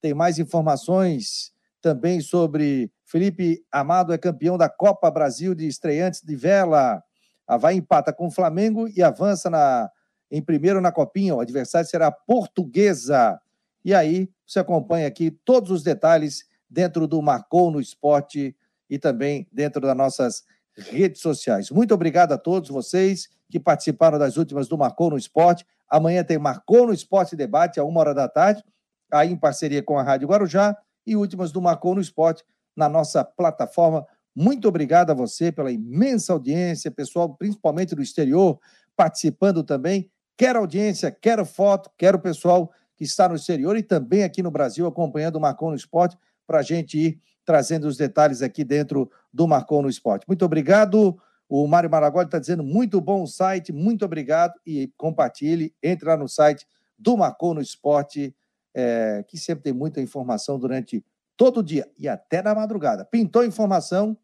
Tem 0.00 0.14
mais 0.14 0.38
informações 0.38 1.52
também 1.80 2.20
sobre 2.20 2.90
Felipe 3.04 3.64
Amado 3.72 4.12
é 4.12 4.18
campeão 4.18 4.58
da 4.58 4.68
Copa 4.68 5.10
Brasil 5.10 5.54
de 5.54 5.66
estreantes 5.66 6.20
de 6.22 6.36
vela. 6.36 7.02
Havaí 7.46 7.78
empata 7.78 8.12
com 8.12 8.26
o 8.26 8.30
Flamengo 8.30 8.86
e 8.88 9.02
avança 9.02 9.48
na 9.48 9.90
em 10.30 10.42
primeiro 10.42 10.80
na 10.80 10.92
Copinha. 10.92 11.34
O 11.34 11.40
adversário 11.40 11.88
será 11.88 12.08
a 12.08 12.12
Portuguesa. 12.12 13.40
E 13.82 13.94
aí 13.94 14.28
você 14.46 14.58
acompanha 14.58 15.06
aqui 15.06 15.30
todos 15.30 15.70
os 15.70 15.82
detalhes 15.82 16.44
dentro 16.70 17.06
do 17.06 17.20
Marcou 17.22 17.70
no 17.70 17.80
Esporte 17.80 18.54
e 18.88 18.98
também 18.98 19.46
dentro 19.52 19.80
das 19.80 19.96
nossas 19.96 20.44
redes 20.76 21.20
sociais. 21.20 21.70
Muito 21.70 21.92
obrigado 21.94 22.32
a 22.32 22.38
todos 22.38 22.68
vocês 22.68 23.28
que 23.50 23.58
participaram 23.58 24.18
das 24.18 24.36
últimas 24.36 24.68
do 24.68 24.78
Marcou 24.78 25.10
no 25.10 25.18
Esporte. 25.18 25.66
Amanhã 25.88 26.22
tem 26.22 26.38
Marcou 26.38 26.86
no 26.86 26.92
Esporte 26.92 27.34
Debate, 27.34 27.80
a 27.80 27.84
uma 27.84 28.00
hora 28.00 28.14
da 28.14 28.28
tarde, 28.28 28.62
aí 29.10 29.32
em 29.32 29.36
parceria 29.36 29.82
com 29.82 29.98
a 29.98 30.02
Rádio 30.02 30.28
Guarujá, 30.28 30.76
e 31.06 31.16
últimas 31.16 31.50
do 31.50 31.60
Marcou 31.62 31.94
no 31.94 32.00
Esporte 32.00 32.44
na 32.76 32.88
nossa 32.88 33.24
plataforma 33.24 34.06
Muito 34.36 34.68
obrigado 34.68 35.10
a 35.10 35.14
você 35.14 35.50
pela 35.50 35.72
imensa 35.72 36.32
audiência, 36.32 36.92
pessoal, 36.92 37.34
principalmente 37.34 37.94
do 37.94 38.02
exterior, 38.02 38.60
participando 38.94 39.64
também. 39.64 40.08
Quero 40.36 40.60
audiência, 40.60 41.10
quero 41.10 41.44
foto, 41.44 41.90
quero 41.98 42.20
pessoal 42.20 42.70
que 42.94 43.02
está 43.02 43.28
no 43.28 43.34
exterior 43.34 43.76
e 43.76 43.82
também 43.82 44.22
aqui 44.22 44.40
no 44.40 44.50
Brasil 44.50 44.86
acompanhando 44.86 45.36
o 45.36 45.40
Marcon 45.40 45.70
no 45.70 45.76
Esporte 45.76 46.16
para 46.48 46.60
a 46.60 46.62
gente 46.62 46.98
ir 46.98 47.20
trazendo 47.44 47.86
os 47.86 47.96
detalhes 47.96 48.40
aqui 48.42 48.64
dentro 48.64 49.10
do 49.32 49.46
Marcon 49.46 49.82
no 49.82 49.88
Esporte. 49.88 50.26
Muito 50.26 50.44
obrigado. 50.44 51.16
O 51.48 51.66
Mário 51.66 51.90
Maragoli 51.90 52.24
está 52.24 52.38
dizendo 52.38 52.64
muito 52.64 53.00
bom 53.00 53.22
o 53.22 53.26
site, 53.26 53.72
muito 53.72 54.04
obrigado 54.04 54.54
e 54.66 54.92
compartilhe, 54.96 55.74
entre 55.82 56.08
lá 56.08 56.16
no 56.16 56.28
site 56.28 56.66
do 56.98 57.16
Marcon 57.16 57.54
no 57.54 57.60
Esporte, 57.60 58.34
é, 58.74 59.24
que 59.28 59.38
sempre 59.38 59.64
tem 59.64 59.72
muita 59.72 60.00
informação 60.00 60.58
durante 60.58 61.04
todo 61.36 61.60
o 61.60 61.62
dia 61.62 61.88
e 61.96 62.08
até 62.08 62.42
na 62.42 62.54
madrugada. 62.54 63.04
Pintou 63.04 63.44
informação, 63.44 64.16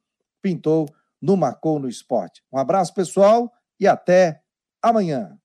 pintou 0.43 0.87
no 1.21 1.37
Marcon 1.37 1.79
no 1.79 1.89
Esporte. 1.89 2.43
Um 2.53 2.59
abraço, 2.59 2.93
pessoal, 2.93 3.53
e 3.79 3.87
até 3.87 4.43
amanhã. 4.83 5.39